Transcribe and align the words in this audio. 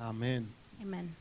Amén. 0.00 0.48
Amen. 0.80 1.14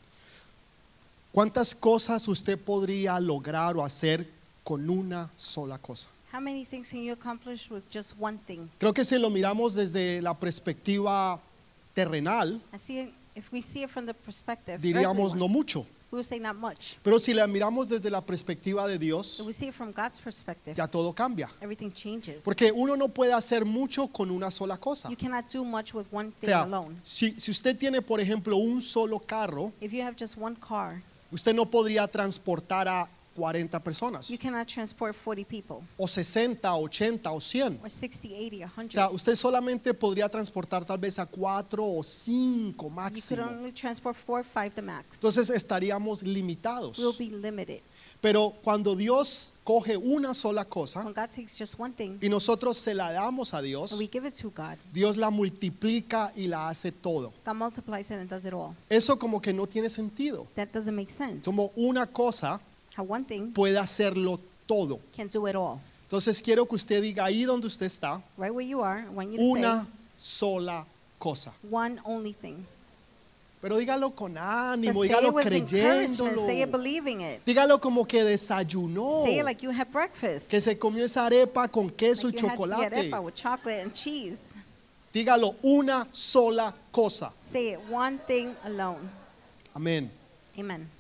¿Cuántas 1.34 1.76
cosas 1.76 2.28
usted 2.28 2.58
podría 2.58 3.20
lograr 3.20 3.76
o 3.76 3.84
hacer 3.84 4.26
con 4.64 4.90
una 4.90 5.30
sola 5.36 5.78
cosa? 5.78 6.10
How 6.32 6.40
many 6.40 6.66
things 6.66 6.90
can 6.90 7.04
you 7.04 7.14
accomplish 7.14 7.70
with 7.70 7.84
just 7.92 8.14
one 8.20 8.38
thing? 8.48 8.70
Creo 8.80 8.94
que 8.94 9.04
si 9.04 9.18
lo 9.18 9.30
miramos 9.30 9.74
desde 9.74 10.22
la 10.22 10.34
perspectiva 10.34 11.40
terrenal, 11.94 12.62
I 12.74 12.78
see 12.78 13.14
if 13.36 13.52
we 13.52 13.62
see 13.62 13.84
it 13.84 13.90
from 13.90 14.06
the 14.06 14.14
perspective, 14.14 14.80
diríamos 14.80 15.36
no 15.36 15.48
mucho. 15.48 15.86
We 16.12 16.18
would 16.18 16.26
say 16.26 16.40
not 16.40 16.56
much. 16.56 16.98
Pero 17.04 17.20
si 17.20 17.34
la 17.34 17.46
miramos 17.48 17.90
desde 17.90 18.10
la 18.10 18.22
perspectiva 18.22 18.88
de 18.88 18.98
Dios, 18.98 19.42
we 19.46 19.54
see 19.54 19.68
it 19.68 19.74
from 19.74 19.92
God's 19.92 20.20
perspective, 20.20 20.76
ya 20.76 20.88
todo 20.88 21.14
cambia. 21.14 21.50
everything 21.62 21.92
changes. 21.92 22.44
Porque 22.44 22.72
uno 22.72 22.96
no 22.96 23.10
puede 23.10 23.34
hacer 23.34 23.66
mucho 23.66 24.08
con 24.08 24.32
una 24.32 24.50
sola 24.52 24.78
cosa. 24.78 25.10
You 25.10 25.18
cannot 25.18 25.46
do 25.54 25.64
much 25.64 25.94
with 25.94 26.08
one 26.12 26.30
O 26.30 26.32
thing 26.40 26.50
sea, 26.50 26.64
alone. 26.64 26.96
si, 27.04 27.40
si 27.40 27.52
usted 27.52 27.78
tiene, 27.78 28.02
por 28.02 28.20
ejemplo, 28.20 28.58
un 28.58 28.82
solo 28.82 29.20
carro, 29.20 29.72
If 29.82 29.92
you 29.94 30.02
have 30.04 30.16
just 30.20 30.38
one 30.38 30.56
car, 30.56 31.02
usted 31.32 31.54
no 31.54 31.66
podría 31.70 32.08
transportar 32.08 32.88
a 32.88 33.08
40 33.40 33.80
personas, 33.80 34.30
you 34.30 34.38
cannot 34.38 34.68
transport 34.68 35.16
40 35.16 35.46
people 35.46 35.78
o 35.98 36.08
60, 36.08 36.68
80 36.76 37.32
o 37.32 37.40
100. 37.40 37.80
or 37.82 37.90
60, 37.90 38.28
80, 38.36 38.66
O 38.66 38.70
100. 38.70 38.92
sea, 38.92 39.10
usted 39.10 39.36
solamente 39.36 39.94
podría 39.94 40.28
transportar 40.30 40.84
tal 40.86 40.98
vez 40.98 41.18
a 41.20 41.26
4 41.26 41.84
o 41.84 42.04
5 42.04 42.70
You 42.70 42.74
could 42.78 42.92
máximo. 42.94 43.44
only 43.44 43.72
transport 43.72 44.16
four 44.18 44.40
or 44.42 44.46
five 44.46 44.72
the 44.76 44.82
max. 44.82 45.18
Entonces 45.18 45.50
estaríamos 45.50 46.22
limitados. 46.24 46.98
We'll 47.00 47.16
be 47.18 47.30
limited. 47.36 47.82
Pero 48.22 48.54
cuando 48.64 48.96
Dios 48.96 49.54
coge 49.64 49.96
una 49.96 50.34
sola 50.34 50.66
cosa 50.66 51.06
thing 51.96 52.18
y 52.22 52.28
nosotros 52.28 52.78
se 52.78 52.94
la 52.94 53.12
damos 53.12 53.54
a 53.54 53.62
Dios, 53.62 53.92
and 53.94 54.00
we 54.02 54.08
give 54.12 54.28
it 54.28 54.34
to 54.36 54.50
God, 54.50 54.78
Dios 54.92 55.16
la 55.16 55.30
multiplica 55.30 56.34
y 56.36 56.48
la 56.48 56.68
hace 56.70 56.92
todo. 56.92 57.32
God 57.46 57.56
multiplies 57.56 58.10
it 58.12 58.18
and 58.18 58.30
does 58.30 58.44
it 58.46 58.54
all. 58.54 58.76
Eso 58.90 59.18
como 59.18 59.40
que 59.42 59.54
no 59.54 59.68
tiene 59.68 59.90
sentido. 59.90 60.48
That 60.56 60.70
doesn't 60.74 60.96
make 60.96 61.12
sense. 61.12 61.46
Como 61.46 61.72
una 61.78 62.08
cosa 62.08 62.60
puede 63.54 63.78
hacerlo 63.78 64.40
todo. 64.66 65.00
can 65.16 65.28
do 65.28 65.48
it 65.48 65.56
all. 65.56 65.80
Entonces 66.04 66.42
quiero 66.42 66.66
que 66.66 66.76
usted 66.76 67.02
diga 67.02 67.26
ahí 67.26 67.44
donde 67.44 67.68
usted 67.68 67.86
está, 67.86 68.22
Right 68.38 68.52
where 68.52 68.68
you 68.68 68.82
are, 68.82 69.04
I 69.04 69.10
want 69.10 69.32
you 69.32 69.38
to 69.38 69.44
una 69.44 69.88
sola 70.18 70.86
cosa. 71.20 71.52
say 71.62 71.70
one 71.70 72.00
only 72.04 72.34
thing. 72.34 72.66
Pero 73.62 73.78
dígalo 73.78 74.16
con 74.16 74.38
ánimo, 74.38 75.02
say 75.02 75.10
it 75.10 75.12
dígalo 75.12 75.34
creyéndolo. 75.34 76.50
it. 77.22 77.46
Dígalo 77.46 77.82
como 77.82 78.06
que 78.06 78.24
desayunó, 78.24 79.24
Say 79.24 79.40
it 79.40 79.44
like 79.46 79.62
you 79.62 79.72
had 79.72 79.92
breakfast. 79.92 80.50
que 80.50 80.62
se 80.62 80.78
comió 80.80 81.04
esa 81.04 81.26
arepa 81.26 81.68
con 81.68 81.90
queso 81.90 82.28
like 82.28 82.38
y 82.38 82.50
chocolate. 82.50 82.86
arepa 82.86 83.20
with 83.22 83.36
chocolate 83.36 83.82
and 83.82 83.94
cheese. 83.94 84.54
Dígalo 85.14 85.56
una 85.64 86.08
sola 86.12 86.74
cosa. 86.92 87.34
Say 87.40 87.74
it 87.74 87.80
one 87.92 88.18
thing 88.28 88.56
alone. 88.64 89.10
Amén. 89.76 90.10
Amen. 90.58 90.99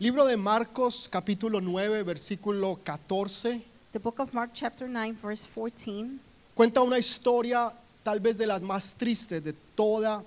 Libro 0.00 0.24
de 0.24 0.36
Marcos 0.36 1.08
capítulo 1.08 1.60
9 1.60 2.04
versículo 2.04 2.78
14 2.84 3.60
The 3.90 3.98
book 3.98 4.20
of 4.20 4.32
Mark, 4.32 4.52
chapter 4.52 4.88
9, 4.88 5.16
verse 5.20 5.44
14, 5.44 6.20
cuenta 6.54 6.82
una 6.82 6.98
historia 6.98 7.72
tal 8.04 8.20
vez 8.20 8.38
de 8.38 8.46
las 8.46 8.62
más 8.62 8.94
tristes 8.94 9.42
de 9.42 9.52
toda 9.74 10.22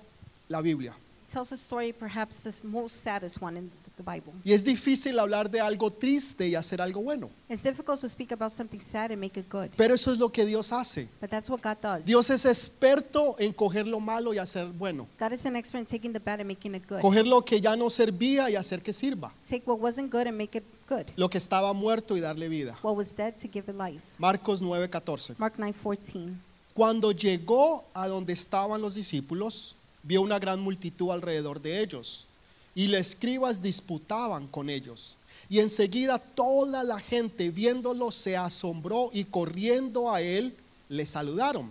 la 0.48 0.60
Biblia. 0.60 0.94
tells 1.26 1.52
a 1.52 1.56
story, 1.56 1.90
perhaps 1.90 2.42
the 2.42 2.52
most 2.66 3.02
saddest 3.02 3.40
one 3.40 3.56
in 3.56 3.70
the 3.96 4.02
Bible. 4.02 4.32
Y 4.44 4.52
es 4.52 4.64
difícil 4.64 5.18
hablar 5.18 5.50
de 5.50 5.60
algo 5.60 5.90
triste 5.90 6.48
y 6.48 6.54
hacer 6.54 6.80
algo 6.80 7.02
bueno. 7.02 7.30
It's 7.48 7.62
difficult 7.62 8.00
to 8.00 8.08
speak 8.08 8.32
about 8.32 8.50
something 8.50 8.80
sad 8.80 9.10
and 9.12 9.20
make 9.20 9.38
it 9.38 9.48
good, 9.50 9.68
Pero 9.76 9.94
eso 9.94 10.12
es 10.12 10.18
lo 10.18 10.30
que 10.30 10.44
Dios 10.44 10.72
hace. 10.72 11.08
but 11.20 11.30
that's 11.30 11.48
what 11.48 11.60
God 11.62 11.76
does. 11.80 12.06
Dios 12.06 12.30
es 12.30 12.44
experto 12.44 13.36
en 13.38 13.52
coger 13.52 13.86
lo 13.86 14.00
malo 14.00 14.32
y 14.32 14.38
hacer 14.38 14.66
bueno. 14.66 15.06
God 15.18 15.32
is 15.32 15.46
an 15.46 15.56
expert 15.56 15.80
in 15.80 15.86
taking 15.86 16.12
the 16.12 16.18
bad 16.18 16.40
and 16.40 16.48
making 16.48 16.74
it 16.74 16.88
good. 16.88 17.00
Coger 17.00 17.26
lo 17.26 17.44
que 17.44 17.60
ya 17.60 17.76
no 17.76 17.90
servía 17.90 18.50
y 18.50 18.56
hacer 18.56 18.82
que 18.82 18.92
sirva. 18.92 19.32
Take 19.48 19.62
what 19.66 19.78
wasn't 19.78 20.12
good 20.12 20.26
and 20.26 20.36
make 20.36 20.56
it 20.56 20.64
good. 20.88 21.06
Lo 21.16 21.28
que 21.28 21.38
estaba 21.38 21.72
muerto 21.72 22.16
y 22.16 22.20
darle 22.20 22.48
vida. 22.48 22.78
What 22.82 22.96
was 22.96 23.14
dead 23.14 23.34
to 23.34 23.48
give 23.52 23.70
it 23.70 23.76
life. 23.76 24.02
Marcos 24.18 24.62
9:14. 24.62 25.34
Mark 25.38 25.54
9:14. 25.58 26.34
Cuando 26.74 27.12
llegó 27.12 27.84
a 27.92 28.08
donde 28.08 28.32
estaban 28.32 28.80
los 28.80 28.94
discípulos, 28.94 29.76
vio 30.02 30.22
una 30.22 30.38
gran 30.38 30.60
multitud 30.60 31.10
alrededor 31.10 31.60
de 31.60 31.82
ellos 31.82 32.28
y 32.74 32.86
los 32.86 33.00
escribas 33.00 33.60
disputaban 33.60 34.46
con 34.48 34.70
ellos. 34.70 35.16
Y 35.48 35.60
enseguida 35.60 36.18
toda 36.18 36.82
la 36.82 36.98
gente 36.98 37.50
viéndolo 37.50 38.10
se 38.10 38.36
asombró 38.36 39.10
y 39.12 39.24
corriendo 39.24 40.10
a 40.12 40.20
él 40.20 40.54
le 40.88 41.04
saludaron. 41.04 41.70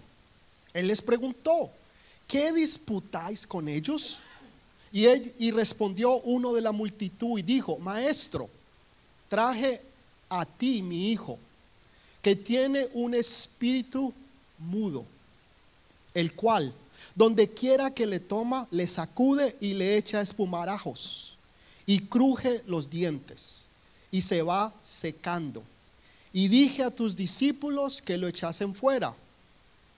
Él 0.73 0.88
les 0.88 1.01
preguntó, 1.01 1.72
¿qué 2.28 2.51
disputáis 2.51 3.47
con 3.47 3.67
ellos? 3.67 4.19
Y, 4.91 5.06
y 5.45 5.51
respondió 5.51 6.17
uno 6.22 6.53
de 6.53 6.61
la 6.61 6.72
multitud 6.72 7.40
y 7.40 7.41
dijo, 7.41 7.78
maestro, 7.78 8.50
traje 9.29 9.81
a 10.29 10.45
ti 10.45 10.81
mi 10.81 11.11
hijo, 11.11 11.40
que 12.22 12.35
tiene 12.35 12.88
un 12.94 13.13
espíritu 13.16 14.13
mudo, 14.59 15.06
el 16.13 16.34
cual, 16.34 16.73
donde 17.16 17.50
quiera 17.50 17.91
que 17.91 18.06
le 18.06 18.19
toma, 18.19 18.67
le 18.72 18.88
sacude 18.88 19.56
y 19.59 19.73
le 19.73 19.97
echa 19.97 20.22
espumarajos, 20.22 21.38
y 21.85 22.00
cruje 22.00 22.63
los 22.67 22.89
dientes, 22.89 23.67
y 24.12 24.22
se 24.22 24.41
va 24.41 24.73
secando. 24.81 25.63
Y 26.34 26.47
dije 26.47 26.84
a 26.84 26.91
tus 26.91 27.16
discípulos 27.16 28.01
que 28.01 28.17
lo 28.17 28.28
echasen 28.28 28.73
fuera, 28.73 29.13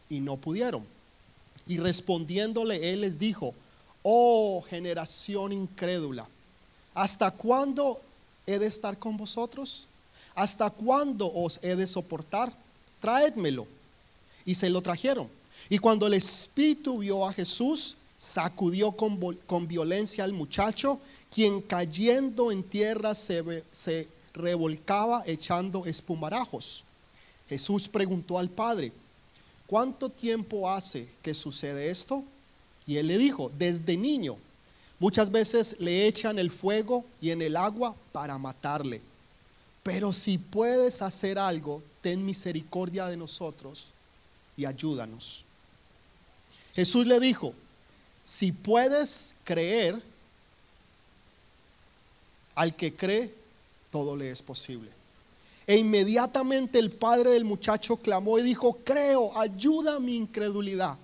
y 0.10 0.20
no 0.20 0.38
pudieron. 0.38 0.86
Y 1.68 1.78
respondiéndole 1.78 2.92
él 2.92 3.02
les 3.02 3.18
dijo, 3.18 3.54
oh 4.02 4.64
generación 4.70 5.54
incrédula, 5.54 6.28
¿hasta 6.94 7.32
cuándo 7.32 8.02
he 8.46 8.60
de 8.60 8.68
estar 8.68 8.98
con 9.00 9.18
vosotros? 9.18 9.88
¿Hasta 10.36 10.70
cuándo 10.70 11.32
os 11.32 11.60
he 11.64 11.76
de 11.76 11.88
soportar? 11.88 12.52
Traédmelo. 13.00 13.68
Y 14.46 14.56
se 14.56 14.70
lo 14.70 14.82
trajeron. 14.82 15.30
Y 15.70 15.78
cuando 15.78 16.08
el 16.08 16.14
espíritu 16.14 17.00
vio 17.00 17.28
a 17.28 17.34
Jesús, 17.34 17.98
sacudió 18.18 18.92
con, 18.92 19.68
violencia 19.68 20.24
al 20.24 20.34
muchacho, 20.34 21.00
quien 21.32 21.62
cayendo 21.62 22.52
en 22.52 22.64
tierra 22.64 23.16
se, 23.16 23.64
se 23.72 24.08
revolcaba 24.34 25.24
echando 25.26 25.86
espumarajos. 25.86 26.84
Jesús 27.50 27.88
preguntó 27.88 28.40
al 28.40 28.50
padre, 28.50 28.92
¿cuánto 29.68 30.10
tiempo 30.10 30.70
hace 30.70 31.08
que 31.22 31.34
sucede 31.34 31.90
esto? 31.90 32.24
Y 32.86 32.98
él 32.98 33.08
le 33.08 33.18
dijo, 33.18 33.52
desde 33.58 33.98
niño. 33.98 34.38
Muchas 35.00 35.32
veces 35.32 35.76
le 35.80 36.08
echan 36.08 36.40
el 36.40 36.50
fuego 36.50 37.04
y 37.22 37.32
en 37.32 37.42
el 37.42 37.58
agua 37.58 37.96
para 38.12 38.38
matarle. 38.38 39.02
Pero 39.84 40.14
si 40.14 40.38
puedes 40.38 41.02
hacer 41.02 41.38
algo, 41.38 41.84
ten 42.02 42.26
misericordia 42.26 43.08
de 43.08 43.18
nosotros 43.18 43.92
y 44.56 44.66
ayúdanos. 44.66 45.44
Jesús 46.74 47.06
le 47.06 47.20
dijo, 47.20 47.54
si 48.24 48.52
puedes 48.52 49.36
creer, 49.44 50.02
al 52.56 52.76
que 52.76 52.94
cree, 52.94 53.34
todo 53.92 54.16
le 54.16 54.32
es 54.32 54.42
posible. 54.42 54.90
E 55.66 55.78
inmediatamente 55.78 56.80
el 56.80 56.92
padre 56.92 57.32
del 57.32 57.46
muchacho 57.46 57.98
clamó 57.98 58.38
y 58.38 58.44
dijo, 58.44 58.80
creo, 58.84 59.38
ayuda 59.38 59.96
a 59.96 60.00
mi 60.00 60.16
incredulidad. 60.16 60.98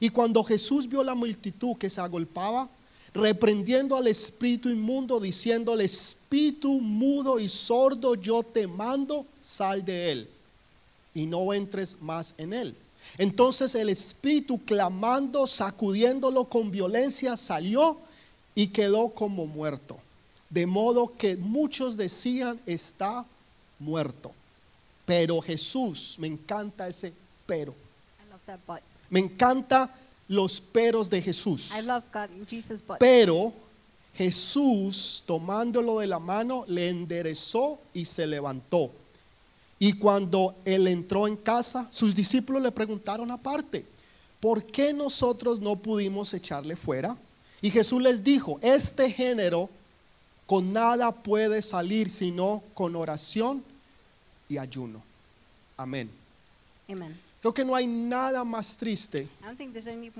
Y 0.00 0.10
cuando 0.10 0.44
Jesús 0.44 0.88
vio 0.88 1.02
la 1.02 1.14
multitud 1.14 1.76
que 1.76 1.90
se 1.90 2.00
agolpaba, 2.00 2.68
reprendiendo 3.12 3.96
al 3.96 4.06
espíritu 4.06 4.68
inmundo, 4.68 5.18
diciéndole, 5.18 5.84
espíritu 5.84 6.80
mudo 6.80 7.38
y 7.38 7.48
sordo, 7.48 8.14
yo 8.14 8.42
te 8.42 8.66
mando, 8.66 9.26
sal 9.40 9.84
de 9.84 10.12
él 10.12 10.28
y 11.14 11.26
no 11.26 11.52
entres 11.52 12.00
más 12.00 12.34
en 12.38 12.52
él. 12.52 12.74
Entonces 13.16 13.74
el 13.74 13.88
espíritu 13.88 14.58
clamando, 14.64 15.46
sacudiéndolo 15.46 16.44
con 16.44 16.70
violencia, 16.70 17.36
salió 17.36 17.98
y 18.54 18.68
quedó 18.68 19.10
como 19.10 19.46
muerto. 19.46 19.98
De 20.50 20.66
modo 20.66 21.14
que 21.16 21.36
muchos 21.36 21.96
decían, 21.96 22.60
está 22.66 23.24
muerto. 23.78 24.32
Pero 25.04 25.40
Jesús, 25.40 26.16
me 26.18 26.26
encanta 26.26 26.88
ese 26.88 27.12
pero. 27.46 27.74
Me 29.10 29.20
encanta 29.20 29.94
los 30.28 30.60
peros 30.60 31.08
de 31.08 31.22
Jesús. 31.22 31.72
I 31.76 31.82
love 31.82 32.04
God, 32.12 32.28
Jesus 32.46 32.82
but. 32.86 32.98
Pero 32.98 33.52
Jesús, 34.14 35.22
tomándolo 35.26 36.00
de 36.00 36.06
la 36.06 36.18
mano, 36.18 36.64
le 36.66 36.88
enderezó 36.88 37.78
y 37.94 38.04
se 38.04 38.26
levantó. 38.26 38.90
Y 39.78 39.92
cuando 39.94 40.56
él 40.64 40.86
entró 40.88 41.28
en 41.28 41.36
casa, 41.36 41.86
sus 41.90 42.14
discípulos 42.14 42.62
le 42.62 42.72
preguntaron 42.72 43.30
aparte, 43.30 43.84
¿por 44.40 44.64
qué 44.64 44.92
nosotros 44.92 45.60
no 45.60 45.76
pudimos 45.76 46.34
echarle 46.34 46.76
fuera? 46.76 47.16
Y 47.62 47.70
Jesús 47.70 48.02
les 48.02 48.22
dijo, 48.22 48.58
este 48.62 49.10
género 49.10 49.68
con 50.46 50.72
nada 50.72 51.12
puede 51.12 51.62
salir 51.62 52.10
sino 52.10 52.62
con 52.74 52.96
oración 52.96 53.62
y 54.48 54.58
ayuno. 54.58 55.02
Amén. 55.76 56.10
Amen. 56.90 57.20
Creo 57.40 57.54
que 57.54 57.64
no 57.64 57.74
hay 57.76 57.86
nada 57.86 58.42
más 58.44 58.76
triste 58.76 59.28
I 59.40 59.44
don't 59.44 59.56
think 59.56 59.72
there's 59.72 59.86
any 59.86 60.10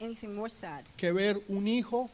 anything 0.00 0.32
more 0.34 0.48
sad 0.48 0.84
que 0.96 1.10
ver 1.10 1.42
un 1.48 1.66
hijo 1.66 2.08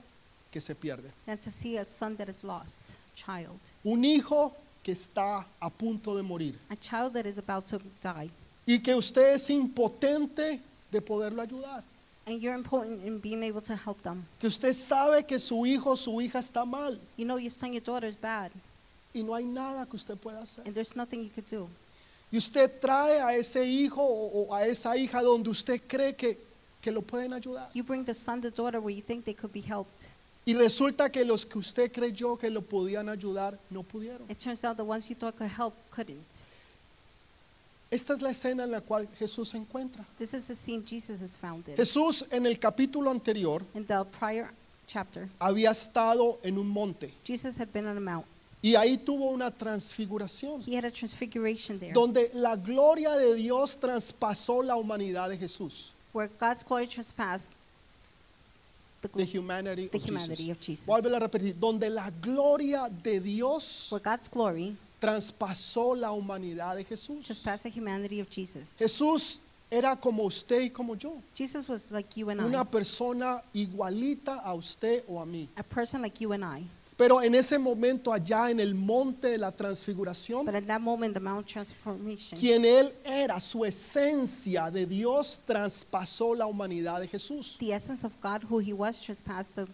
que 0.51 0.59
se 0.61 0.75
pierde. 0.75 1.11
than 1.27 1.37
to 1.37 1.51
see 1.51 1.77
a 1.77 1.85
son 1.85 2.17
that 2.17 2.29
is 2.29 2.43
lost, 2.45 2.83
child, 3.15 3.59
Un 3.83 4.05
hijo 4.05 4.55
que 4.85 4.93
está 4.93 5.45
a 5.61 5.71
punto 5.71 6.15
de 6.15 6.23
morir. 6.23 6.55
a 6.71 6.77
child 6.77 7.15
that 7.15 7.27
is 7.27 7.39
about 7.39 7.67
to 7.67 7.81
die, 8.03 8.31
Y 8.67 8.79
que 8.79 8.95
usted 8.95 9.35
es 9.35 9.49
impotente 9.51 10.61
de 10.93 11.01
poderlo 11.01 11.43
ayudar. 11.43 11.83
and 12.27 12.41
you're 12.41 12.55
important 12.55 13.05
in 13.05 13.19
being 13.19 13.43
able 13.43 13.61
to 13.61 13.75
help 13.75 14.01
them. 14.03 14.25
Que 14.39 14.47
usted 14.49 14.73
sabe 14.75 15.27
que 15.27 15.39
su 15.39 15.65
hijo 15.67 15.91
o 15.91 15.97
su 15.97 16.11
hija 16.21 16.39
está 16.39 16.65
mal. 16.65 16.99
You 17.17 17.25
know 17.27 17.39
your 17.39 17.51
son, 17.51 17.73
your 17.73 17.83
daughter 17.83 18.07
is 18.09 18.17
bad, 18.21 18.51
Y 19.15 19.23
no 19.23 19.35
hay 19.35 19.45
nada 19.45 19.87
que 19.87 19.97
usted 19.97 20.17
pueda 20.17 20.41
hacer. 20.43 20.65
and 20.67 20.75
there's 20.75 20.95
nothing 20.97 21.23
you 21.23 21.31
could 21.35 21.47
do. 21.49 21.69
Y 22.33 22.39
usted 22.39 22.81
trae 22.81 23.21
a 23.21 23.35
ese 23.37 23.65
hijo 23.65 24.03
o, 24.03 24.47
o 24.49 24.55
a 24.55 24.67
esa 24.67 24.97
hija 24.97 25.23
donde 25.23 25.51
usted 25.51 25.81
cree 25.87 26.15
que, 26.17 26.37
que 26.81 26.91
lo 26.91 27.01
pueden 27.03 27.33
ayudar. 27.33 27.71
You 27.75 27.85
bring 27.85 28.05
the 28.05 28.15
son, 28.15 28.41
the 28.41 28.51
daughter 28.51 28.81
where 28.81 28.95
you 28.95 29.03
think 29.03 29.25
they 29.25 29.35
could 29.35 29.53
be 29.53 29.61
helped. 29.61 30.09
Y 30.47 30.55
resulta 30.55 31.11
que 31.11 31.25
los 31.25 31.47
que 31.47 31.59
usted 31.59 31.91
creyó 31.91 32.37
que 32.37 32.51
lo 32.51 32.61
podían 32.63 33.09
ayudar 33.09 33.59
no 33.71 33.83
pudieron. 33.83 34.31
It 34.31 34.39
turns 34.39 34.65
out 34.65 34.77
the 34.77 34.83
ones 34.83 35.09
you 35.09 35.17
thought 35.17 35.37
could 35.37 35.51
help 35.51 35.75
couldn't. 35.91 36.25
Esta 37.91 38.13
es 38.13 38.21
la 38.23 38.31
escena 38.31 38.65
en 38.65 38.73
la 38.73 38.81
cual 38.81 39.09
Jesús 39.19 39.51
se 39.51 39.57
encuentra. 39.57 40.05
This 40.19 40.35
is 40.35 40.47
the 40.49 40.55
scene 40.57 40.85
Jesus 40.85 41.23
is 41.23 41.37
found 41.37 41.69
in. 41.69 41.77
Jesús 41.77 42.27
en 42.31 42.45
el 42.45 42.59
capítulo 42.59 43.11
anterior 43.11 43.63
In 43.75 43.87
the 43.87 44.05
prior 44.19 44.51
chapter, 44.87 45.29
había 45.39 45.71
estado 45.71 46.39
en 46.43 46.59
un 46.59 46.69
monte 46.69 47.15
Jesus 47.25 47.59
had 47.59 47.69
been 47.73 47.87
on 47.87 47.97
a 47.97 48.01
mount. 48.01 48.27
y 48.63 48.75
ahí 48.75 48.99
tuvo 48.99 49.31
una 49.31 49.51
transfiguración 49.51 50.63
He 50.67 50.77
had 50.77 50.85
a 50.85 50.91
transfiguration 50.91 51.79
there 51.79 51.93
donde 51.93 52.31
la 52.35 52.57
gloria 52.57 53.13
de 53.13 53.35
Dios 53.35 53.79
traspasó 53.79 54.63
la 54.63 54.77
humanidad 54.77 55.29
de 55.29 55.39
Jesús, 55.39 55.93
where 56.13 56.29
God's 56.41 56.65
glory 56.65 56.87
transpassed 56.89 57.53
the, 59.13 59.25
humanity, 59.25 59.89
the 59.89 59.99
of 59.99 60.05
humanity 60.05 60.35
Jesus. 60.45 60.51
of 60.57 60.61
Jesus. 60.61 60.87
Voy 60.87 60.99
a 60.99 61.03
volver 61.03 61.17
a 61.17 61.21
repetir, 61.21 61.55
donde 61.59 61.89
la 61.91 62.11
gloria 62.11 62.89
de 62.89 63.21
Dios 63.21 63.89
Where 63.91 64.03
God's 64.03 64.29
glory 64.29 64.77
traspasó 65.01 65.95
la 65.95 66.13
humanidad 66.13 66.77
de 66.77 66.85
Jesús. 66.85 67.25
transpassed 67.25 67.65
the 67.65 67.71
humanity 67.81 68.21
of 68.21 68.29
Jesus. 68.31 68.77
Jesús 68.79 69.41
era 69.71 69.97
como 69.97 70.25
usted 70.25 70.61
y 70.63 70.71
como 70.71 70.95
yo, 70.95 71.21
Jesus 71.35 71.69
was 71.69 71.91
like 71.91 72.17
you 72.17 72.31
and 72.31 72.41
una 72.41 72.61
I, 72.63 72.65
persona 72.65 73.43
igualita 73.53 74.41
a 74.45 74.55
usted 74.55 75.03
o 75.09 75.21
a 75.21 75.27
mí. 75.27 75.49
a 75.57 75.63
person 75.63 76.01
like 76.03 76.21
you 76.23 76.33
and 76.33 76.45
I. 76.45 76.65
Pero 76.97 77.21
en 77.21 77.35
ese 77.35 77.59
momento 77.59 78.13
allá 78.13 78.51
en 78.51 78.61
el 78.61 78.75
monte 78.75 79.29
de 79.31 79.39
la 79.39 79.51
transfiguración, 79.51 80.45
But 80.47 80.55
at 80.55 80.67
that 80.67 80.81
moment, 80.81 81.13
the 81.15 81.21
Mount 81.21 81.47
Transformation, 81.47 82.39
quien 82.39 82.65
él 82.65 82.93
era, 83.05 83.41
su 83.41 83.65
esencia 83.65 84.71
de 84.71 84.87
Dios 84.87 85.41
traspasó 85.45 86.35
la 86.37 86.47
humanidad 86.47 87.01
de 87.01 87.09
Jesús. 87.09 87.57
the 87.59 87.73
essence 87.73 88.05
of 88.05 88.13
God, 88.21 88.45
who 88.49 88.59
He 88.61 88.73
was, 88.73 89.01
transpassed 89.01 89.57
the 89.57 89.67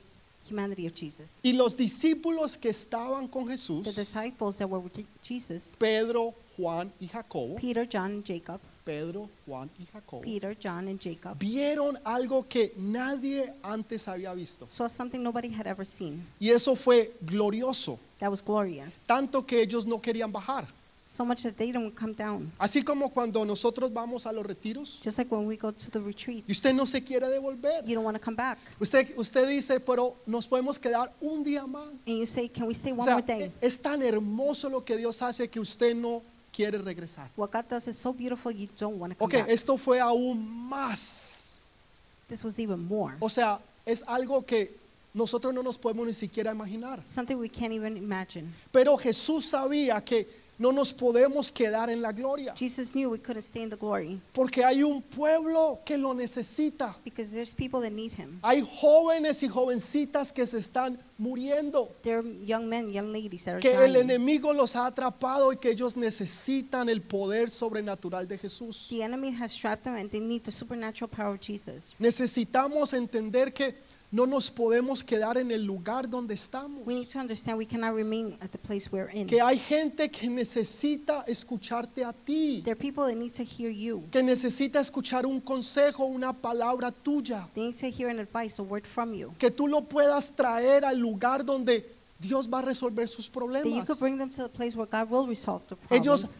humanity 0.49 0.87
of 0.87 0.94
Jesus. 0.94 1.40
Y 1.43 1.52
los 1.52 1.76
discípulos 1.76 2.56
que 2.56 2.70
estaban 2.70 3.28
con 3.28 3.44
The 3.44 3.52
Jesús, 3.52 3.94
disciples 3.94 4.56
that 4.56 4.69
were 4.69 4.81
with 4.81 5.05
Jesus, 5.23 5.76
Pedro, 5.78 6.34
Juan 6.56 6.90
y 7.00 7.06
Jacobo, 7.06 7.56
Peter, 7.56 7.84
John, 7.87 8.12
and 8.12 8.25
Jacob, 8.25 8.61
Pedro, 8.84 9.28
Juan 9.46 9.70
y 9.78 9.84
Jacobo, 9.92 10.22
Peter, 10.22 10.56
John, 10.60 10.88
and 10.88 10.98
Jacob, 11.00 11.38
vieron 11.38 11.98
algo 12.04 12.46
que 12.48 12.72
nadie 12.76 13.52
antes 13.62 14.08
había 14.08 14.32
visto. 14.34 14.66
saw 14.66 14.88
something 14.88 15.18
nobody 15.22 15.48
had 15.52 15.66
ever 15.66 15.86
seen. 15.86 16.26
Y 16.40 16.50
eso 16.50 16.74
fue 16.74 17.12
glorioso, 17.22 17.98
That 18.18 18.30
was 18.30 18.42
glorious. 18.42 19.06
tanto 19.06 19.44
que 19.46 19.60
ellos 19.62 19.86
no 19.86 20.00
querían 20.00 20.32
bajar. 20.32 20.66
So 21.08 21.24
much 21.24 21.42
that 21.42 21.56
they 21.56 21.72
don't 21.72 21.92
come 21.92 22.12
down. 22.14 22.52
Así 22.56 22.84
como 22.84 23.10
cuando 23.10 23.44
nosotros 23.44 23.92
vamos 23.92 24.26
a 24.26 24.32
los 24.32 24.46
retiros 24.46 25.00
Just 25.02 25.18
like 25.18 25.28
when 25.34 25.44
we 25.44 25.56
go 25.56 25.72
to 25.72 25.90
the 25.90 25.98
retreat, 25.98 26.44
y 26.48 26.52
usted 26.52 26.72
no 26.72 26.86
se 26.86 27.02
quiere 27.02 27.26
devolver. 27.28 27.84
you 27.84 27.96
don't 27.96 28.04
want 28.04 28.16
to 28.16 28.22
come 28.24 28.36
back. 28.36 28.58
Usted, 28.80 29.08
usted 29.16 29.48
dice, 29.48 29.80
pero 29.80 30.14
nos 30.26 30.46
podemos 30.46 30.78
quedar 30.78 31.12
un 31.20 31.42
día 31.42 31.66
más. 31.66 31.88
And 32.06 32.18
you 32.18 32.26
say, 32.26 32.48
Can 32.48 32.68
we 32.68 32.74
stay 32.74 32.92
O 32.92 32.94
one 32.94 33.04
sea, 33.04 33.14
more 33.14 33.26
day? 33.26 33.50
es 33.60 33.76
tan 33.80 34.02
hermoso 34.02 34.68
lo 34.70 34.84
que 34.84 34.96
Dios 34.96 35.20
hace 35.20 35.48
que 35.48 35.58
usted 35.58 35.96
no 35.96 36.22
quiere 36.52 36.79
regresar. 36.79 37.31
So 37.93 38.12
beautiful, 38.12 38.52
you 38.52 38.69
don't 38.79 38.99
want 38.99 39.12
to 39.12 39.19
come 39.19 39.26
Ok, 39.26 39.35
back. 39.35 39.49
esto 39.50 39.76
fue 39.76 40.00
aún 40.00 40.47
más. 40.69 41.70
This 42.29 42.44
was 42.44 42.58
even 42.58 42.87
more. 42.87 43.14
O 43.20 43.29
sea, 43.29 43.61
es 43.85 44.02
algo 44.06 44.44
que 44.44 44.70
nosotros 45.12 45.52
no 45.52 45.62
nos 45.62 45.76
podemos 45.79 46.06
ni 46.06 46.12
siquiera 46.12 46.52
imaginar. 46.52 47.05
Something 47.05 47.37
we 47.37 47.49
can't 47.49 47.73
even 47.73 47.97
imagine. 47.97 48.47
Pero 48.73 48.97
Jesús 48.97 49.47
sabía 49.47 50.00
que 50.05 50.29
no 50.60 50.72
nos 50.72 50.92
podemos 50.92 51.50
quedar 51.50 51.88
en 51.88 52.02
la 52.02 52.12
gloria, 52.12 52.54
Jesus 52.54 52.92
knew 52.92 53.08
we 53.10 53.18
couldn't 53.18 53.42
stay 53.42 53.62
in 53.62 53.70
the 53.70 53.76
glory 53.76 54.20
porque 54.34 54.62
hay 54.62 54.82
un 54.82 55.00
pueblo 55.00 55.80
que 55.86 55.96
lo 55.96 56.12
necesita. 56.12 56.94
because 57.02 57.32
there's 57.32 57.54
people 57.54 57.80
that 57.80 57.92
need 57.92 58.12
Him. 58.12 58.38
Hay 58.42 58.60
jóvenes 58.60 59.42
y 59.42 59.48
jovencitas 59.48 60.30
que 60.32 60.46
se 60.46 60.58
están 60.58 60.98
muriendo, 61.18 61.88
There 62.02 62.18
are 62.18 62.28
young 62.44 62.68
men, 62.68 62.92
young 62.92 63.10
ladies 63.10 63.44
that 63.44 63.54
are 63.54 63.60
que 63.60 63.72
el 63.74 63.94
dying. 63.94 64.04
enemigo 64.10 64.52
los 64.52 64.76
ha 64.76 64.86
atrapado 64.86 65.50
y 65.50 65.56
que 65.56 65.70
ellos 65.70 65.96
necesitan 65.96 66.90
el 66.90 67.00
poder 67.00 67.48
sobrenatural 67.48 68.28
de 68.28 68.36
Jesús. 68.36 68.88
The 68.90 69.02
enemy 69.02 69.30
has 69.30 69.56
trapped 69.56 69.84
them 69.84 69.94
and 69.94 70.10
they 70.10 70.20
need 70.20 70.42
the 70.44 70.52
supernatural 70.52 71.08
power 71.08 71.34
of 71.34 71.40
Jesus. 71.40 71.94
Necesitamos 71.98 72.92
entender 72.92 73.54
que 73.54 73.74
no 74.12 74.26
nos 74.26 74.50
podemos 74.50 75.04
quedar 75.04 75.38
en 75.38 75.50
el 75.52 75.64
lugar 75.64 76.08
donde 76.10 76.34
estamos. 76.34 76.84
We 76.84 76.94
need 76.94 77.08
to 77.10 77.18
understand 77.20 77.56
we 77.58 77.64
cannot 77.66 77.94
remain 77.94 78.36
at 78.40 78.50
the 78.50 78.58
place 78.58 78.90
we're 78.90 79.08
in. 79.12 79.26
Que 79.28 79.40
hay 79.40 79.56
gente 79.58 80.10
que 80.10 80.28
necesita 80.28 81.24
escucharte 81.28 82.04
a 82.04 82.12
ti, 82.12 82.62
There 82.64 82.72
are 82.72 82.76
people 82.80 83.04
that 83.06 83.14
need 83.16 83.32
to 83.34 83.44
hear 83.44 83.70
you. 83.70 84.02
que 84.10 84.22
necesita 84.22 84.80
escuchar 84.80 85.26
un 85.26 85.40
consejo, 85.40 86.06
una 86.06 86.32
palabra 86.32 86.90
tuya, 86.90 87.48
They 87.54 87.66
need 87.66 87.76
to 87.78 87.86
hear 87.86 88.08
an 88.10 88.18
advice, 88.18 88.58
a 88.60 88.64
word 88.64 88.84
from 88.84 89.14
you. 89.14 89.32
que 89.38 89.50
tú 89.50 89.68
lo 89.68 89.82
puedas 89.82 90.32
traer 90.34 90.84
al 90.84 90.98
lugar 90.98 91.44
donde 91.44 91.84
Dios 92.18 92.48
va 92.52 92.58
a 92.58 92.62
resolver 92.62 93.06
sus 93.08 93.28
That 93.28 93.34
you 93.34 93.40
problemas. 93.40 93.86
could 93.86 93.98
bring 94.00 94.18
them 94.18 94.28
to 94.30 94.42
the 94.42 94.48
place 94.48 94.76
where 94.76 94.86
God 94.90 95.08
will 95.08 95.26
resolve 95.28 95.62
the 95.68 95.76
problems. 95.76 96.06
ellos 96.06 96.34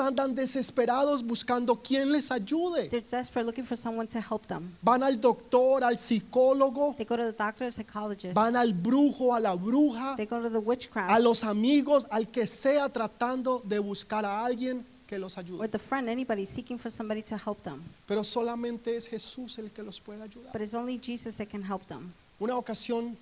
andan 0.00 0.34
desesperados 0.34 1.22
buscando 1.22 1.76
quien 1.82 2.10
les 2.10 2.30
ayude. 2.30 2.88
They're 2.88 3.00
desperate 3.02 3.44
looking 3.44 3.64
for 3.64 3.76
someone 3.76 4.06
to 4.08 4.18
help 4.20 4.46
them. 4.46 4.74
Van 4.82 5.02
al 5.02 5.20
doctor, 5.20 5.84
al 5.84 5.98
psicólogo, 5.98 6.94
They 6.96 7.04
go 7.04 7.16
to 7.16 7.24
the 7.24 7.32
doctor, 7.32 7.70
psychologist. 7.72 8.34
van 8.34 8.56
al 8.56 8.72
brujo, 8.72 9.34
a 9.34 9.40
la 9.40 9.54
bruja, 9.54 10.16
They 10.16 10.26
go 10.26 10.40
to 10.40 10.48
the 10.48 10.56
a 10.56 10.60
witchcraft 10.60 11.20
los 11.20 11.44
amigos, 11.44 12.06
al 12.10 12.28
que 12.30 12.46
sea 12.46 12.88
tratando 12.88 13.60
de 13.64 13.78
buscar 13.78 14.24
a 14.24 14.44
alguien 14.44 14.84
que 15.06 15.18
los 15.18 15.36
or 15.36 15.44
ayude. 15.44 15.68
the 15.70 15.78
friend, 15.78 16.08
anybody 16.08 16.46
seeking 16.46 16.78
for 16.78 16.90
somebody 16.90 17.22
to 17.22 17.36
help 17.36 17.62
them. 17.62 17.82
Pero 18.06 18.24
solamente 18.24 18.96
es 18.96 19.08
Jesús 19.08 19.58
el 19.58 19.70
que 19.70 19.82
los 19.82 20.00
puede 20.00 20.22
ayudar. 20.22 20.52
But 20.52 20.62
it's 20.62 20.74
only 20.74 20.98
Jesus 20.98 21.36
that 21.36 21.48
can 21.48 21.62
help 21.62 21.86
them. 21.86 22.12
Una 22.40 22.56
ocasión 22.56 23.16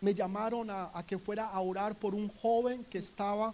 me 0.00 0.14
llamaron 0.14 0.70
a, 0.70 0.90
a 0.94 1.02
que 1.04 1.18
fuera 1.18 1.46
a 1.46 1.60
orar 1.60 1.94
por 1.94 2.14
un 2.14 2.28
joven 2.42 2.84
que 2.90 2.98
estaba 2.98 3.52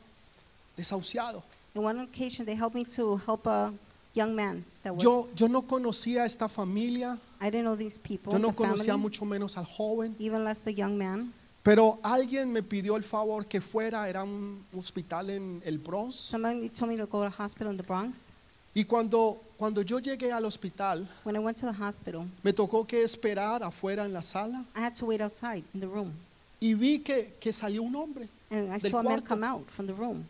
desahuciado. 0.77 1.43
On 1.77 1.85
one 1.85 1.99
occasion, 2.01 2.47
they 2.47 2.55
helped 2.55 2.75
me 2.75 2.85
to 2.85 3.17
help 3.19 3.47
a 3.47 3.73
young 4.15 4.35
man 4.35 4.65
that 4.83 4.95
was. 4.95 5.05
Yo, 5.05 5.29
yo 5.37 5.47
no 5.49 5.63
conocía 5.63 6.23
a 6.23 6.27
esta 6.27 6.49
familia, 6.49 7.19
I 7.41 7.51
didn't 7.51 7.65
know 7.65 7.77
these 7.77 7.99
people, 7.99 8.33
yo 8.33 8.39
no 8.39 8.49
the 8.49 8.55
conocía 8.57 8.93
family, 8.95 9.03
mucho 9.03 9.25
menos 9.27 9.57
al 9.59 9.65
joven, 9.67 10.15
even 10.19 10.43
less 10.43 10.61
the 10.63 10.73
young 10.73 10.97
man. 10.97 11.33
pero 11.63 11.99
alguien 12.03 12.51
me 12.51 12.63
pidió 12.63 12.97
el 12.97 13.03
favor 13.03 13.45
que 13.47 13.61
fuera, 13.61 14.09
era 14.09 14.23
un 14.25 14.65
hospital 14.75 15.29
en 15.31 15.61
el 15.67 15.79
Bronx. 15.79 16.15
Somebody 16.15 16.71
told 16.71 16.91
me 16.93 16.97
to 16.97 17.07
go 17.07 17.21
to 17.21 17.27
a 17.27 17.31
hospital 17.45 17.71
in 17.73 17.77
the 17.77 17.83
Bronx. 17.83 18.29
Y 18.75 18.85
cuando, 18.85 19.39
cuando 19.59 19.83
yo 19.83 19.99
llegué 19.99 20.33
al 20.33 20.45
hospital, 20.47 21.07
When 21.25 21.35
I 21.37 21.41
went 21.41 21.59
to 21.59 21.67
the 21.67 21.73
hospital, 21.73 22.27
me 22.43 22.53
tocó 22.53 22.87
que 22.87 23.03
esperar 23.03 23.63
afuera 23.63 24.05
en 24.05 24.13
la 24.15 24.23
sala 24.23 24.65
I 24.75 24.81
had 24.81 24.95
to 24.97 25.07
wait 25.07 25.21
outside 25.21 25.65
in 25.75 25.81
the 25.81 25.89
room. 25.89 26.13
y 26.59 26.73
vi 26.73 27.01
que, 27.01 27.35
que 27.39 27.53
salió 27.53 27.83
un 27.83 27.95
hombre. 27.95 28.29
And 28.51 28.73
I 28.73 28.79
Del 28.79 28.91
saw 28.91 29.01
a 29.01 29.03
man 29.03 29.21
cuarto. 29.21 29.27
come 29.29 29.45
out 29.45 29.67
from 29.71 29.87
the 29.87 29.93
room. 29.95 30.27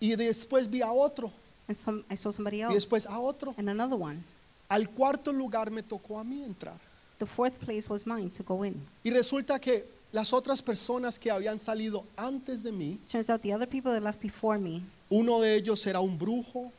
Y 0.00 0.14
después 0.16 0.68
vi 0.70 0.80
a 0.82 0.92
otro, 0.92 1.30
And 1.66 1.76
some, 1.76 2.02
I 2.10 2.16
saw 2.16 2.30
somebody 2.32 2.58
y 2.58 2.62
else. 2.62 2.74
después 2.74 3.06
a 3.06 3.18
otro. 3.18 3.54
And 3.58 3.68
another 3.68 3.96
one. 4.00 4.22
Al 4.70 4.88
cuarto 4.90 5.32
lugar 5.32 5.70
me 5.70 5.82
tocó 5.82 6.18
a 6.18 6.24
mí 6.24 6.42
entrar. 6.44 6.78
The 7.18 7.26
fourth 7.26 7.54
place 7.58 7.88
was 7.88 8.06
mine 8.06 8.30
to 8.30 8.42
go 8.44 8.64
in. 8.64 8.80
Y 9.04 9.10
resulta 9.10 9.58
que 9.60 9.84
las 10.12 10.32
otras 10.32 10.62
personas 10.62 11.18
que 11.18 11.30
habían 11.30 11.58
salido 11.58 12.04
antes 12.16 12.62
de 12.62 12.70
mí, 12.72 12.98
Turns 13.10 13.28
out 13.28 13.42
the 13.42 13.52
other 13.54 13.66
people 13.68 13.92
that 13.92 14.02
left 14.02 14.20
before 14.22 14.58
me, 14.58 14.82
uno 15.10 15.40
de 15.40 15.54
ellos 15.56 15.84
era 15.86 16.00
un 16.00 16.16
brujo, 16.18 16.70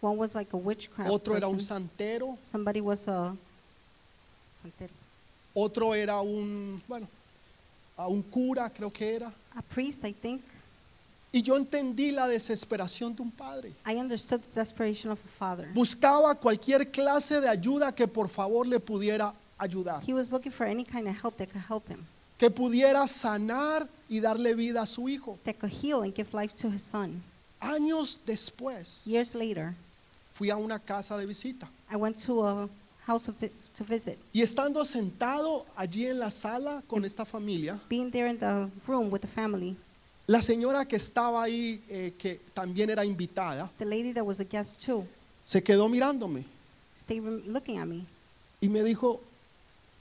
one 0.00 0.16
was 0.18 0.34
like 0.34 0.52
a 0.52 0.56
witchcraft 0.56 1.10
otro 1.10 1.34
era 1.36 1.46
un 1.48 1.54
person. 1.56 1.88
santero, 1.88 2.36
Somebody 2.42 2.80
was 2.80 3.08
a 3.08 3.34
santero. 4.62 4.92
otro 5.54 5.94
era 5.94 6.20
un, 6.20 6.82
bueno, 6.86 7.08
a 7.96 8.06
un 8.08 8.22
cura 8.22 8.68
creo 8.70 8.90
que 8.92 9.14
era. 9.16 9.32
a 9.54 9.62
priest, 9.62 10.04
I 10.04 10.12
think. 10.12 10.42
Y 11.36 11.42
yo 11.42 11.54
entendí 11.58 12.12
la 12.12 12.26
desesperación 12.26 13.14
de 13.14 13.20
un 13.20 13.30
padre. 13.30 13.70
I 13.86 13.96
understood 13.96 14.40
the 14.40 14.58
desperation 14.60 15.10
of 15.12 15.18
a 15.22 15.28
father. 15.28 15.68
Buscaba 15.74 16.34
cualquier 16.34 16.90
clase 16.90 17.42
de 17.42 17.48
ayuda 17.48 17.94
que 17.94 18.08
por 18.08 18.30
favor 18.30 18.66
le 18.66 18.80
pudiera 18.80 19.34
ayudar, 19.58 20.02
He 20.08 20.14
was 20.14 20.32
looking 20.32 20.50
for 20.50 20.66
any 20.66 20.82
kind 20.82 21.06
of 21.06 21.14
help 21.14 21.36
that 21.36 21.48
could 21.48 21.62
help 21.68 21.88
him, 21.90 22.06
que 22.38 22.48
pudiera 22.50 23.06
sanar 23.06 23.86
y 24.08 24.20
darle 24.20 24.54
vida 24.54 24.80
a 24.80 24.86
su 24.86 25.10
hijo. 25.10 25.38
that 25.44 25.58
could 25.58 25.70
heal 25.70 26.00
and 26.00 26.14
give 26.14 26.32
life 26.32 26.54
to 26.56 26.70
his 26.70 26.80
son. 26.82 27.22
Años 27.60 28.18
después 28.24 29.04
Years 29.06 29.34
later, 29.34 29.74
fui 30.32 30.48
a 30.48 30.56
una 30.56 30.78
casa 30.78 31.18
de 31.18 31.26
visita 31.26 31.68
I 31.92 31.96
went 31.96 32.16
to 32.24 32.46
a 32.46 32.68
house 33.06 33.28
of 33.28 33.34
to 33.76 33.84
visit. 33.84 34.18
Y 34.32 34.40
estando 34.40 34.82
sentado 34.86 35.66
allí 35.76 36.06
en 36.06 36.18
la 36.18 36.30
sala 36.30 36.82
con 36.86 37.04
esta 37.04 37.26
familia, 37.26 37.78
Being 37.90 38.10
there 38.10 38.30
in 38.30 38.38
the 38.38 38.70
room 38.86 39.10
with 39.10 39.20
the 39.20 39.28
family, 39.28 39.76
la 40.26 40.42
señora 40.42 40.86
que 40.86 40.96
estaba 40.96 41.42
ahí, 41.42 41.82
eh, 41.88 42.14
que 42.18 42.40
también 42.52 42.90
era 42.90 43.04
invitada, 43.04 43.70
the 43.78 43.84
lady 43.84 44.12
that 44.12 44.24
was 44.24 44.40
a 44.40 44.44
guest 44.44 44.84
too 44.84 45.06
se 45.44 45.62
quedó 45.62 45.88
mirándome 45.88 46.44
stayed 46.96 47.22
looking 47.46 47.78
at 47.78 47.86
me. 47.86 48.04
y 48.60 48.68
me 48.68 48.82
dijo, 48.82 49.20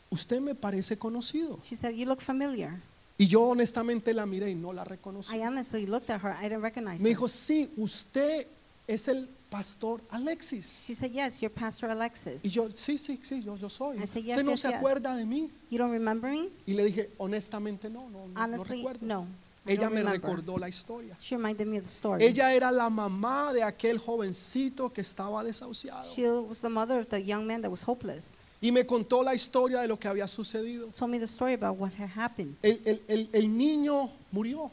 usted 0.10 0.40
me 0.42 0.56
parece 0.56 0.98
conocido. 0.98 1.60
She 1.64 1.76
said, 1.76 1.94
You 1.94 2.06
look 2.06 2.22
familiar. 2.22 2.80
Y 3.18 3.28
yo 3.28 3.44
honestamente 3.44 4.14
la 4.14 4.26
miré 4.26 4.50
y 4.52 4.56
no 4.56 4.74
la 4.74 4.84
reconocí. 4.84 5.36
I 5.36 5.42
honestly 5.46 5.86
looked 5.86 6.10
at 6.10 6.22
her. 6.22 6.36
I 6.40 6.50
didn't 6.50 6.64
recognize 6.64 7.02
Me 7.02 7.10
her. 7.10 7.16
dijo, 7.16 7.28
sí, 7.28 7.70
usted 7.78 8.46
es 8.88 9.08
el 9.08 9.28
pastor 9.50 10.02
Alexis. 10.10 10.84
She 10.88 10.96
said, 10.96 11.12
Yes, 11.12 11.40
you're 11.42 11.54
Pastor 11.54 11.90
Alexis. 11.90 12.44
Y 12.44 12.50
yo, 12.50 12.70
sí, 12.74 12.98
sí, 12.98 13.20
sí, 13.24 13.42
yo, 13.44 13.56
yo 13.58 13.70
soy. 13.70 13.98
I 13.98 14.06
said, 14.08 14.22
¿Usted 14.22 14.24
"Yes, 14.24 14.44
no 14.46 14.52
yes, 14.52 14.60
se 14.62 14.68
yes." 14.70 14.78
acuerda 14.78 15.16
de 15.16 15.26
mí? 15.26 15.50
You 15.70 15.78
don't 15.78 15.92
remember 15.94 16.30
me? 16.32 16.50
Y 16.66 16.74
le 16.74 16.84
dije, 16.86 17.10
honestamente, 17.18 17.90
no, 17.90 18.10
no, 18.10 18.28
no, 18.28 18.34
no 18.34 18.42
Honestly, 18.44 18.78
recuerdo. 18.78 19.06
no. 19.06 19.28
Ella 19.66 19.90
me 19.90 19.98
remember. 20.02 20.22
recordó 20.22 20.58
la 20.58 20.68
historia. 20.70 21.18
She 21.20 21.36
reminded 21.36 21.68
me 21.68 21.78
of 21.80 21.84
the 21.86 21.90
story. 21.92 22.24
Ella 22.24 22.54
era 22.54 22.72
la 22.72 22.90
mamá 22.90 23.52
de 23.54 23.64
aquel 23.64 23.98
jovencito 23.98 24.92
que 24.94 25.02
estaba 25.02 25.44
desahuciado. 25.44 26.04
She 26.08 26.28
was 26.30 26.62
the 26.62 26.70
mother 26.70 27.00
of 27.00 27.08
the 27.08 27.24
young 27.24 27.46
man 27.48 27.62
that 27.62 27.70
was 27.72 27.84
hopeless. 27.88 28.38
Y 28.62 28.72
me 28.72 28.86
contó 28.86 29.22
la 29.24 29.34
historia 29.36 29.82
de 29.82 29.88
lo 29.88 29.98
que 30.00 30.08
había 30.08 30.28
sucedido. 30.28 30.88
Told 30.98 31.12
me 31.12 31.20
the 31.20 31.26
story 31.26 31.54
about 31.54 31.78
what 31.80 31.92
had 32.00 32.10
happened. 32.16 32.56
El, 32.64 32.80
el- 32.86 33.02
el- 33.08 33.30
el 33.34 33.58
niño 33.58 34.10
murió. 34.32 34.72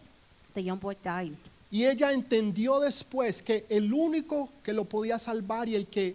The 0.55 0.63
young 0.63 0.79
boy 0.79 0.97
died. 1.03 1.35
Y 1.71 1.87
ella 1.87 2.13
entendió 2.13 2.81
después 2.81 3.43
que 3.43 3.65
el 3.71 3.93
único 3.95 4.51
que 4.63 4.73
lo 4.75 4.85
podía 4.85 5.19
salvar 5.19 5.69
y 5.69 5.75
el 5.75 5.87
que 5.87 6.15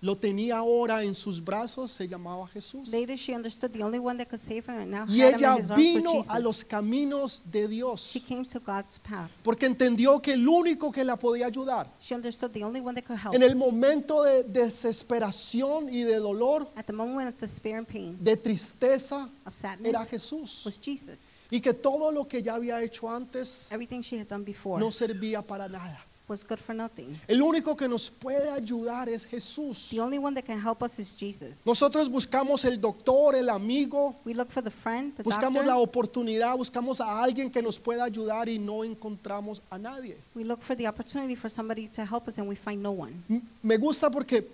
lo 0.00 0.16
tenía 0.16 0.58
ahora 0.58 1.02
en 1.02 1.14
sus 1.14 1.42
brazos 1.42 1.90
se 1.90 2.06
llamaba 2.06 2.46
Jesús. 2.46 2.88
Later, 2.92 3.16
she 3.16 3.34
understood 3.34 3.72
the 3.72 3.82
only 3.82 3.98
one 3.98 4.16
that 4.18 4.28
could 4.28 4.40
save 4.40 4.64
her 4.68 4.78
and 4.80 4.90
now 4.92 5.04
Y 5.08 5.20
had 5.22 5.34
him 5.34 5.38
ella 5.40 5.56
in 5.56 5.62
his 5.62 5.70
arms 5.72 5.82
vino 5.82 6.24
a 6.28 6.38
los 6.38 6.64
caminos 6.64 7.42
de 7.50 7.66
Dios 7.66 8.00
She 8.12 8.20
came 8.20 8.44
to 8.44 8.60
God's 8.60 8.98
path. 9.00 9.28
porque 9.42 9.66
entendió 9.66 10.22
que 10.22 10.34
el 10.34 10.46
único 10.48 10.92
que 10.92 11.02
la 11.04 11.16
podía 11.16 11.46
ayudar 11.46 11.92
She 12.00 12.14
understood 12.14 12.52
the 12.52 12.62
only 12.62 12.80
one 12.80 12.94
that 12.94 13.04
could 13.06 13.18
help. 13.18 13.34
en 13.34 13.42
el 13.42 13.56
momento 13.56 14.22
de 14.22 14.44
desesperación 14.44 15.88
y 15.88 16.02
de 16.02 16.16
dolor, 16.16 16.68
At 16.76 16.84
the 16.86 16.92
moment 16.92 17.28
of 17.28 17.36
despair 17.40 17.78
and 17.78 17.86
pain, 17.86 18.16
de 18.20 18.36
tristeza, 18.36 19.28
of 19.44 19.52
sadness, 19.54 19.88
era 19.90 20.04
Jesús. 20.04 20.62
was 20.64 20.78
Jesus. 20.80 21.20
Y 21.50 21.60
que 21.60 21.72
todo 21.74 22.12
lo 22.12 22.28
que 22.28 22.42
ya 22.42 22.54
había 22.54 22.82
hecho 22.82 23.08
antes 23.10 23.72
Everything 23.72 24.00
she 24.00 24.18
had 24.20 24.28
done 24.28 24.44
before 24.44 24.78
no 24.80 24.90
servía 24.90 25.42
para 25.42 25.68
nada. 25.68 26.04
Was 26.28 26.44
good 26.44 26.58
for 26.58 26.74
nothing. 26.74 27.18
El 27.26 27.40
único 27.42 27.76
que 27.76 27.88
nos 27.88 28.10
puede 28.10 28.50
ayudar 28.50 29.08
es 29.08 29.26
Jesús. 29.26 29.88
The 29.90 30.00
only 30.00 30.18
one 30.18 30.34
that 30.34 30.44
can 30.44 30.60
help 30.60 30.82
us 30.82 30.98
is 30.98 31.12
Jesus. 31.16 31.64
Nosotros 31.64 32.08
buscamos 32.08 32.64
el 32.64 32.80
doctor, 32.80 33.34
el 33.34 33.48
amigo, 33.48 34.14
We 34.24 34.34
look 34.34 34.50
for 34.50 34.62
the 34.62 34.70
friend, 34.70 35.14
the 35.16 35.22
buscamos 35.22 35.64
la 35.64 35.74
doctor. 35.74 35.88
oportunidad, 35.88 36.56
buscamos 36.56 37.00
a 37.00 37.22
alguien 37.22 37.50
que 37.50 37.62
nos 37.62 37.78
pueda 37.78 38.04
ayudar 38.04 38.48
y 38.48 38.58
no 38.58 38.84
encontramos 38.84 39.62
a 39.70 39.78
nadie. 39.78 40.16
We 40.34 40.44
look 40.44 40.62
for 40.62 40.76
the 40.76 40.86
opportunity 40.86 41.34
for 41.34 41.48
somebody 41.50 41.88
to 41.88 42.04
help 42.04 42.28
us 42.28 42.38
and 42.38 42.48
we 42.48 42.56
find 42.56 42.82
no 42.82 42.92
one. 42.92 43.14
Me 43.62 43.76
gusta 43.76 44.10
porque 44.10 44.46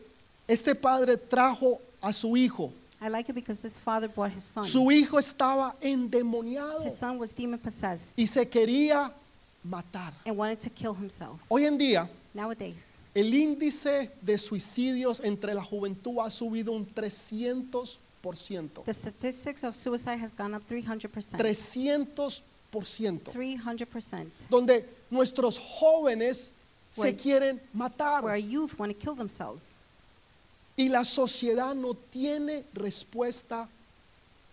este 0.47 0.75
padre 0.75 1.17
trajo 1.17 1.81
a 2.01 2.13
su 2.13 2.37
hijo. 2.37 2.71
I 3.01 3.09
like 3.09 3.29
it 3.29 3.35
because 3.35 3.61
this 3.61 3.79
father 3.79 4.09
brought 4.09 4.33
his 4.33 4.45
son. 4.45 4.65
Su 4.65 4.91
hijo 4.91 5.19
estaba 5.19 5.75
endemoniado 5.83 6.85
His 6.87 6.97
son 6.97 7.19
was 7.19 7.35
demon 7.35 7.59
possessed 7.59 8.15
y 8.17 8.27
se 8.27 8.49
quería 8.49 9.13
matar. 9.65 10.13
and 10.27 10.37
wanted 10.37 10.61
to 10.61 10.71
kill 10.71 10.95
himself. 10.95 11.41
Hoy 11.49 11.65
en 11.65 11.77
día, 11.79 12.09
Nowadays, 12.35 12.91
el 13.15 13.33
índice 13.35 14.11
de 14.23 14.37
suicidios 14.39 15.21
entre 15.25 15.55
la 15.55 15.63
juventud 15.63 16.19
ha 16.21 16.31
subido 16.31 16.73
un 16.73 16.85
300%. 16.87 18.85
the 18.85 18.93
statistics 18.95 19.63
of 19.65 19.75
suicide 19.75 20.19
has 20.19 20.35
gone 20.35 20.55
up 20.55 20.63
300%. 20.67 21.37
300%. 21.39 22.33
300%. 23.33 24.49
Donde 24.51 24.85
nuestros 25.11 25.59
jóvenes 25.59 26.51
se 26.91 27.03
Where- 27.03 27.17
quieren 27.17 27.57
Where 27.57 27.69
matar 27.73 28.25
our 28.25 28.37
youth 28.37 28.77
want 28.79 28.93
to 28.93 28.99
kill 28.99 29.15
themselves. 29.15 29.75
y 30.77 30.89
la 30.89 31.05
sociedad 31.05 31.75
no 31.75 31.95
tiene 31.95 32.65
respuesta 32.75 33.69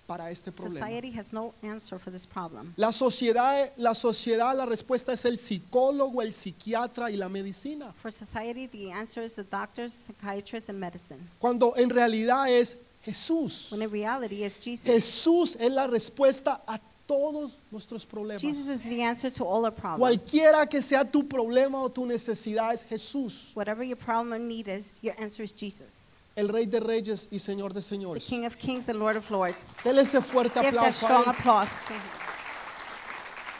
para 0.08 0.29
este 0.29 0.51
problema. 0.51 0.86
Society 0.86 1.12
has 1.17 1.31
no 1.31 1.53
answer 1.63 1.98
for 2.00 2.12
this 2.12 2.25
problem. 2.25 2.74
La 2.77 2.91
sociedad, 2.91 3.72
la 3.77 3.93
sociedad, 3.93 4.55
la 4.55 4.65
respuesta 4.65 5.13
es 5.13 5.25
el 5.25 5.38
psicólogo, 5.38 6.22
el 6.22 6.34
psiquiatra 6.34 7.10
y 7.12 7.17
la 7.17 7.29
medicina. 7.29 7.93
For 8.01 8.12
society, 8.12 8.67
the 8.67 8.91
answer 8.91 9.24
is 9.24 9.36
the 9.36 9.43
doctors, 9.43 9.93
psychiatrists, 9.93 10.70
and 10.70 10.79
medicine. 10.79 11.29
Cuando 11.39 11.74
en 11.75 11.89
realidad 11.89 12.50
es 12.50 12.77
Jesús. 13.05 13.72
When 13.72 13.81
in 13.81 13.89
reality, 13.89 14.43
it's 14.43 14.58
Jesus. 14.58 14.86
Jesús 14.86 15.55
es 15.60 15.72
la 15.72 15.88
respuesta 15.88 16.62
a 16.67 16.79
todos 17.08 17.60
nuestros 17.72 18.05
problemas. 18.05 18.41
Jesus 18.41 18.67
is 18.67 18.84
the 18.84 19.01
answer 19.01 19.29
to 19.29 19.43
all 19.43 19.65
our 19.65 19.72
problems. 19.72 20.00
Cualquiera 20.00 20.70
que 20.70 20.81
sea 20.81 21.03
tu 21.03 21.24
problema 21.24 21.81
o 21.81 21.89
tu 21.89 22.05
necesidad 22.05 22.74
es 22.74 22.84
Jesús, 22.84 23.51
Whatever 23.55 23.84
your 23.84 23.98
problem 23.98 24.34
or 24.34 24.39
need 24.39 24.67
is, 24.67 25.00
your 25.01 25.15
answer 25.20 25.43
is 25.43 25.51
Jesus. 25.51 26.15
El 26.35 26.47
Rey 26.50 26.65
de 26.65 26.79
Reyes 26.79 27.27
y 27.31 27.39
Señor 27.39 27.73
de 27.73 27.81
The 27.81 27.88
Señores. 27.88 28.25
King 28.25 28.45
of 28.45 28.55
Kings 28.55 28.88
and 28.89 29.00
Lord 29.00 29.17
of 29.17 29.29
Lords. 29.29 29.73
Dele 29.83 30.01
ese 30.01 30.21
fuerte 30.21 30.59
Give 30.61 30.71
that 30.73 30.88
aplauso. 30.88 31.05
a 31.05 31.07
strong 31.07 31.23
él. 31.25 31.29
applause. 31.31 31.71
to 31.88 31.93
him. 31.93 32.01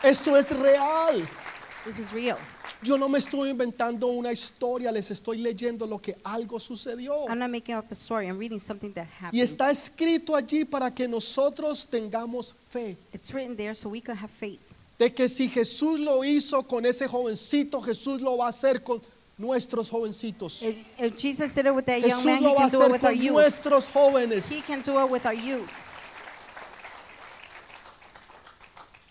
Esto 0.04 0.36
es 0.36 0.50
real. 0.50 1.28
This 1.86 2.00
is 2.00 2.12
real. 2.12 2.38
Yo 2.84 2.98
no 2.98 3.08
me 3.08 3.20
estoy 3.20 3.50
inventando 3.52 4.08
una 4.08 4.32
historia, 4.32 4.92
les 4.92 5.12
estoy 5.12 5.38
leyendo 5.38 5.86
lo 5.86 6.00
que 6.00 6.16
algo 6.24 6.60
sucedió. 6.60 7.28
I'm 7.30 7.38
not 7.38 7.52
making 7.52 7.76
up 7.76 7.86
a 7.92 7.94
story. 7.96 8.26
I'm 8.28 8.40
reading 8.40 8.60
something 8.60 8.92
that 8.94 9.06
Y 9.06 9.26
happened. 9.26 9.44
está 9.44 9.70
escrito 9.70 10.36
allí 10.36 10.66
para 10.66 10.90
que 10.90 11.08
nosotros 11.08 11.86
tengamos 11.88 12.56
fe. 12.72 12.98
It's 13.14 13.32
written 13.34 13.56
there 13.56 13.76
so 13.76 13.88
we 13.90 14.02
can 14.02 14.18
have 14.18 14.32
faith. 14.32 14.60
De 14.98 15.14
que 15.14 15.30
si 15.30 15.48
Jesús 15.48 16.00
lo 16.00 16.24
hizo 16.24 16.64
con 16.68 16.86
ese 16.88 17.08
jovencito, 17.08 17.82
Jesús 17.84 18.20
lo 18.22 18.38
va 18.38 18.48
a 18.48 18.50
hacer 18.50 18.82
con 18.84 19.00
nuestros 19.38 19.90
jovencitos. 19.90 20.62
If, 20.62 20.76
if 21.00 21.18
Jesus 21.18 21.54
did 21.54 21.66
it 21.66 21.74
with 21.76 21.86
that 21.86 22.02
young 22.02 22.12
Jesús 22.22 22.26
man, 22.26 22.44
lo 22.44 22.50
he 22.50 22.56
va 22.56 22.66
a 22.66 22.70
can 22.70 22.70
do 22.70 22.78
it 22.78 22.82
hacer 22.82 22.92
with 22.92 23.04
our 23.04 23.12
con 23.14 23.22
youth. 23.22 23.34
nuestros 23.34 23.88
He 23.88 23.94
jóvenes. 23.94 24.66
can 24.68 24.82
do 24.82 25.00
it 25.04 25.10
with 25.10 25.26
our 25.26 25.34
youth. 25.34 25.72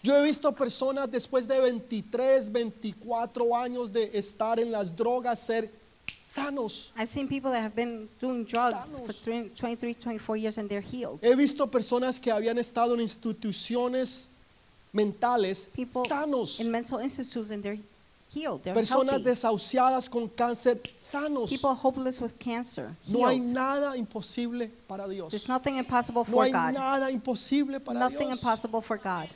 Yo 0.03 0.17
he 0.17 0.23
visto 0.25 0.50
personas 0.53 1.11
después 1.11 1.47
de 1.47 1.61
23, 1.61 2.50
24 2.50 3.55
años 3.57 3.93
de 3.93 4.11
estar 4.17 4.59
en 4.59 4.71
las 4.73 4.95
drogas 4.97 5.39
ser 5.39 5.71
sanos. 6.25 6.93
I've 6.97 7.09
seen 7.09 7.29
people 7.29 7.50
that 7.50 7.61
have 7.61 7.75
been 7.77 8.09
doing 8.19 8.45
drugs 8.45 8.99
for 8.99 9.12
Sanos. 9.12 9.25
20 9.25 9.49
23, 9.50 9.95
24 9.95 10.37
years 10.39 10.57
and 10.59 10.71
they're 10.71 10.81
healed. 10.81 11.19
He 11.23 11.35
visto 11.35 11.67
personas 11.67 12.19
que 12.19 12.33
habían 12.33 12.57
estado 12.59 12.95
en 12.95 13.00
instituciones 13.00 14.29
mentales 14.95 15.69
People 15.75 16.05
sanos. 16.09 16.61
in 16.61 16.71
mental 16.71 16.99
institutes 17.00 17.50
and 17.50 17.62
they're 17.62 17.79
healed. 18.33 18.63
They're 18.63 18.75
Personas 18.75 19.11
healthy. 19.11 19.25
desahuciadas 19.25 20.09
con 20.09 20.29
cáncer 20.29 20.81
sanos. 20.97 21.51
People 21.51 21.75
hopeless 21.75 22.21
with 22.21 22.39
cancer, 22.39 22.95
No 23.09 23.27
hay 23.27 23.37
healed. 23.41 23.53
nada 23.55 23.97
imposible 23.97 24.71
para 24.87 25.09
Dios. 25.09 25.31
There's 25.31 25.49
nothing 25.49 25.77
impossible 25.77 26.25
No 26.27 26.33
for 26.33 26.45
hay 26.45 26.53
God. 26.53 26.75
nada 26.75 27.11
imposible 27.11 27.81
para 27.81 27.99
Nothing 27.99 28.29
Dios. 28.29 28.43
impossible 28.43 28.81
for 28.81 28.97
God. 28.99 29.29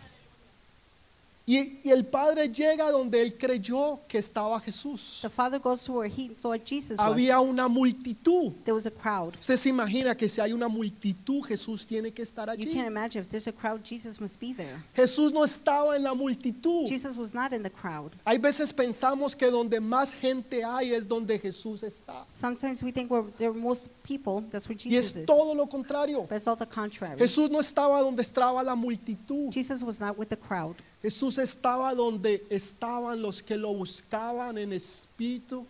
Y, 1.46 1.80
y 1.84 1.90
el 1.90 2.06
Padre 2.06 2.48
llega 2.48 2.90
donde 2.90 3.20
él 3.20 3.36
creyó 3.36 4.00
que 4.08 4.16
estaba 4.16 4.58
Jesús. 4.60 5.18
The 5.20 5.28
Father 5.28 5.58
goes 5.60 5.84
to 5.84 5.92
where 5.92 6.08
he 6.08 6.30
thought 6.30 6.64
Jesus 6.64 6.98
was. 6.98 7.00
Había 7.06 7.38
una 7.40 7.68
multitud. 7.68 8.52
There 8.64 8.72
was 8.72 8.86
a 8.86 8.90
crowd. 8.90 9.34
Usted 9.38 9.56
se 9.56 9.68
imagina 9.68 10.16
que 10.16 10.26
si 10.26 10.40
hay 10.40 10.54
una 10.54 10.68
multitud, 10.68 11.42
Jesús 11.44 11.84
tiene 11.86 12.12
que 12.12 12.22
estar 12.22 12.46
You 12.56 12.62
allí. 12.62 12.72
can't 12.72 12.86
imagine 12.86 13.20
if 13.20 13.28
there's 13.28 13.46
a 13.46 13.52
crowd, 13.52 13.82
Jesus 13.84 14.18
must 14.22 14.40
be 14.40 14.54
there. 14.54 14.82
Jesús 14.96 15.32
no 15.34 15.44
estaba 15.44 15.96
en 15.96 16.02
la 16.02 16.14
multitud. 16.14 16.88
Jesus 16.88 17.18
was 17.18 17.34
not 17.34 17.52
in 17.52 17.62
the 17.62 17.70
crowd. 17.70 18.12
Hay 18.24 18.38
veces 18.38 18.72
pensamos 18.72 19.36
que 19.36 19.50
donde 19.50 19.80
más 19.80 20.14
gente 20.14 20.64
hay 20.64 20.94
es 20.94 21.06
donde 21.06 21.38
Jesús 21.38 21.82
está. 21.82 22.24
Sometimes 22.24 22.82
we 22.82 22.90
think 22.90 23.10
where 23.10 23.22
there 23.36 23.50
are 23.50 23.54
most 23.58 23.88
people, 24.02 24.42
that's 24.50 24.66
where 24.66 24.78
Y 24.78 24.90
Jesus 24.90 25.10
es 25.10 25.16
is. 25.16 25.26
todo 25.26 25.54
lo 25.54 25.66
contrario. 25.66 26.22
But 26.22 26.36
it's 26.36 26.48
all 26.48 26.56
the 26.56 26.66
contrary. 26.66 27.18
Jesús 27.18 27.50
no 27.50 27.60
estaba 27.60 28.00
donde 28.00 28.22
estaba 28.22 28.62
la 28.62 28.74
multitud. 28.74 29.50
Jesus 29.52 29.82
was 29.82 30.00
not 30.00 30.16
with 30.18 30.28
the 30.30 30.38
crowd. 30.38 30.76
Jesús 31.04 31.36
estaba 31.36 31.94
donde 31.94 32.46
estaban 32.48 33.20
los 33.20 33.42
que 33.42 33.58
lo 33.58 33.74
buscaban 33.74 34.56
en 34.56 34.72
espíritu 34.72 35.66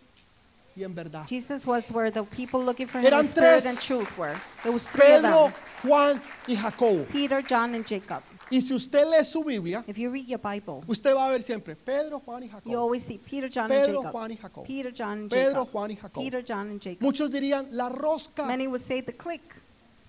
y 0.76 0.84
en 0.84 0.94
verdad. 0.94 1.26
Jesus 1.28 1.66
was 1.66 1.90
where 1.90 2.08
the 2.12 2.22
people 2.22 2.60
looking 2.64 2.86
for 2.86 3.00
him 3.00 3.06
Eran 3.06 3.24
in 3.24 3.26
spirit 3.28 3.62
tres. 3.62 3.66
and 3.66 3.78
truth 3.80 4.16
were. 4.16 4.36
There 4.62 4.72
was 4.72 4.88
three 4.88 5.12
of 5.16 5.22
Pedro, 5.22 5.44
them. 5.48 5.52
Juan 5.90 6.22
y 6.46 6.54
Jacobo. 6.54 7.04
Peter, 7.10 7.42
John, 7.42 7.74
and 7.74 7.84
Jacob. 7.84 8.22
Y 8.48 8.60
si 8.60 8.74
usted 8.74 9.06
lee 9.10 9.24
su 9.24 9.42
Biblia, 9.42 9.82
If 9.88 9.98
you 9.98 10.08
read 10.10 10.26
your 10.28 10.38
Bible, 10.38 10.84
usted 10.86 11.12
va 11.16 11.26
a 11.26 11.30
ver 11.30 11.42
siempre 11.42 11.74
Pedro, 11.74 12.20
Juan 12.20 12.42
y 12.44 12.46
you 12.46 12.52
Jacobo. 12.52 12.78
always 12.78 13.02
see 13.02 13.18
Peter, 13.18 13.48
John, 13.48 13.68
Pedro, 13.68 14.02
and 14.02 14.12
Juan 14.12 14.30
y 14.30 14.34
Jacob. 14.36 14.50
Jacobo. 14.52 14.66
Peter, 14.66 14.92
John, 14.92 15.18
and 15.18 15.30
Pedro, 15.30 15.64
Jacob. 15.64 15.72
Juan 15.72 15.90
y 15.90 15.96
Jacobo. 15.96 16.20
Peter, 16.24 16.42
John, 16.44 16.70
and 16.70 16.80
Jacob. 16.80 17.02
Muchos 17.02 17.30
dirían 17.32 17.66
la 17.72 17.88
rosca. 17.88 18.46
Many 18.46 18.68
would 18.68 18.80
say 18.80 19.00
the 19.00 19.12
click. 19.16 19.42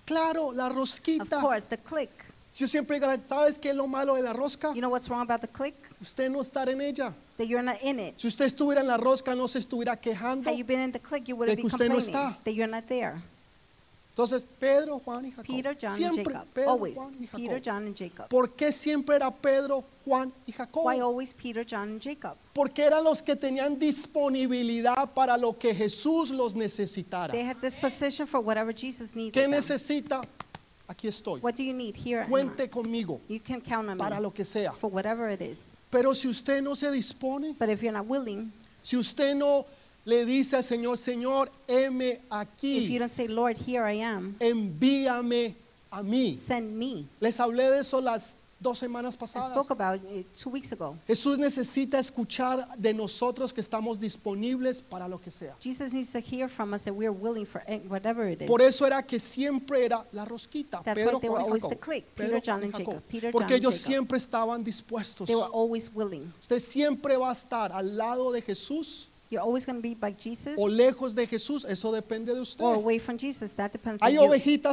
Claro, 0.06 0.52
la 0.52 0.68
Of 0.68 0.76
rosquita. 0.76 1.40
course, 1.40 1.64
the 1.66 1.78
click. 1.78 2.10
Yo 2.56 2.66
siempre 2.66 2.98
digo, 2.98 3.12
¿sabes 3.28 3.58
qué 3.58 3.70
es 3.70 3.76
lo 3.76 3.86
malo 3.86 4.14
de 4.14 4.22
la 4.22 4.32
rosca? 4.32 4.72
You 4.72 4.80
know 4.80 4.90
what's 4.90 5.08
wrong 5.08 5.20
about 5.20 5.42
the 5.42 5.48
click? 5.48 5.74
Usted 6.00 6.30
no 6.30 6.40
estar 6.40 6.68
en 6.70 6.80
ella. 6.80 7.12
That 7.36 7.46
you're 7.46 7.62
not 7.62 7.76
in 7.82 8.00
it. 8.00 8.14
Si 8.18 8.28
usted 8.28 8.46
estuviera 8.46 8.80
en 8.80 8.86
la 8.86 8.96
rosca, 8.96 9.34
no 9.34 9.46
se 9.46 9.58
estuviera 9.58 9.96
quejando. 9.96 10.48
Had 10.48 10.56
you 10.56 10.64
been 10.64 10.80
in 10.80 10.92
the 10.92 10.98
click, 10.98 11.28
you 11.28 11.36
wouldn't 11.36 11.56
De 11.56 11.62
be 11.62 11.68
que 11.68 11.74
usted 11.74 11.88
no 11.88 11.96
complaining 11.96 12.14
está. 12.14 12.44
that 12.44 12.54
you're 12.54 12.66
not 12.70 12.86
there. 12.86 13.20
Entonces, 14.16 14.44
Pedro, 14.58 14.98
Juan 15.00 15.26
y 15.26 15.30
Jacob. 15.30 15.44
Peter, 15.44 15.76
John, 15.78 15.90
and 15.90 15.98
siempre 15.98 16.32
Jacob. 16.32 16.48
Pedro, 16.54 16.70
Always 16.70 16.96
Juan 16.96 17.14
y 17.20 17.26
Jacob. 17.26 17.40
Peter, 17.40 17.60
John, 17.62 17.86
and 17.86 17.94
Jacob. 17.94 18.28
¿Por 18.30 18.50
qué 18.52 18.72
siempre 18.72 19.16
era 19.16 19.30
Pedro, 19.30 19.84
Juan 20.06 20.32
y 20.46 20.52
Jacob? 20.52 20.86
Why 20.86 21.00
always 21.00 21.34
Peter, 21.34 21.66
John, 21.68 21.90
and 21.90 22.02
Jacob? 22.02 22.38
Porque 22.54 22.82
eran 22.82 23.04
los 23.04 23.20
que 23.20 23.36
tenían 23.36 23.78
disponibilidad 23.78 25.12
para 25.12 25.36
lo 25.36 25.58
que 25.58 25.74
Jesús 25.74 26.30
los 26.30 26.54
necesitara. 26.54 27.32
They 27.32 27.46
had 27.46 27.60
disposition 27.60 28.26
for 28.26 28.40
whatever 28.40 28.72
Jesus 28.74 29.14
needed. 29.14 29.34
¿Qué 29.34 29.42
them. 29.42 29.50
necesita? 29.50 30.22
Aquí 30.88 31.08
estoy. 31.08 31.40
What 31.40 31.56
do 31.56 31.62
you 31.64 31.72
need 31.72 31.96
here? 31.96 32.20
am 32.20 32.26
I. 32.26 32.30
Cuente 32.30 32.70
conmigo 32.70 33.20
You 33.28 33.40
can 33.40 33.60
count 33.60 33.88
on 33.88 33.98
para 33.98 34.16
me 34.16 34.22
lo 34.22 34.30
que 34.32 34.44
sea. 34.44 34.72
for 34.72 34.88
whatever 34.90 35.28
it 35.28 35.40
is. 35.42 35.76
Pero 35.90 36.12
si 36.14 36.28
usted 36.28 36.62
no 36.62 36.74
se 36.74 36.90
dispone, 36.90 37.54
But 37.58 37.68
if 37.70 37.82
you're 37.82 37.92
not 37.92 38.06
willing, 38.06 38.52
si 38.82 38.96
usted 38.96 39.34
no 39.34 39.66
le 40.04 40.24
dice 40.24 40.54
al 40.54 40.62
Señor, 40.62 40.96
Señor, 40.96 41.48
heme 41.66 42.12
if 42.12 42.20
you 42.20 42.26
aquí, 42.30 42.98
don't 42.98 43.08
say, 43.10 43.26
Lord, 43.26 43.56
here 43.58 43.84
I 43.84 43.98
am, 44.00 44.36
envíame 44.38 45.54
a 45.90 46.02
mí. 46.02 46.36
send 46.36 46.76
me. 46.76 47.06
Les 47.20 47.38
hablé 47.40 47.70
de 47.70 47.80
eso 47.80 48.00
las 48.00 48.36
dos 48.58 48.78
semanas 48.78 49.14
I 49.14 49.18
pasadas. 49.18 49.48
spoke 49.50 49.70
about 49.70 50.00
it 50.10 50.26
two 50.34 50.50
weeks 50.50 50.72
ago. 50.72 50.96
Jesús 51.06 51.38
necesita 51.38 51.98
escuchar 51.98 52.66
de 52.78 52.94
nosotros 52.94 53.52
que 53.52 53.60
estamos 53.60 54.00
disponibles 54.00 54.80
para 54.80 55.06
lo 55.08 55.20
que 55.20 55.30
sea. 55.30 55.54
Jesus 55.60 55.92
needs 55.92 56.10
to 56.12 56.20
hear 56.20 56.48
from 56.48 56.72
us 56.72 56.84
that 56.84 56.94
we 56.94 57.04
are 57.06 57.12
willing 57.14 57.44
for 57.46 57.62
eh, 57.66 57.80
whatever 57.88 58.26
it 58.28 58.40
is. 58.40 58.48
Por 58.48 58.62
eso 58.62 58.86
era 58.86 59.02
que 59.02 59.18
siempre 59.20 59.84
era 59.84 60.06
la 60.12 60.24
rosquita, 60.24 60.82
That's 60.82 60.98
Pedro, 61.00 61.18
why 61.18 61.20
they 61.20 61.28
Juan 61.28 61.40
y 61.40 61.44
always 61.44 61.62
Jacob. 61.62 61.78
the 61.78 61.84
clique, 61.84 62.06
Pedro, 62.14 62.38
Peter, 62.38 62.42
John, 62.44 62.60
Juan 62.60 62.62
y 62.62 62.64
and 62.64 62.72
Jacob. 62.74 62.94
Jacob. 62.94 63.08
Peter, 63.08 63.30
Porque 63.32 63.46
John, 63.48 63.54
and 63.56 63.62
ellos 63.64 63.74
Jacob. 63.74 63.86
siempre 63.92 64.18
estaban 64.18 64.64
dispuestos. 64.64 65.26
They 65.26 65.36
were 65.36 65.50
always 65.52 65.90
willing. 65.94 66.32
Usted 66.40 66.58
siempre 66.58 67.16
va 67.16 67.30
a 67.30 67.32
estar 67.32 67.72
al 67.72 67.96
lado 67.96 68.32
de 68.32 68.40
Jesús 68.42 69.10
You're 69.28 69.42
always 69.42 69.66
going 69.66 69.76
to 69.76 69.82
be 69.82 69.94
by 69.94 70.12
Jesus 70.12 70.54
o 70.56 70.68
lejos 70.68 71.14
de 71.16 71.26
Jesús, 71.26 71.64
eso 71.64 71.90
depende 71.90 72.32
de 72.32 72.40
usted. 72.40 72.62
or 72.62 72.74
away 72.74 72.98
from 72.98 73.18
Jesus. 73.18 73.54
That 73.56 73.72
depends 73.72 74.00
on 74.02 74.08
Hay 74.08 74.14
you. 74.14 74.20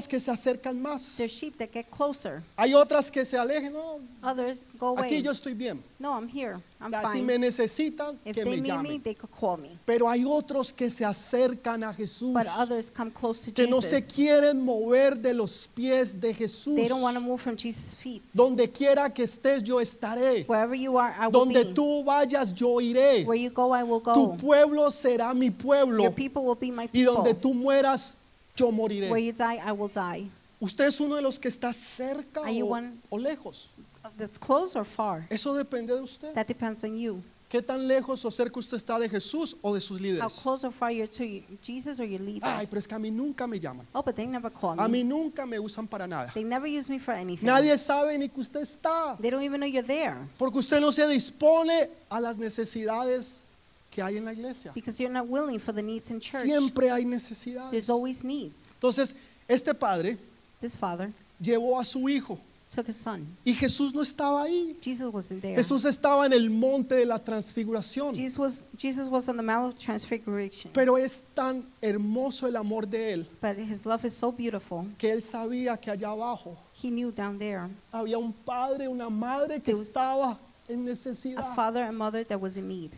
que 0.08 0.20
se 0.20 0.32
acercan 0.32 0.80
más. 0.80 1.18
There's 1.18 1.32
sheep 1.32 1.58
that 1.58 1.72
get 1.74 1.90
closer. 1.90 2.44
Hay 2.56 2.74
otras 2.76 3.10
que 3.10 3.26
se 3.26 3.36
alejen. 3.38 3.74
No, 3.74 4.00
Others 4.22 4.72
go 4.78 4.96
aquí 4.98 5.16
away. 5.16 5.22
yo 5.24 5.32
estoy 5.32 5.56
bien. 5.56 5.84
No, 5.98 6.14
I'm 6.14 6.28
here. 6.28 6.62
O 6.86 7.12
si 7.12 7.22
me 7.22 7.38
necesitan, 7.38 8.20
If 8.26 8.36
que 8.36 8.44
they 8.44 8.56
me 8.56 8.62
need 8.62 8.62
me, 8.62 8.68
llamen. 8.90 9.04
they 9.04 9.16
could 9.16 9.32
call 9.40 9.58
me. 9.58 9.70
Pero 9.86 10.10
hay 10.10 10.24
otros 10.26 10.74
que 10.74 10.90
se 10.90 11.06
acercan 11.06 11.84
a 11.84 11.94
Jesús, 11.94 12.34
But 12.34 12.48
others 12.58 12.90
come 12.90 13.12
close 13.12 13.46
to 13.46 13.54
que 13.54 13.68
no 13.68 13.82
se 13.82 14.02
Jesus. 14.02 14.14
quieren 14.14 14.62
mover 14.64 15.18
de 15.18 15.34
los 15.34 15.68
pies 15.74 16.20
de 16.20 16.34
Jesús. 16.34 16.76
They 16.76 16.88
don't 16.88 17.02
want 17.02 17.16
to 17.16 17.22
move 17.22 17.40
from 17.42 17.56
Jesus' 17.56 17.96
feet. 17.96 18.22
Donde 18.34 18.70
quiera 18.72 19.10
que 19.14 19.24
estés, 19.24 19.64
yo 19.64 19.80
estaré. 19.80 20.46
Wherever 20.48 20.76
you 20.76 20.98
are, 20.98 21.14
I 21.18 21.28
will 21.28 21.32
Donde 21.32 21.64
be. 21.64 21.74
tú 21.74 22.04
vayas, 22.04 22.54
yo 22.54 22.80
iré. 22.82 23.26
Where 23.26 23.40
you 23.42 23.50
go, 23.50 23.74
I 23.74 23.84
will 23.84 24.02
Tu 24.02 24.14
go. 24.14 24.36
pueblo 24.38 24.90
será 24.92 25.34
mi 25.34 25.46
Your 25.48 25.54
pueblo. 25.58 26.12
people 26.16 26.44
will 26.44 26.56
be 26.60 26.72
my 26.72 26.90
Y 26.94 27.04
donde 27.04 27.34
tú 27.34 27.54
mueras, 27.54 28.18
yo 28.56 28.68
Where 28.68 28.78
moriré. 28.78 29.24
you 29.26 29.32
die, 29.34 29.58
I 29.66 29.72
will 29.72 29.90
die. 29.90 30.30
Usted 30.60 30.86
es 30.86 31.00
uno 31.02 31.16
de 31.16 31.22
los 31.22 31.40
que 31.40 31.50
está 31.50 31.74
cerca 31.74 32.42
Are 32.42 32.54
you 32.56 32.66
o, 32.66 32.70
one- 32.70 32.94
o 33.10 33.18
lejos. 33.18 33.70
That's 34.18 34.38
close 34.38 34.76
or 34.76 34.86
far? 34.86 35.26
Eso 35.30 35.54
depende 35.54 35.94
de 35.96 36.02
usted. 36.02 36.34
That 36.34 36.48
depends 36.48 36.84
on 36.84 36.96
you. 36.98 37.22
¿Qué 37.50 37.62
tan 37.62 37.88
lejos 37.88 38.26
o 38.26 38.32
cerca 38.32 38.60
usted 38.60 38.78
está 38.78 38.98
de 38.98 39.08
Jesús 39.08 39.56
o 39.62 39.76
de 39.76 39.80
sus 39.80 40.00
How 40.00 40.04
líderes? 40.04 40.42
close 40.42 40.66
or 40.66 40.72
far 40.74 40.92
you're 40.92 41.08
to 41.08 41.24
Jesus 41.62 42.00
or 42.00 42.04
your 42.06 42.20
Ay, 42.20 42.26
leaders. 42.26 42.70
pero 42.70 42.80
es 42.80 42.88
que 42.88 42.96
a 42.96 43.00
mí 43.00 43.12
nunca 43.12 43.46
me 43.46 43.60
llaman. 43.60 43.86
Oh, 43.94 44.02
but 44.02 44.16
they 44.16 44.26
never 44.26 44.50
call 44.52 44.72
A 44.80 44.88
mí 44.88 45.04
me. 45.04 45.04
nunca 45.04 45.46
me 45.46 45.60
usan 45.60 45.88
para 45.88 46.08
nada. 46.08 46.32
They 46.34 46.44
never 46.44 46.66
use 46.68 46.90
me 46.90 46.98
for 46.98 47.14
anything. 47.14 47.46
Nadie 47.46 47.78
sabe 47.78 48.18
ni 48.18 48.28
que 48.28 48.42
usted 48.42 48.62
está. 48.62 49.16
They 49.22 49.30
don't 49.30 49.44
even 49.44 49.60
know 49.62 49.68
you're 49.68 49.86
there 49.86 50.18
Porque 50.40 50.58
usted 50.58 50.82
no 50.82 50.92
se 50.92 51.08
dispone 51.08 51.90
a 52.10 52.20
las 52.20 52.38
necesidades 52.40 53.46
que 53.92 54.02
hay 54.02 54.18
en 54.18 54.26
la 54.26 54.34
iglesia. 54.34 54.72
because 54.74 55.00
you're 55.00 55.14
not 55.14 55.28
willing 55.28 55.60
for 55.60 55.74
the 55.74 55.84
needs 55.84 56.10
in 56.10 56.20
church. 56.20 56.42
Siempre 56.42 56.90
hay 56.90 57.06
necesidades. 57.06 57.70
There's 57.70 57.90
always 57.92 58.24
needs. 58.24 58.74
Entonces, 58.82 59.16
este 59.48 59.76
padre 59.76 60.18
This 60.60 60.76
father 60.76 61.12
llevó 61.40 61.80
a 61.80 61.86
su 61.86 62.10
hijo 62.10 62.40
took 62.74 62.88
his 62.88 62.96
son. 62.98 63.26
y 63.46 63.54
Jesús 63.54 63.94
no 63.94 64.02
estaba 64.02 64.44
ahí. 64.44 64.78
Jesus 64.82 65.14
wasn't 65.14 65.42
there. 65.42 65.56
Jesús 65.56 65.86
estaba 65.86 66.26
en 66.26 66.34
el 66.34 66.50
monte 66.50 66.96
de 66.96 67.06
la 67.06 67.20
transfiguración. 67.20 68.16
Jesus 68.16 68.40
was 68.40 68.64
Jesus 68.78 69.10
was 69.10 69.28
on 69.30 69.38
the 69.38 69.44
Mount 69.44 69.74
of 69.76 69.80
Transfiguration. 69.80 70.72
Pero 70.74 70.98
es 70.98 71.22
tan 71.34 71.66
hermoso 71.82 72.48
el 72.48 72.56
amor 72.56 72.88
de 72.88 73.14
él 73.14 73.28
But 73.42 73.58
his 73.58 73.86
love 73.86 74.04
is 74.06 74.14
so 74.14 74.32
beautiful. 74.32 74.86
que 74.98 75.12
él 75.12 75.22
sabía 75.22 75.78
que 75.80 75.92
allá 75.92 76.10
abajo 76.10 76.58
He 76.82 76.90
knew 76.90 77.12
down 77.12 77.38
there 77.38 77.70
había 77.92 78.18
un 78.18 78.34
padre, 78.34 78.88
una 78.88 79.10
madre 79.10 79.60
que 79.62 79.72
There 79.74 79.78
was 79.80 79.88
estaba 79.90 80.40
en 80.68 80.82
a 80.82 80.90
necesidad. 80.92 81.56
father 81.56 81.84
and 81.84 81.98
mother 81.98 82.24
that 82.26 82.40
was 82.40 82.58
in 82.58 82.68
need. 82.68 82.92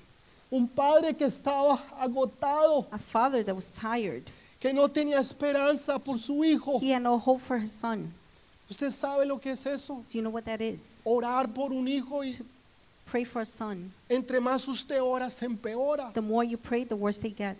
Un 0.51 0.67
padre 0.67 1.13
que 1.15 1.25
estaba 1.25 1.79
agotado, 1.99 2.87
A 2.91 2.99
father 2.99 3.43
that 3.43 3.55
was 3.55 3.71
tired. 3.73 4.23
que 4.59 4.71
no 4.71 4.87
tenía 4.87 5.19
esperanza 5.19 5.99
por 5.99 6.17
su 6.17 6.43
hijo. 6.43 6.79
He 6.79 6.91
had 6.93 7.01
no 7.01 7.17
hope 7.19 7.41
for 7.41 7.57
his 7.57 7.71
son. 7.71 8.13
¿Usted 8.69 8.89
sabe 8.91 9.25
lo 9.25 9.39
que 9.39 9.51
es 9.51 9.65
eso? 9.65 10.03
Do 10.07 10.13
you 10.13 10.21
know 10.21 10.31
what 10.31 10.43
that 10.45 10.59
is? 10.61 11.01
Orar 11.05 11.53
por 11.53 11.71
un 11.71 11.87
hijo 11.87 12.23
y 12.23 12.31
Pray 13.05 13.23
for 13.23 13.43
a 13.43 13.45
son. 13.45 13.91
entre 14.09 14.39
más 14.39 14.67
usted 14.67 14.99
ora 15.01 15.29
se 15.29 15.45
empeora. 15.45 16.11
The 16.13 16.21
more 16.21 16.43
you 16.43 16.57
pray, 16.57 16.83
the 16.85 16.95
worse 16.95 17.19
they 17.21 17.29
get. 17.31 17.55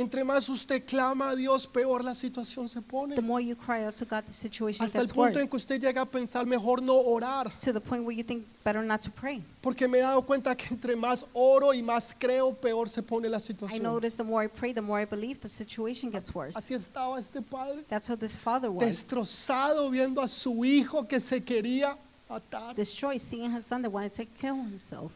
Entre 0.00 0.24
más 0.24 0.48
usted 0.48 0.82
clama 0.86 1.28
a 1.30 1.36
Dios, 1.36 1.66
peor 1.66 2.02
la 2.02 2.14
situación 2.14 2.68
se 2.70 2.80
The 2.80 2.86
pone. 2.86 3.20
more 3.20 3.44
you 3.44 3.54
cry 3.54 3.84
out 3.84 3.94
to 3.96 4.06
God, 4.06 4.24
the 4.24 4.32
situation 4.32 4.82
Hasta 4.86 4.98
el 4.98 5.04
gets 5.04 5.12
punto 5.12 5.28
worse. 5.34 5.40
en 5.42 5.48
que 5.50 5.56
usted 5.56 5.78
llega 5.78 6.00
a 6.00 6.06
pensar 6.06 6.46
mejor 6.46 6.80
no 6.80 6.94
orar. 6.96 7.50
To 7.60 7.70
the 7.72 7.80
point 7.80 8.04
where 8.06 8.16
you 8.16 8.24
think 8.24 8.46
better 8.64 8.82
not 8.82 9.02
to 9.02 9.10
pray. 9.10 9.42
Porque 9.60 9.86
me 9.86 9.98
he 9.98 10.00
dado 10.00 10.22
cuenta 10.22 10.56
que 10.56 10.68
entre 10.74 10.96
más 10.96 11.26
oro 11.34 11.74
y 11.74 11.82
más 11.82 12.14
creo, 12.18 12.54
peor 12.54 12.88
se 12.88 13.02
pone 13.02 13.28
la 13.28 13.36
I 13.36 13.40
situación. 13.42 13.82
notice 13.82 14.16
the 14.16 14.24
more 14.24 14.42
I 14.42 14.48
pray, 14.48 14.72
the 14.72 14.80
more 14.80 15.02
I 15.02 15.04
believe 15.04 15.38
the 15.40 15.50
situation 15.50 16.10
gets 16.10 16.34
worse. 16.34 16.56
Así 16.58 16.72
estaba 16.74 17.18
este 17.20 17.42
padre, 17.42 17.84
That's 17.88 18.08
how 18.08 18.16
this 18.16 18.36
father 18.38 18.70
was. 18.70 18.86
destrozado 18.86 19.90
viendo 19.90 20.22
a 20.22 20.28
su 20.28 20.64
hijo 20.64 21.06
que 21.06 21.20
se 21.20 21.42
quería 21.44 21.94
matar. 22.28 22.74
Destroyed, 22.74 23.20
seeing 23.20 23.54
his 23.54 23.66
son 23.66 23.82
that 23.82 23.90
wanted 23.92 24.14
to 24.14 24.24
kill 24.40 24.54
himself. 24.56 25.12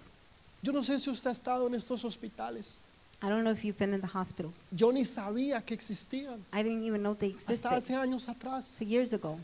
Yo 0.63 0.73
no 0.73 0.83
sé 0.83 0.99
si 0.99 1.09
usted 1.11 1.31
ha 1.31 1.33
estado 1.33 1.67
en 1.69 1.75
estos 1.75 2.05
hospitales. 2.05 2.84
I 3.25 3.29
don't 3.31 3.43
know 3.43 3.51
if 3.53 3.65
you've 3.65 3.79
been 3.79 3.95
in 3.95 4.01
the 4.03 4.07
hospitals. 4.07 4.69
Yo 4.73 4.91
ni 4.91 5.03
sabía 5.03 5.65
que 5.65 5.75
existían 5.75 6.41
I 6.53 6.63
didn't 6.63 6.85
even 6.85 7.03
know 7.03 7.15
they 7.15 7.33
hasta 7.33 7.53
existed. 7.53 7.71
hace 7.71 7.95
años 7.97 8.29
atrás. 8.29 8.65
So 8.65 8.85
years 8.85 9.15
ago. 9.15 9.39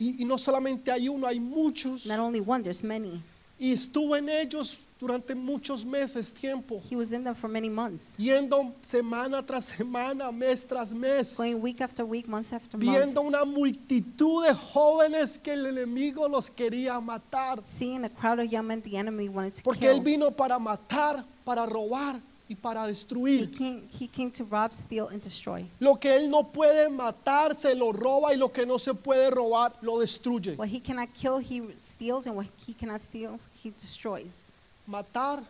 Y, 0.00 0.16
y 0.20 0.24
no 0.24 0.36
solamente 0.36 0.90
hay 0.90 1.08
uno, 1.08 1.26
hay 1.28 1.38
muchos. 1.38 2.06
Not 2.06 2.18
only 2.18 2.40
one, 2.40 2.62
there's 2.64 2.82
many. 2.82 3.22
Y 3.58 3.72
estuve 3.72 4.18
en 4.18 4.28
ellos 4.30 4.80
durante 4.98 5.34
muchos 5.34 5.84
meses, 5.84 6.32
tiempo, 6.32 6.80
He 6.90 6.96
was 6.96 7.12
in 7.12 7.24
them 7.24 7.34
for 7.34 7.48
many 7.48 7.68
months, 7.68 8.10
yendo 8.18 8.72
semana 8.84 9.44
tras 9.44 9.66
semana, 9.66 10.32
mes 10.32 10.64
tras 10.66 10.92
mes, 10.92 11.36
going 11.36 11.60
week 11.60 11.80
after 11.80 12.04
week, 12.04 12.26
month 12.26 12.52
after 12.52 12.76
month, 12.78 12.90
viendo 12.90 13.20
una 13.22 13.44
multitud 13.44 14.46
de 14.46 14.54
jóvenes 14.54 15.38
que 15.38 15.52
el 15.52 15.66
enemigo 15.66 16.26
los 16.28 16.50
quería 16.50 17.00
matar. 17.00 17.60
seeing 17.64 18.04
a 18.04 18.08
crowd 18.10 18.40
of 18.40 18.50
young 18.50 18.66
men 18.66 18.82
the 18.82 18.96
enemy 18.96 19.28
wanted 19.28 19.54
to 19.54 19.62
Porque 19.62 19.86
Él 19.86 19.96
kill. 19.96 20.04
vino 20.04 20.30
para 20.30 20.58
matar, 20.58 21.24
para 21.44 21.64
robar 21.66 22.20
y 22.50 22.56
para 22.56 22.84
He 22.84 22.88
destruir. 22.88 23.50
came, 23.56 23.88
he 23.98 24.08
came 24.08 24.30
to 24.32 24.44
rob, 24.44 24.72
steal, 24.72 25.06
and 25.08 25.22
destroy. 25.22 25.64
Lo 25.78 25.94
que 25.96 26.10
Él 26.14 26.28
no 26.28 26.42
puede 26.42 26.88
matar, 26.90 27.54
se 27.54 27.74
lo 27.76 27.92
roba 27.92 28.34
y 28.34 28.36
lo 28.36 28.48
que 28.50 28.66
no 28.66 28.76
se 28.78 28.92
puede 28.92 29.30
robar, 29.30 29.72
lo 29.82 29.98
destruye. 30.00 30.56
What 30.56 30.68
he 30.68 30.80
cannot 30.80 31.14
kill, 31.14 31.38
he 31.38 31.62
steals, 31.78 32.26
and 32.26 32.34
what 32.36 32.46
he 32.66 32.74
cannot 32.74 33.00
steal, 33.00 33.38
he 33.62 33.70
destroys. 33.70 34.52
Matar, 34.88 35.44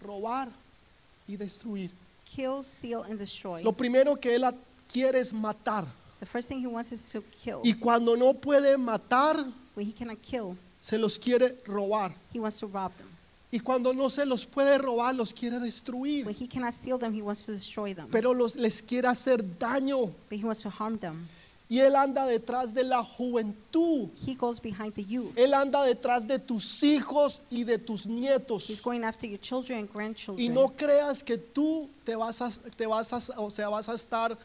robar 0.00 0.48
y 1.28 1.36
destruir. 1.36 1.90
Kill, 2.24 2.62
steal, 2.62 3.02
and 3.02 3.18
destroy. 3.18 3.62
Lo 3.64 3.72
primero 3.72 4.14
que 4.14 4.32
Él 4.36 4.44
quiere 4.86 5.18
es 5.18 5.32
matar. 5.32 5.84
The 6.20 6.26
first 6.26 6.48
thing 6.48 6.60
he 6.60 6.66
wants 6.68 6.92
is 6.92 7.10
to 7.12 7.22
kill. 7.42 7.60
Y 7.64 7.72
cuando 7.72 8.14
no 8.14 8.34
puede 8.34 8.76
matar, 8.78 9.36
When 9.74 9.84
he 9.86 9.92
cannot 9.92 10.22
kill, 10.22 10.56
se 10.80 10.96
los 10.96 11.18
quiere 11.18 11.56
robar. 11.66 12.12
he 12.32 12.38
wants 12.38 12.60
to 12.60 12.66
rob 12.68 12.92
them. 12.98 13.08
Y 13.52 13.58
cuando 13.60 13.92
no 13.92 14.08
se 14.10 14.24
los 14.24 14.46
puede 14.46 14.78
robar, 14.78 15.14
los 15.14 15.32
quiere 15.34 15.56
When 15.56 15.64
destruir. 15.64 16.36
he 16.40 16.46
cannot 16.46 16.72
steal 16.72 16.98
them, 16.98 17.12
he 17.12 17.20
wants 17.20 17.46
to 17.46 17.52
destroy 17.52 17.94
them. 17.94 18.08
Pero 18.10 18.32
los, 18.32 18.54
les 18.54 18.80
quiere 18.80 19.08
hacer 19.08 19.42
daño. 19.58 20.12
But 20.28 20.38
he 20.38 20.44
wants 20.44 20.62
to 20.62 20.70
harm 20.70 20.98
them. 20.98 21.26
Y 21.68 21.78
Él 21.78 21.94
anda 21.94 22.26
detrás 22.26 22.74
de 22.74 22.82
la 22.82 23.02
juventud. 23.04 24.08
He 24.26 24.34
goes 24.34 24.60
behind 24.60 24.92
the 24.94 25.04
youth. 25.04 25.36
Él 25.36 25.54
anda 25.54 25.84
detrás 25.84 26.26
de 26.26 26.38
tus 26.40 26.82
hijos 26.82 27.40
y 27.48 27.62
de 27.64 27.78
tus 27.78 28.06
He's 28.06 28.10
nietos. 28.10 28.82
going 28.82 29.04
after 29.04 29.26
your 29.28 29.38
children 29.40 29.78
and 29.80 29.88
Y 29.88 29.92
grandchildren. 29.92 30.54
no 30.54 30.68
creas 30.76 31.22
que 31.22 31.38
tú 31.38 31.88
te 32.04 32.16
vas 32.16 32.40
a, 32.42 32.50
te 32.76 32.86
vas 32.86 33.12
a, 33.12 33.40
o 33.40 33.50
sea, 33.50 33.68
vas 33.68 33.88
a 33.88 33.94
estar 33.94 34.36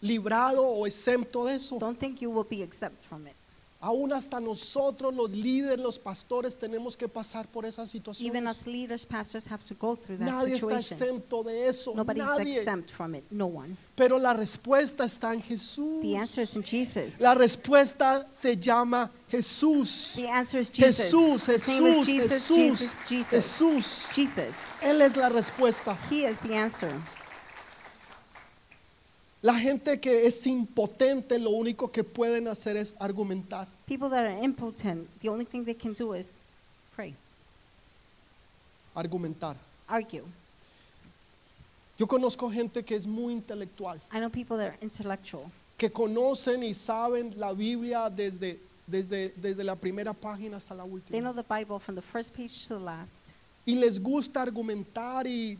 librado 0.00 0.62
o 0.66 0.86
exento 0.86 1.44
de 1.44 1.54
eso. 1.56 1.78
Don't 1.78 1.98
think 1.98 2.20
you 2.20 2.30
will 2.30 2.46
be 2.48 2.62
exempt 2.62 3.04
from 3.04 3.26
it. 3.26 3.34
Aún 3.84 4.12
hasta 4.12 4.38
nosotros, 4.38 5.12
los 5.12 5.32
líderes, 5.32 5.80
los 5.80 5.98
pastores, 5.98 6.56
tenemos 6.56 6.96
que 6.96 7.08
pasar 7.08 7.48
por 7.48 7.66
esa 7.66 7.82
Even 7.82 7.90
situación. 7.90 8.46
us 8.46 8.64
leaders, 8.64 9.04
pastors 9.04 9.50
have 9.50 9.64
to 9.64 9.74
go 9.74 9.96
through 9.96 10.18
that 10.18 10.26
Nadie 10.26 10.54
está 10.54 10.80
situation. 10.80 11.18
exento 11.18 11.42
de 11.42 11.68
eso. 11.68 11.92
Nobody 11.92 12.20
is 12.20 12.26
Nadie. 12.26 12.58
exempt 12.58 12.90
from 12.92 13.16
it. 13.16 13.24
No 13.32 13.46
one. 13.46 13.76
Pero 13.96 14.20
la 14.20 14.34
respuesta 14.34 15.04
está 15.04 15.34
en 15.34 15.42
Jesús. 15.42 16.00
The 16.00 16.16
answer 16.16 16.44
is 16.44 16.54
in 16.54 16.62
Jesus. 16.62 17.20
La 17.20 17.34
respuesta 17.34 18.28
se 18.30 18.56
llama 18.56 19.10
Jesús. 19.28 20.12
The 20.14 20.28
answer 20.28 20.60
is 20.60 20.70
Jesus. 20.70 21.06
Jesús, 21.10 21.48
His 21.48 21.68
name 21.68 21.86
is 21.88 21.96
Jesús, 21.96 22.06
Jesus, 22.06 22.32
Jesús, 22.32 22.56
Jesus, 22.56 22.96
Jesus. 23.08 23.30
Jesús. 23.32 24.12
Jesus. 24.14 24.54
Él 24.80 25.02
es 25.02 25.16
la 25.16 25.28
respuesta. 25.28 25.98
He 26.08 26.24
is 26.24 26.38
the 26.38 26.54
answer. 26.54 26.92
La 29.42 29.54
gente 29.58 29.98
que 29.98 30.24
es 30.26 30.46
impotente 30.46 31.36
lo 31.38 31.50
único 31.50 31.90
que 31.90 32.04
pueden 32.04 32.46
hacer 32.46 32.76
es 32.76 32.94
argumentar. 33.00 33.66
People 33.86 34.08
that 34.08 34.24
are 34.24 34.40
impotent, 34.44 35.08
the 35.20 35.28
only 35.28 35.44
thing 35.44 35.64
they 35.64 35.74
can 35.74 35.94
do 35.94 36.14
is 36.14 36.38
pray, 36.94 37.14
Argumentar. 38.94 39.56
argue. 39.88 40.22
Yo 41.98 42.06
conozco 42.06 42.50
gente 42.50 42.84
que 42.84 42.94
es 42.96 43.06
muy 43.06 43.32
intelectual, 43.32 44.00
I 44.12 44.18
know 44.18 44.30
people 44.30 44.56
that 44.58 44.68
are 44.68 44.78
intellectual. 44.80 45.50
que 45.76 45.90
conocen 45.90 46.62
y 46.62 46.72
saben 46.74 47.34
la 47.38 47.52
Biblia 47.52 48.08
desde, 48.10 48.58
desde, 48.86 49.30
desde 49.36 49.64
la 49.64 49.74
primera 49.74 50.12
página 50.14 50.56
hasta 50.58 50.74
la 50.74 50.84
They 50.84 51.20
know 51.20 51.32
última. 51.32 51.34
the 51.34 51.42
Bible 51.42 51.78
from 51.80 51.96
the 51.96 52.02
first 52.02 52.34
page 52.34 52.66
to 52.68 52.78
the 52.78 52.84
last. 52.84 53.32
Y 53.66 53.74
les 53.74 53.98
gusta 54.00 54.42
argumentar 54.42 55.26
y 55.26 55.58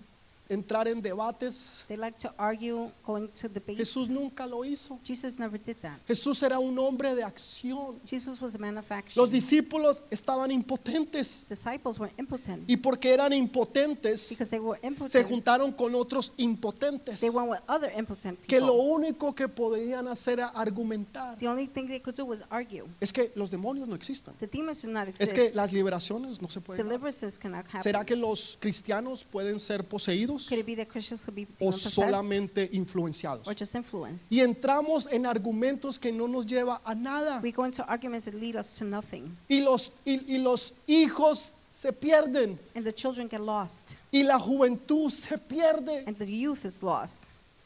entrar 0.52 0.86
en 0.88 1.00
debates. 1.02 1.84
They 1.88 1.96
like 1.96 2.18
to 2.20 2.32
argue, 2.38 2.90
going 3.04 3.28
to 3.40 3.48
debates. 3.48 3.78
Jesús 3.78 4.10
nunca 4.10 4.46
lo 4.46 4.64
hizo. 4.64 4.98
Jesus 5.04 5.38
never 5.38 5.58
did 5.60 5.76
that. 5.82 5.98
Jesús 6.06 6.42
era 6.42 6.58
un 6.58 6.78
hombre 6.78 7.14
de 7.14 7.22
acción. 7.24 7.98
Jesus 8.04 8.40
was 8.40 8.54
a 8.54 8.58
man 8.58 8.76
of 8.78 8.90
action. 8.90 9.20
Los 9.20 9.30
discípulos 9.30 10.02
estaban 10.10 10.50
impotentes 10.50 11.46
Disciples 11.48 11.98
were 11.98 12.12
impotent 12.18 12.64
y 12.68 12.76
porque 12.76 13.12
eran 13.12 13.32
impotentes 13.32 14.30
because 14.30 14.50
they 14.50 14.60
were 14.60 14.78
se 14.80 14.86
impotent. 14.86 15.28
juntaron 15.28 15.72
con 15.72 15.94
otros 15.94 16.32
impotentes 16.36 17.20
They 17.20 17.30
went 17.30 17.48
with 17.50 17.60
other 17.68 17.92
impotent 17.96 18.38
que 18.46 18.60
lo 18.60 18.72
people. 18.72 18.90
único 18.90 19.34
que 19.34 19.48
podían 19.48 20.08
hacer 20.08 20.32
era 20.32 20.48
argumentar. 20.48 21.36
The 21.38 21.48
only 21.48 21.66
thing 21.66 21.86
they 21.88 22.00
could 22.00 22.16
do 22.16 22.24
was 22.24 22.42
argue. 22.50 22.84
Es 23.00 23.12
que 23.12 23.32
los 23.34 23.50
demonios 23.50 23.86
no 23.88 23.94
existen. 23.94 24.34
The 24.40 24.46
demons 24.46 24.82
do 24.82 24.88
not 24.88 25.08
Es 25.08 25.20
exist. 25.20 25.32
que 25.32 25.50
las 25.54 25.72
liberaciones 25.72 26.40
no 26.40 26.48
se 26.48 26.60
pueden. 26.60 26.86
Deliverances 26.86 27.38
cannot 27.38 27.66
happen. 27.66 27.82
¿Será 27.82 28.04
que 28.04 28.16
los 28.16 28.56
cristianos 28.60 29.24
pueden 29.24 29.58
ser 29.60 29.84
poseídos 29.84 30.41
Could 30.48 30.58
it 30.60 30.66
be 30.66 30.74
that 30.76 30.88
Christians 30.88 31.24
could 31.24 31.34
be 31.34 31.46
o 31.60 31.70
solamente 31.72 32.68
influenciados? 32.72 33.46
or 33.46 33.54
just 33.54 33.74
influenced? 33.74 34.30
Y 34.30 34.40
entramos 34.40 35.06
en 35.10 35.26
argumentos 35.26 35.98
que 35.98 36.12
no 36.12 36.26
nos 36.26 36.46
lleva 36.46 36.80
a 36.84 36.94
nada. 36.94 37.40
We 37.42 37.52
go 37.52 37.64
into 37.64 37.84
arguments 37.88 38.26
that 38.26 38.34
lead 38.34 38.56
us 38.56 38.76
to 38.78 38.84
nothing, 38.84 39.36
Y 39.48 39.60
los, 39.60 39.90
y, 40.06 40.20
y 40.26 40.38
los 40.38 40.72
hijos 40.86 41.54
se 41.74 41.90
pierden. 41.92 42.58
and 42.74 42.84
the 42.84 42.92
children 42.92 43.28
get 43.28 43.40
lost, 43.40 43.96
Y 44.12 44.22
la 44.22 44.38
juventud 44.38 45.10
se 45.10 45.36
pierde. 45.38 46.04
and 46.06 46.16
the 46.16 46.26
youth 46.26 46.64
is 46.64 46.82
lost, 46.82 47.22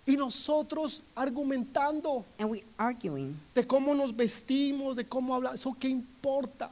Y 0.09 0.17
nosotros 0.17 1.03
argumentando 1.17 2.25
and 2.39 2.49
we 2.49 2.63
arguing 2.79 3.35
de 3.55 3.67
cómo 3.67 3.93
nos 3.95 4.13
vestimos, 4.15 4.95
de 4.97 5.05
cómo 5.05 5.35
hablamos. 5.35 5.59
¿Eso 5.61 5.77
qué 5.79 5.89
importa? 5.89 6.17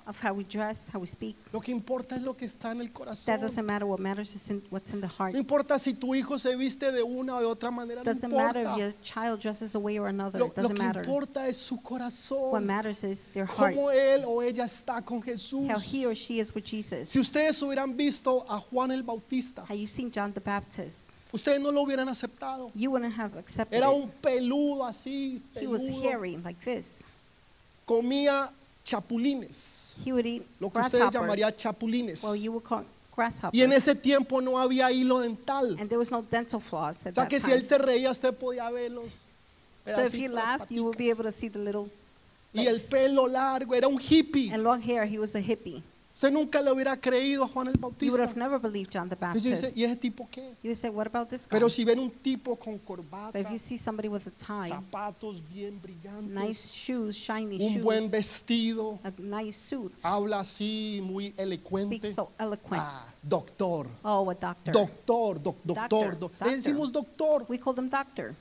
of 0.07 0.21
how 0.21 0.33
we 0.33 0.43
dress, 0.45 0.89
how 0.93 0.99
we 1.01 1.07
speak. 1.07 1.37
Lo 1.53 1.61
que 1.61 1.71
importa 1.71 2.17
es 2.17 2.23
lo 2.23 2.37
que 2.37 2.45
está 2.45 2.73
en 2.73 2.81
el 2.81 2.91
corazón. 2.93 3.27
That 3.27 3.41
doesn't 3.41 3.65
matter. 3.65 3.87
What 3.87 4.01
matters 4.01 4.35
is 4.35 4.51
in, 4.51 4.63
what's 4.71 4.91
in 4.93 5.01
the 5.01 5.07
heart. 5.09 5.33
No 5.33 5.39
importa 5.39 5.79
si 5.79 5.95
tu 5.95 6.15
hijo 6.15 6.39
se 6.39 6.57
viste 6.57 6.91
de 6.93 7.03
una 7.05 7.37
o 7.37 7.41
de 7.41 7.47
otra 7.47 7.71
manera. 7.71 8.03
No 8.03 8.11
Doesn't 8.13 8.33
matter 8.33 8.63
if 8.63 8.67
importa. 8.67 8.79
your 8.83 8.93
child 9.03 9.41
dresses 9.41 9.75
a 9.77 9.79
way 9.79 9.99
or 9.99 10.09
another. 10.09 10.41
Lo, 10.41 10.47
It 10.47 10.57
lo 10.57 10.63
doesn't 10.65 10.77
que 10.77 10.83
matter. 10.85 11.03
importa 11.05 11.47
es 11.49 11.57
su 11.57 11.77
What 11.77 11.83
corazón. 11.85 12.65
matters 12.67 13.05
is 13.05 13.29
their 13.33 13.47
heart, 13.47 13.75
Cómo 13.77 13.91
él 13.93 14.25
o 14.27 14.43
ella 14.43 14.65
está 14.65 15.05
con 15.05 15.23
Jesús. 15.23 15.69
how 15.71 15.79
he 15.79 16.05
or 16.07 16.15
she 16.17 16.41
is 16.41 16.53
with 16.55 16.65
Jesus. 16.65 17.09
Si 17.09 17.21
ustedes 17.21 17.61
hubieran 17.63 17.97
visto 17.97 18.45
a 18.49 18.59
Juan 18.59 18.91
el 18.91 19.03
Bautista, 19.05 19.65
How 19.69 19.75
you 19.77 19.87
seen 19.87 20.11
John 20.11 20.33
the 20.33 20.41
Baptist, 20.41 21.11
ustedes 21.35 21.61
no 21.61 21.71
lo 21.73 21.83
hubieran 21.83 22.09
aceptado. 22.09 22.71
you 22.75 22.91
wouldn't 22.91 23.15
have 23.15 23.37
accepted 23.37 23.77
Era 23.77 23.91
it. 23.91 23.95
un 24.03 24.11
peludo 24.23 24.85
así, 24.87 25.41
He 25.61 25.67
was 25.67 25.83
peludo. 25.83 26.03
hairy 26.03 26.37
like 26.39 26.59
this. 26.65 27.03
comía 27.87 28.51
chapulines, 28.85 29.99
He 30.05 30.13
would 30.13 30.27
eat 30.27 30.43
lo 30.61 30.71
que 30.71 30.81
ustedes 30.81 31.11
llamarían 31.11 31.53
chapulines. 31.57 32.23
Well, 32.23 32.37
you 32.37 32.53
would 32.53 32.65
call 32.65 32.85
grasshoppers. 33.15 33.55
Y 33.55 33.63
en 33.63 33.73
ese 33.73 33.95
tiempo 33.95 34.41
no 34.41 34.59
había 34.59 34.91
hilo 34.93 35.21
dental. 35.21 35.77
and 35.79 35.89
there 35.89 35.99
was 35.99 36.11
no 36.11 36.23
dental 36.23 36.61
floss 36.61 37.07
at 37.07 37.13
O 37.13 37.15
sea 37.15 37.23
that 37.25 37.29
que 37.31 37.41
si 37.41 37.47
time. 37.47 37.57
él 37.59 37.65
se 37.65 37.79
reía, 37.79 38.11
usted 38.11 38.33
podía 38.35 38.71
ver 38.71 38.91
los 38.91 39.23
so 39.87 40.03
if 40.03 40.15
he 40.15 40.29
laughed, 40.29 40.71
you 40.71 40.83
would 40.85 40.97
be 40.97 41.11
able 41.11 41.25
to 41.25 41.33
see 41.33 41.49
the 41.49 41.59
little 41.59 41.91
Y 42.55 42.67
el 42.67 42.75
legs. 42.77 42.87
pelo 42.87 43.27
largo, 43.27 43.75
era 43.75 43.87
un 43.89 43.99
hippie. 43.99 44.51
and 44.53 44.63
long 44.63 44.81
hair. 44.81 45.05
He 45.07 45.19
was 45.19 45.35
a 45.35 45.41
hippie. 45.43 45.83
Usted 46.15 46.31
nunca 46.31 46.63
le 46.63 46.71
hubiera 46.71 46.97
creído 46.97 47.43
a 47.43 47.49
Juan 47.49 47.67
el 47.67 47.75
You 47.75 47.81
would 47.81 47.91
Bautista. 47.99 48.23
have 48.23 48.37
never 48.37 48.61
believed 48.61 48.89
John 48.93 49.09
the 49.09 49.17
Y 49.21 49.35
dice, 49.35 49.51
Baptist. 49.51 49.77
¿y 49.77 49.83
ese 49.85 49.97
tipo 49.97 50.29
qué? 50.31 50.55
You 50.63 50.71
would 50.71 50.77
say, 50.77 50.89
what 50.89 51.09
about 51.09 51.29
this 51.29 51.43
guy? 51.43 51.49
Pero 51.51 51.69
si 51.69 51.85
ven 51.85 51.99
un 51.99 52.09
tipo 52.09 52.55
con 52.57 52.75
but 52.79 52.85
corbata, 52.87 53.41
if 53.41 53.51
you 53.51 53.59
see 53.59 53.77
somebody 53.77 54.07
with 54.09 54.23
a 54.29 54.31
tie, 54.31 54.69
zapatos 54.69 55.43
bien 55.53 55.81
brillantes, 55.83 56.31
nice 56.31 56.73
shoes, 56.73 57.17
shiny 57.17 57.57
un 57.61 57.73
shoes, 57.75 57.83
buen 57.83 58.09
vestido, 58.13 59.01
a 59.03 59.11
nice 59.19 59.59
suit, 59.59 59.93
habla 60.05 60.39
así 60.41 61.01
muy 61.03 61.35
elocuente. 61.37 61.97
speaks 61.97 62.15
so 62.15 62.31
eloquent. 62.39 62.81
Ah, 62.81 63.13
doctor, 63.21 63.89
Oh, 64.05 64.31
a 64.31 64.35
doctor. 64.35 64.73
doctor, 64.73 65.43
doc- 65.43 65.57
doctor, 65.65 65.75
Doctor, 65.89 66.11
doc- 66.21 66.31
doctor. 66.39 66.51
Decimos 66.57 66.93
doctor, 66.93 67.45
we 67.49 67.59
call 67.59 67.75
them 67.75 67.89
doctor. 67.89 68.37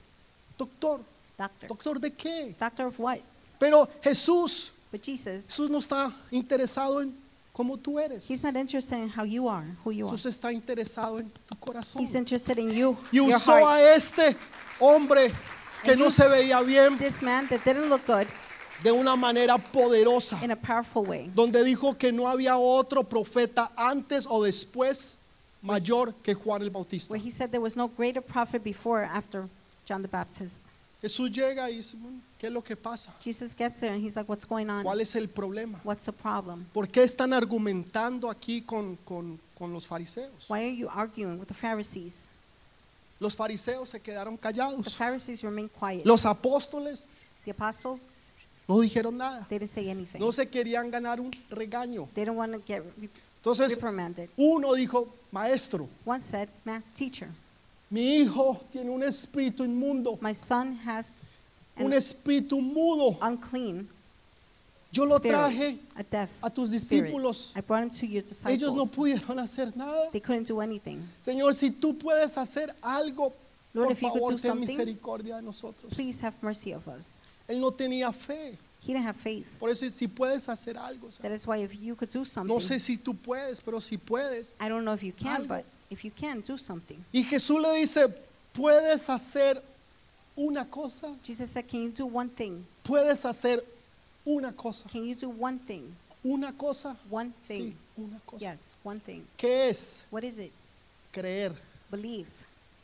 doctor, 0.60 1.00
Doctor. 1.36 1.68
doctor 1.68 2.00
de 2.00 2.12
qué? 2.14 2.56
Doctor 2.60 2.86
of 2.86 3.00
what? 3.00 3.18
Pero 3.60 3.90
Jesús, 4.04 4.74
But 4.92 5.02
Jesus, 5.04 5.48
Jesús 5.48 5.72
no 5.72 5.80
está 5.80 6.14
interesado 6.30 7.02
en 7.02 7.23
cómo 7.54 7.78
tú 7.78 8.00
eres. 8.00 8.28
He's 8.28 8.44
not 8.44 8.56
interested 8.56 8.98
in 8.98 9.10
how 9.10 9.24
you 9.24 9.48
are, 9.48 9.63
who 9.86 9.92
you 9.92 10.06
are. 10.06 10.12
Jesús 10.12 10.26
está 10.26 10.52
interesado 10.52 11.20
en 11.20 11.30
tu 11.48 11.56
corazón. 11.56 12.02
He's 12.02 12.16
interested 12.16 12.58
in 12.58 12.70
you, 12.72 12.98
Y 13.12 13.18
your 13.18 13.30
usó 13.30 13.54
heart. 13.54 13.66
a 13.80 13.96
este 13.96 14.36
hombre 14.80 15.32
que 15.84 15.92
And 15.92 16.02
no 16.02 16.10
se 16.10 16.28
veía 16.28 16.62
bien 16.66 16.98
This 16.98 17.22
man 17.22 17.48
that 17.50 17.63
didn't 17.63 17.89
look 17.89 18.06
good 18.06 18.28
de 18.84 18.92
una 18.92 19.16
manera 19.16 19.58
poderosa, 19.58 20.42
in 20.44 20.52
a 20.52 20.56
powerful 20.58 21.06
way, 21.06 21.32
donde 21.34 21.63
dijo 21.63 21.98
que 21.98 22.12
no 22.12 22.28
había 22.28 22.58
otro 22.58 23.04
profeta 23.04 23.72
antes 23.78 24.26
o 24.30 24.44
después 24.44 25.20
mayor 25.62 26.13
que 26.22 26.34
Juan 26.34 26.62
el 26.63 26.70
Bautista. 26.70 27.12
where 27.13 27.20
he 27.24 27.30
said 27.32 27.50
there 27.52 27.62
was 27.62 27.78
no 27.78 27.88
greater 27.88 28.20
prophet 28.22 28.62
before 28.63 29.02
or 29.04 29.06
after 29.06 29.48
John 29.86 30.02
the 30.02 30.08
Baptist. 30.10 30.63
Jesús 31.04 31.30
llega 31.32 31.70
y 31.70 31.78
dice, 31.78 31.98
"Mm, 31.98 32.22
¿qué 32.39 32.48
es 32.48 32.54
lo 32.54 32.63
que 32.63 32.76
pasa? 32.78 33.13
Jesus 33.22 33.54
gets 33.56 33.80
there 33.82 33.94
and 33.94 34.02
he's 34.04 34.16
like, 34.16 34.28
What's 34.30 34.46
going 34.48 34.70
on? 34.70 34.84
¿Cuál 34.84 35.02
es 35.02 35.16
el 35.16 35.28
problema? 35.28 35.80
What's 35.84 36.06
the 36.06 36.13
problem? 36.13 36.66
¿Por 36.74 36.88
qué 36.88 37.04
están 37.04 37.34
argumentando 37.34 38.30
aquí 38.30 38.62
con, 38.62 38.96
con- 39.06 39.38
con 39.58 39.72
los 39.74 39.86
fariseos? 39.86 40.50
Why 40.50 40.60
are 40.63 40.76
you 40.76 40.88
arguing 40.89 41.38
with 41.38 41.48
the 41.48 41.54
Pharisees? 41.54 42.30
Los 43.20 43.36
fariseos 43.36 43.89
se 43.89 44.00
quedaron 44.00 44.36
The 44.38 44.42
callados. 44.42 44.96
Pharisees 44.96 45.44
remained 45.44 45.72
quiet. 45.78 46.06
Los 46.06 46.26
apóstoles 46.26 47.06
The 47.46 47.52
apostles, 47.52 48.08
no 48.68 48.80
dijeron 48.80 49.18
nada. 49.18 49.46
they 49.50 49.60
didn't 49.60 49.70
say 49.72 49.89
anything. 49.89 50.20
No 50.20 50.32
se 50.32 50.46
querían 50.50 50.89
ganar 50.89 51.20
un 51.20 51.32
regaño. 51.50 52.08
They 52.16 52.24
don't 52.26 52.38
want 52.38 52.54
to 52.54 52.60
get 52.66 52.82
re- 52.98 53.10
Entonces, 53.44 53.76
reprimanded. 53.76 54.30
uno 54.38 54.74
dijo, 54.74 55.10
maestro, 55.32 55.89
One 56.06 56.22
said, 56.22 56.48
Mass 56.63 56.94
teacher, 56.94 57.28
mi 57.93 58.17
hijo 58.17 58.60
tiene 58.71 58.89
un 58.89 59.03
espíritu 59.03 59.63
inmundo, 59.63 60.17
my 60.21 60.34
son 60.34 60.75
has 60.86 61.12
un 61.77 61.86
an 61.86 61.93
espíritu 61.93 62.60
mudo. 62.60 63.17
unclean 63.21 63.88
Yo 64.91 65.06
lo 65.06 65.15
spirit, 65.17 65.36
traje 65.36 65.79
a 65.95 66.03
deaf 66.03 66.29
a 66.43 66.49
tus 66.49 66.69
spirit. 66.71 67.12
discípulos. 67.12 67.53
I 67.56 67.62
brought 67.62 67.84
him 67.84 67.89
to 67.91 68.06
your 68.06 68.23
Ellos 68.47 68.73
no 68.75 68.86
disciples. 68.86 68.95
pudieron 68.95 69.39
hacer 69.39 69.75
nada. 69.75 70.10
They 70.12 70.19
couldn't 70.19 70.47
do 70.47 70.60
anything. 70.62 71.01
Señor, 71.21 71.53
si 71.56 71.71
tú 71.71 71.97
puedes 71.97 72.36
hacer 72.38 72.73
algo, 72.82 73.34
Lord, 73.73 73.88
por 73.88 73.91
if 73.91 74.01
you 74.01 74.10
could 74.10 74.19
favor, 74.19 74.32
do 74.32 74.38
ten 74.38 74.51
something, 74.51 74.67
misericordia 74.77 75.36
de 75.38 75.41
nosotros. 75.41 75.91
Please 75.93 76.21
have 76.21 76.36
mercy 76.43 76.73
of 76.73 76.88
us. 76.88 77.21
Él 77.47 77.60
no 77.60 77.71
tenía 77.71 78.12
fe. 78.13 78.58
He 78.82 78.93
didn't 78.93 79.06
have 79.08 79.15
faith. 79.15 79.47
Por 79.60 79.69
eso, 79.69 79.88
si 79.89 80.08
puedes 80.08 80.47
hacer 80.47 80.75
algo, 80.77 81.10
That 81.21 81.32
is 81.32 81.47
why 81.47 81.58
if 81.63 81.73
you 81.82 81.95
could 81.95 82.12
do 82.12 82.23
something, 82.25 82.53
no 82.53 82.60
sé 82.60 82.79
si 82.79 82.97
tú 82.97 83.15
puedes, 83.15 83.62
pero 83.62 83.79
si 83.79 83.97
puedes. 83.97 84.53
I 84.60 84.67
don't 84.69 84.84
know 84.84 84.93
if 84.93 85.01
you 85.03 85.13
can, 85.13 85.43
Algo. 85.43 85.47
but 85.47 85.65
if 85.93 86.03
you 86.03 86.12
can, 86.12 86.41
do 86.41 86.58
something. 86.58 86.97
Y 87.13 87.23
Jesús 87.23 87.62
le 87.62 87.79
dice, 87.79 88.08
puedes 88.53 89.08
hacer 89.10 89.62
una 90.36 90.65
cosa, 90.65 91.08
Jesus 91.23 91.49
said, 91.49 91.65
Can 91.67 91.84
you 91.84 91.89
do 91.91 92.06
one 92.06 92.29
thing? 92.29 92.65
puedes 92.84 93.23
hacer 93.25 93.63
una 94.25 94.51
cosa, 94.51 94.89
Can 94.89 95.06
you 95.06 95.15
do 95.15 95.29
one 95.29 95.60
thing? 95.60 95.84
una 96.25 96.51
cosa, 96.53 96.95
One 97.10 97.32
sí, 97.47 97.47
thing. 97.47 97.73
una 97.97 98.19
cosa. 98.25 98.39
Yes, 98.45 98.75
one 98.84 98.99
thing. 98.99 99.21
¿Qué 99.38 99.69
es? 99.69 100.06
What 100.12 100.23
is 100.23 100.38
it? 100.39 100.51
Creer, 101.12 101.53
Believe. 101.91 102.27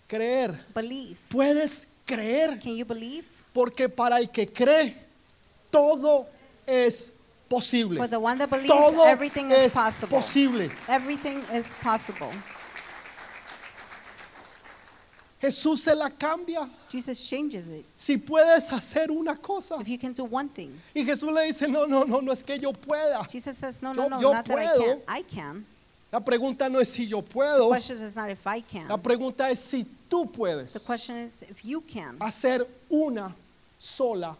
creer. 0.07 0.53
Believe. 0.75 1.17
Puedes 1.29 1.87
creer, 2.05 2.59
Can 2.61 2.75
you 2.75 2.85
believe? 2.85 3.25
porque 3.53 3.89
para 3.89 4.17
el 4.19 4.29
que 4.29 4.45
cree, 4.45 4.95
todo 5.71 6.27
es 6.67 7.13
posible. 7.49 7.97
For 7.97 8.07
the 8.07 8.19
one 8.19 8.37
that 8.37 8.49
believes, 8.49 8.69
Todo 8.69 9.03
everything 9.07 9.49
is 9.51 9.57
es 9.67 9.73
possible. 9.73 10.09
posible. 10.19 10.69
Everything 10.87 11.41
is 11.53 11.73
possible. 11.81 12.29
Jesús 15.41 15.81
se 15.81 15.95
la 15.95 16.09
cambia. 16.09 16.69
Jesus 16.91 17.27
changes 17.29 17.67
it. 17.67 17.85
Si 17.95 18.17
puedes 18.17 18.69
hacer 18.73 19.09
una 19.09 19.35
cosa. 19.37 19.77
If 19.79 19.87
you 19.87 19.97
can 19.97 20.11
do 20.13 20.25
one 20.25 20.49
thing, 20.49 20.71
Y 20.93 21.03
Jesús 21.05 21.31
le 21.33 21.45
dice, 21.47 21.67
no, 21.69 21.85
no, 21.85 22.03
no, 22.03 22.19
no 22.21 22.31
es 22.33 22.43
que 22.43 22.57
yo 22.59 22.73
pueda. 22.73 23.23
Jesus 23.31 23.57
says, 23.57 23.81
No, 23.81 23.93
Yo- 23.93 24.09
no, 24.09 24.09
no, 24.17 24.21
yo 24.21 24.33
not 24.33 24.45
that 24.45 24.57
I 24.57 24.65
puedo. 24.67 24.85
can. 24.85 25.01
I 25.07 25.21
can. 25.23 25.65
La 26.11 26.19
pregunta 26.19 26.69
no 26.69 26.79
es 26.79 26.89
si 26.89 27.05
yo 27.07 27.21
The 27.21 27.27
puedo. 27.33 27.69
question 27.69 28.01
is 28.01 28.15
not 28.15 28.29
if 28.29 28.45
I 28.45 28.63
La 28.87 28.87
can. 28.97 29.01
pregunta 29.01 29.49
es 29.49 29.59
si 29.59 29.85
tú 30.09 30.23
The 30.25 30.37
puedes 30.37 30.85
question 30.85 31.15
is 31.17 31.43
if 31.43 31.63
you 31.63 31.81
can 31.81 32.17
hacer 32.19 32.67
una 32.91 33.33
sola 33.79 34.35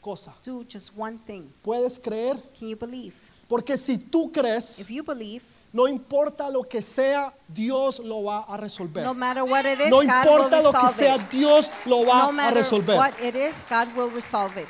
cosa. 0.00 0.32
do 0.44 0.64
just 0.64 0.96
one 0.96 1.18
thing. 1.26 1.52
¿Puedes 1.62 1.98
creer? 1.98 2.36
Can 2.58 2.68
you 2.68 2.76
believe? 2.76 3.14
Porque 3.48 3.76
si 3.76 3.98
tú 3.98 4.32
crees, 4.32 4.78
If 4.80 4.88
you 4.90 5.02
believe, 5.02 5.42
No 5.72 5.88
importa 5.88 6.50
lo 6.50 6.64
que 6.64 6.82
sea, 6.82 7.32
Dios 7.48 7.98
lo 8.00 8.24
va 8.24 8.40
a 8.40 8.56
resolver. 8.58 9.02
No 9.04 9.14
matter 9.14 9.42
what 9.42 9.64
it 9.64 9.80
is, 9.80 9.88
No 9.90 9.98
God 10.02 10.06
will 10.06 10.42
importa 10.44 10.60
lo 10.62 10.72
que 10.72 10.88
sea. 10.88 11.18
Dios 11.30 11.70
lo 11.86 12.04
va 12.04 12.30
No 12.30 12.40
a 12.42 12.50
resolver. 12.50 12.96
what 12.96 13.14
it 13.22 13.34
is, 13.34 13.54
God 13.70 13.88
will 13.96 14.10
resolve 14.10 14.56
it. 14.60 14.68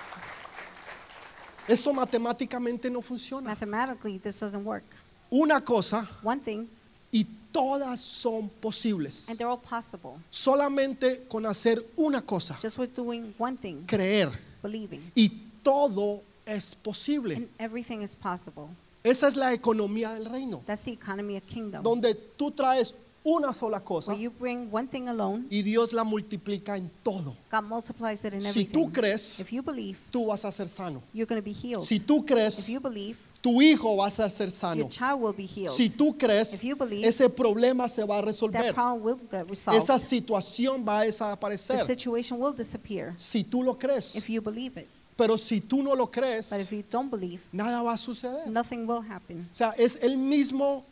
Esto 1.68 1.92
matemáticamente 1.92 2.90
no 2.90 3.00
funciona. 3.02 3.48
Mathematically, 3.48 4.18
this 4.18 4.40
doesn't 4.40 4.64
work. 4.64 4.84
Una 5.30 5.60
cosa 5.60 6.06
One 6.22 6.40
thing, 6.40 6.68
y 7.12 7.26
todas 7.52 8.00
son 8.00 8.48
posibles. 8.60 9.28
and 9.28 9.38
they're 9.38 9.48
all 9.50 9.56
possible. 9.58 10.18
Solamente 10.30 11.26
con 11.28 11.46
hacer 11.46 11.82
una 11.96 12.20
cosa, 12.22 12.58
Just 12.60 12.78
with 12.78 12.94
doing 12.94 13.34
one 13.38 13.56
thing, 13.56 13.84
creer. 13.86 14.30
believing. 14.62 15.00
Y 15.14 15.30
todo 15.62 16.22
es 16.46 16.74
posible. 16.74 17.34
And 17.36 17.48
everything 17.58 18.02
is 18.02 18.14
possible. 18.16 18.68
Esa 19.04 19.26
es 19.28 19.36
la 19.36 19.52
economía 19.52 20.14
del 20.14 20.26
reino, 20.26 20.62
That's 20.66 20.82
the 20.82 20.92
economy 20.92 21.36
of 21.36 21.42
kingdom. 21.44 21.82
donde 21.82 22.14
tú 22.14 22.50
traes 22.52 22.94
una 23.24 23.52
sola 23.52 23.80
cosa 23.80 24.12
Where 24.12 24.22
you 24.22 24.30
bring 24.30 24.68
one 24.72 24.86
thing 24.88 25.08
alone, 25.08 25.44
y 25.50 25.62
Dios 25.62 25.92
la 25.92 26.04
multiplica 26.04 26.76
en 26.76 26.90
todo. 27.02 27.36
God 27.50 27.62
multiplies 27.64 28.24
it 28.24 28.32
in 28.34 28.40
Si 28.40 28.64
tú 28.64 28.80
everything. 28.84 28.92
crees, 28.92 29.40
If 29.40 29.50
you 29.52 29.62
believe, 29.62 29.98
tú 30.12 30.26
vas 30.26 30.44
a 30.44 30.52
ser 30.52 30.68
sano. 30.68 31.02
you're 31.12 31.26
going 31.26 31.40
to 31.40 31.44
be 31.44 31.52
healed. 31.52 31.82
Si 31.84 31.98
tú 32.00 32.18
If 32.20 32.26
crees, 32.26 32.68
you 32.68 32.80
believe, 32.80 33.16
tu 33.40 33.60
hijo 33.60 33.96
va 33.96 34.06
a 34.06 34.10
ser 34.10 34.28
your 34.46 34.50
sano. 34.52 34.88
child 34.88 35.20
will 35.20 35.32
be 35.34 35.46
healed. 35.46 35.72
Si 35.72 35.90
tú 35.90 36.16
crees, 36.16 36.54
If 36.54 36.62
you 36.62 36.76
believe, 36.76 37.04
ese 37.08 37.28
problema 37.28 37.88
se 37.88 38.04
va 38.04 38.18
a 38.18 38.20
That 38.20 38.26
resolver. 38.26 38.72
problem 38.72 39.02
will 39.04 39.18
get 39.30 39.48
resolved. 39.50 39.80
Esa 39.82 39.98
situación 39.98 40.84
va 40.86 40.98
a 40.98 41.00
The 41.00 41.06
desaparecer. 41.06 41.86
situation 41.86 42.38
will 42.40 42.54
disappear 42.54 43.14
Si 43.16 43.42
tú 43.42 43.62
lo 43.64 43.76
crees. 43.76 44.14
if 44.16 44.28
you 44.30 44.40
believe 44.40 44.76
it. 44.80 44.88
Pero 45.16 45.36
si 45.36 45.60
tú 45.60 45.82
no 45.82 45.94
lo 45.94 46.10
crees, 46.10 46.50
But 46.50 46.60
if 46.60 46.70
you 46.72 46.82
don't 46.90 47.10
believe, 47.10 47.40
nada 47.52 47.82
va 47.82 47.92
a 47.92 47.96
suceder. 47.98 48.46
nothing 48.48 48.86
will 48.86 49.02
happen. 49.02 49.46
O 49.52 49.54
sea, 49.54 49.74
es 49.76 49.96
el 50.02 50.16
mismo, 50.16 50.84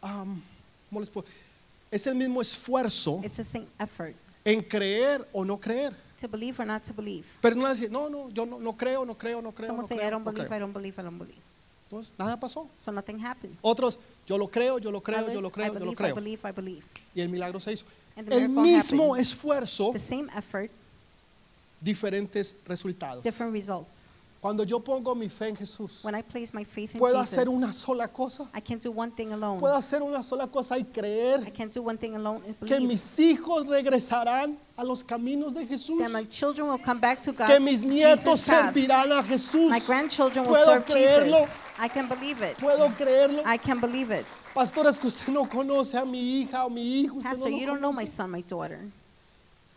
¿cómo 0.00 1.00
les 1.00 1.10
puedo? 1.10 1.26
Es 1.90 2.06
el 2.06 2.14
mismo 2.16 2.40
esfuerzo 2.42 3.20
It's 3.24 3.36
the 3.36 3.44
same 3.44 3.66
effort 3.78 4.14
en 4.44 4.62
creer 4.62 5.26
o 5.32 5.44
no 5.44 5.58
creer. 5.58 5.94
to 6.20 6.28
believe 6.28 6.58
or 6.60 6.66
not 6.66 6.82
to 6.84 6.92
believe. 6.94 7.26
Pero 7.40 7.56
no 7.56 7.68
decir, 7.68 7.90
no, 7.90 8.08
no, 8.08 8.28
yo 8.30 8.46
no, 8.46 8.58
no 8.58 8.72
creo, 8.76 9.04
no 9.04 9.14
creo, 9.14 9.42
no 9.42 9.52
creo. 9.52 9.68
Someone 9.68 9.82
no 9.84 9.88
say, 9.88 9.96
creo, 9.98 10.08
I 10.08 10.10
don't 10.10 10.24
no 10.24 10.32
believe, 10.32 10.46
creo". 10.48 10.56
I 10.56 10.60
don't 10.60 10.72
believe, 10.74 10.94
I 10.98 11.02
don't 11.02 11.18
believe. 11.18 11.38
Entonces, 11.90 12.12
nada 12.18 12.36
pasó. 12.38 12.68
So 12.78 12.90
nothing 12.90 13.18
happens. 13.24 13.58
Otros, 13.62 13.98
yo 14.26 14.36
lo 14.38 14.48
creo, 14.48 14.78
yo 14.78 14.90
lo 14.90 15.00
creo, 15.02 15.30
yo 15.32 15.40
lo 15.40 15.48
I 15.48 15.50
creo, 15.52 15.66
yo 15.68 15.72
lo 15.74 15.80
believe, 15.80 15.92
I 15.92 15.96
creo. 15.96 16.14
believe, 16.14 16.40
I 16.48 16.52
believe. 16.52 16.82
Y 17.14 17.20
el 17.20 17.28
milagro 17.28 17.60
se 17.60 17.72
hizo. 17.72 17.84
And 18.16 18.28
the 18.28 18.34
El 18.36 18.48
miracle 18.48 18.72
mismo 18.72 19.04
happened. 19.14 19.20
esfuerzo, 19.20 19.92
The 19.92 19.98
same 19.98 20.28
effort, 20.36 20.70
diferentes 21.80 22.56
resultados. 22.66 23.22
different 23.22 23.52
results. 23.52 24.10
Cuando 24.40 24.64
yo 24.64 24.78
pongo 24.78 25.14
mi 25.14 25.28
fe 25.28 25.48
en 25.48 25.56
Jesús, 25.56 26.04
When 26.04 26.14
I 26.14 26.22
place 26.22 26.52
my 26.54 26.62
faith 26.62 26.94
in 26.94 27.00
puedo 27.00 27.18
Jesus, 27.18 27.32
hacer 27.32 27.48
una 27.48 27.72
sola 27.72 28.06
cosa. 28.06 28.48
I 28.54 28.60
can't 28.60 28.80
do 28.80 28.92
one 28.92 29.10
thing 29.10 29.32
alone. 29.32 29.58
Puedo 29.58 29.74
hacer 29.74 30.02
una 30.02 30.22
sola 30.22 30.46
cosa 30.46 30.76
y 30.76 30.82
I 30.82 30.84
creer 30.84 31.52
can't 31.52 31.72
do 31.72 31.82
one 31.82 31.96
thing 31.98 32.14
alone 32.14 32.42
and 32.46 32.56
que 32.60 32.76
believe 32.76 32.86
mis 32.86 33.18
hijos 33.18 33.66
regresarán 33.66 34.56
a 34.76 34.84
los 34.84 35.02
caminos 35.02 35.54
de 35.54 35.66
Jesús. 35.66 35.98
that 35.98 36.12
my 36.12 36.24
children 36.24 36.68
will 36.68 36.78
come 36.78 37.00
back 37.00 37.20
to 37.20 37.32
God's 37.32 37.50
Que 37.50 37.60
mis 37.60 37.82
nietos 37.82 38.20
Jesus 38.20 38.40
servirán 38.42 39.10
a 39.18 39.22
Jesús. 39.24 39.70
My 39.70 39.80
grandchildren 39.80 40.44
will 40.44 40.54
Puedo 40.54 40.64
serve 40.64 40.84
creerlo. 40.84 41.40
Jesus. 41.40 41.56
I 41.78 41.88
can 41.88 42.08
believe 42.08 42.40
it. 42.42 42.56
Puedo 42.58 42.88
creerlo. 42.96 43.42
I 43.44 43.58
can 43.58 43.80
believe 43.80 44.10
it. 44.12 44.26
Pastor, 44.54 44.86
es 44.86 44.98
que 44.98 45.08
usted 45.08 45.32
no 45.32 45.46
conoce 45.46 45.98
a 45.98 46.04
mi 46.04 46.42
hija 46.42 46.64
o 46.64 46.70
mi 46.70 46.82
hijo. 47.02 47.16
Usted 47.16 47.30
Pastor, 47.30 47.50
no 47.50 47.58
you 47.58 47.66
don't 47.66 47.80
know 47.80 47.92
my 47.92 48.06
son, 48.06 48.30
my 48.30 48.42
daughter. 48.42 48.80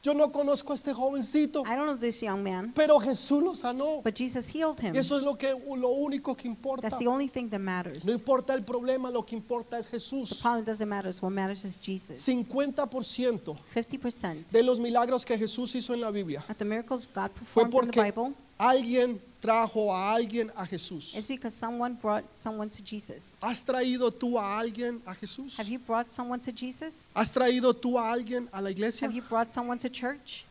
Yo 0.01 0.13
no 0.13 0.31
conozco 0.31 0.71
a 0.71 0.75
este 0.75 0.93
jovencito, 0.93 1.63
I 1.65 1.75
don't 1.75 1.85
know 1.85 1.97
this 1.97 2.21
young 2.21 2.41
man, 2.41 2.71
pero 2.73 2.99
Jesús 2.99 3.43
lo 3.43 3.53
sanó. 3.53 4.01
but 4.01 4.15
Jesus 4.17 4.49
healed 4.49 4.79
him. 4.79 4.95
Y 4.95 4.99
eso 4.99 5.17
es 5.17 5.23
lo, 5.23 5.37
que, 5.37 5.49
lo 5.49 5.89
único 5.89 6.35
que 6.37 6.47
importa. 6.47 6.89
That's 6.89 6.99
the 6.99 7.07
only 7.07 7.27
thing 7.27 7.49
that 7.49 7.59
matters. 7.59 8.05
No 8.05 8.13
importa 8.13 8.53
el 8.53 8.63
problema, 8.63 9.11
lo 9.11 9.25
que 9.25 9.35
importa 9.35 9.77
es 9.77 9.87
The 9.87 9.97
Jesús. 9.97 10.41
problem 10.41 10.63
doesn't 10.65 10.87
matter. 10.87 11.11
What 11.21 11.31
matters 11.31 11.65
is 11.65 11.75
Jesus. 11.77 12.17
50% 12.25 13.55
50% 13.73 14.47
de 14.51 14.63
los 14.63 14.79
milagros 14.79 15.25
que 15.25 15.37
Jesús 15.37 15.75
hizo 15.75 15.93
en 15.93 16.01
la 16.01 16.11
Biblia 16.11 16.43
of 16.49 16.57
the 16.57 16.65
miracles 16.65 17.07
God 17.07 17.31
performed 17.31 17.73
in 17.73 17.79
the 17.79 17.85
porque 17.85 18.01
Bible 18.01 18.33
alguien 18.59 19.19
trajo 19.39 19.93
a 19.95 20.13
alguien 20.13 20.51
a 20.55 20.65
Jesús. 20.65 21.15
is 21.15 21.25
because 21.25 21.55
someone 21.55 21.93
brought 21.93 22.25
someone 22.35 22.69
to 22.69 22.83
Jesus. 22.83 23.37
¿Has 23.41 23.63
traído 23.63 24.11
tú 24.11 24.37
a 24.37 24.59
alguien 24.59 25.01
a 25.05 25.15
Jesús? 25.15 25.57
Have 25.57 25.69
you 25.69 25.79
brought 25.79 26.11
someone 26.11 26.39
to 26.41 26.51
Jesus? 26.51 27.11
¿Has 27.15 27.31
traído 27.31 27.73
tú 27.73 27.97
a 27.97 28.11
alguien 28.11 28.49
a 28.51 28.61
la 28.61 28.69
iglesia? 28.69 29.07
Have 29.07 29.15
you 29.15 29.21
brought 29.21 29.51
someone 29.51 29.79
to 29.79 29.89
church? 29.89 30.45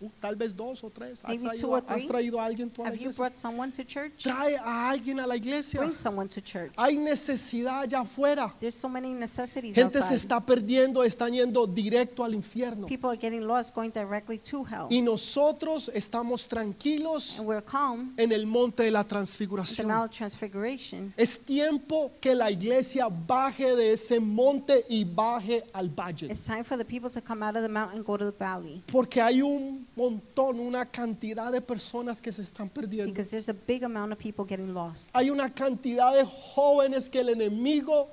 Uh, 0.00 0.10
Tal 0.20 0.36
vez 0.36 0.54
dos 0.54 0.84
o 0.84 0.90
tres. 0.90 1.22
¿Has 1.24 1.28
Maybe 1.28 1.46
traído, 1.46 1.60
two 1.60 1.70
or 1.72 1.84
has 1.88 2.06
traído 2.06 2.38
a 2.40 2.44
alguien 2.44 2.68
tú 2.70 2.82
a 2.82 2.84
la 2.84 2.90
Have 2.90 2.96
you 2.98 3.10
iglesia? 3.10 3.18
brought 3.22 3.38
someone 3.38 3.72
to 3.72 3.82
church? 3.82 4.22
Trae 4.22 4.56
a 4.58 4.90
alguien 4.90 5.20
a 5.20 5.26
la 5.26 5.36
iglesia. 5.36 5.80
Bring 5.80 5.94
someone 5.94 6.28
to 6.28 6.40
church. 6.42 6.72
Hay 6.76 6.96
necesidad 6.98 7.80
allá 7.80 8.00
afuera. 8.00 8.52
There's 8.60 8.74
so 8.74 8.88
many 8.88 9.12
necessities 9.12 9.74
Gente 9.74 9.92
se 10.02 10.14
outside. 10.14 10.16
está 10.16 10.40
perdiendo, 10.44 11.02
están 11.02 11.32
yendo 11.32 11.66
directo 11.66 12.22
al 12.24 12.34
infierno. 12.34 12.86
People 12.86 13.08
are 13.08 13.16
getting 13.18 13.46
lost, 13.46 13.74
going 13.74 13.90
directly 13.90 14.38
to 14.38 14.64
hell. 14.64 14.86
Y 14.90 15.00
nosotros 15.00 15.90
estamos 15.94 16.46
tranquilos 16.46 17.38
And 17.38 17.48
we're 17.48 17.62
calm 17.64 18.12
en 18.18 18.32
el 18.32 18.46
monte 18.46 18.82
de 18.82 18.90
la 18.90 19.00
at 19.00 19.06
the 19.06 19.14
transfiguración. 19.14 19.86
Mount 19.88 20.10
of 20.10 20.16
Transfiguration. 20.16 21.14
Es 21.16 21.38
tiempo 21.38 22.12
que 22.20 22.34
la 22.34 22.50
iglesia 22.50 23.08
baje 23.08 23.74
de 23.74 23.94
ese 23.94 24.20
monte 24.20 24.84
y 24.88 25.04
baje 25.04 25.64
al 25.72 25.88
valle. 25.88 26.26
It's 26.30 26.44
time 26.44 26.64
for 26.64 26.76
the 26.76 26.84
people 26.84 27.08
to 27.10 27.22
come 27.22 27.42
out 27.42 27.56
of 27.56 27.62
the 27.62 27.68
mountain 27.68 27.98
and 27.98 28.04
go 28.06 28.16
to 28.18 28.30
the 28.30 28.36
valley. 28.38 28.82
Porque 28.92 29.20
hay 29.22 29.40
un 29.40 29.85
montón, 29.96 30.60
una 30.60 30.84
cantidad 30.84 31.50
de 31.50 31.60
personas 31.60 32.20
que 32.20 32.30
se 32.30 32.42
están 32.42 32.68
perdiendo. 32.68 33.12
Because 33.12 33.30
there's 33.30 33.48
a 33.48 33.54
big 33.66 33.82
amount 33.82 34.12
of 34.12 34.18
people 34.18 34.44
getting 34.44 34.72
lost. 34.74 35.10
Hay 35.14 35.30
una 35.30 35.48
cantidad 35.52 36.14
de 36.14 36.24
jóvenes 36.24 37.08
que 37.08 37.20
el 37.20 37.30
enemigo 37.30 38.08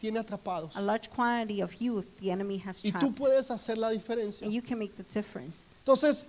tiene 0.00 0.18
atrapados. 0.20 0.76
A 0.76 0.80
large 0.80 1.08
quantity 1.08 1.62
of 1.62 1.72
youth 1.80 2.06
the 2.20 2.30
enemy 2.30 2.58
has 2.58 2.84
Y 2.84 2.92
tú 2.92 2.98
trapped. 2.98 3.16
puedes 3.16 3.50
hacer 3.50 3.78
la 3.78 3.90
diferencia. 3.90 4.44
And 4.44 4.52
you 4.52 4.60
can 4.62 4.78
make 4.78 4.94
the 4.96 5.04
difference. 5.04 5.74
Entonces, 5.78 6.26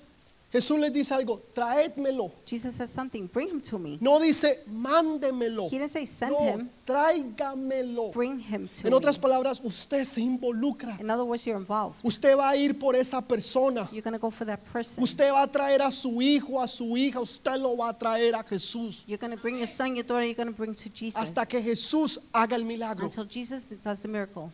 Jesús 0.54 0.78
les 0.80 0.94
dice 0.94 1.16
algo, 1.16 1.42
traédmelo. 1.56 2.32
Jesus 2.46 2.76
says 2.76 2.92
something, 2.92 3.26
bring 3.26 3.50
him 3.50 3.60
to 3.60 3.80
me. 3.80 3.98
No 4.00 4.20
dice, 4.20 4.62
mándemelo. 4.68 5.64
He 5.64 5.80
didn't 5.80 5.90
say 5.90 6.06
send 6.06 6.32
No, 6.34 6.40
him, 6.46 6.70
tráigamelo. 6.86 8.12
bring 8.14 8.40
him 8.40 8.68
to 8.68 8.88
En 8.88 8.94
otras 8.94 9.18
me. 9.18 9.22
palabras, 9.24 9.60
usted 9.64 10.06
se 10.06 10.22
involucra. 10.22 10.96
In 11.00 11.10
other 11.10 11.24
words, 11.26 11.44
you're 11.48 11.58
involved. 11.58 11.96
Usted 12.04 12.38
va 12.38 12.50
a 12.50 12.56
ir 12.56 12.78
por 12.78 12.96
esa 12.96 13.20
persona. 13.20 13.90
You're 13.92 14.04
going 14.04 14.14
to 14.14 14.20
go 14.20 14.30
for 14.30 14.46
that 14.46 14.60
person. 14.72 15.04
Usted 15.04 15.32
va 15.32 15.42
a 15.42 15.48
traer 15.52 15.82
a 15.82 15.90
su 15.92 16.22
hijo, 16.22 16.62
a 16.62 16.68
su 16.68 16.96
hija. 16.96 17.20
Usted 17.20 17.58
lo 17.58 17.76
va 17.76 17.90
a 17.90 17.98
traer 17.98 18.36
a 18.36 18.44
Jesús. 18.44 19.06
You're 19.08 19.18
going 19.18 19.36
to 19.36 19.42
bring 19.42 19.58
your 19.58 19.66
son, 19.68 19.96
your 19.96 20.06
daughter, 20.06 20.24
you're 20.24 20.36
going 20.36 20.54
to 20.54 20.56
bring 20.56 20.76
to 20.76 20.90
Jesus. 20.94 21.20
Hasta 21.20 21.48
que 21.48 21.64
Jesús 21.64 22.20
haga 22.32 22.56
el 22.56 22.64
milagro. 22.64 23.06
Until 23.06 23.26
Jesus 23.26 23.66
does 23.84 24.04
the 24.04 24.08
miracle. 24.08 24.52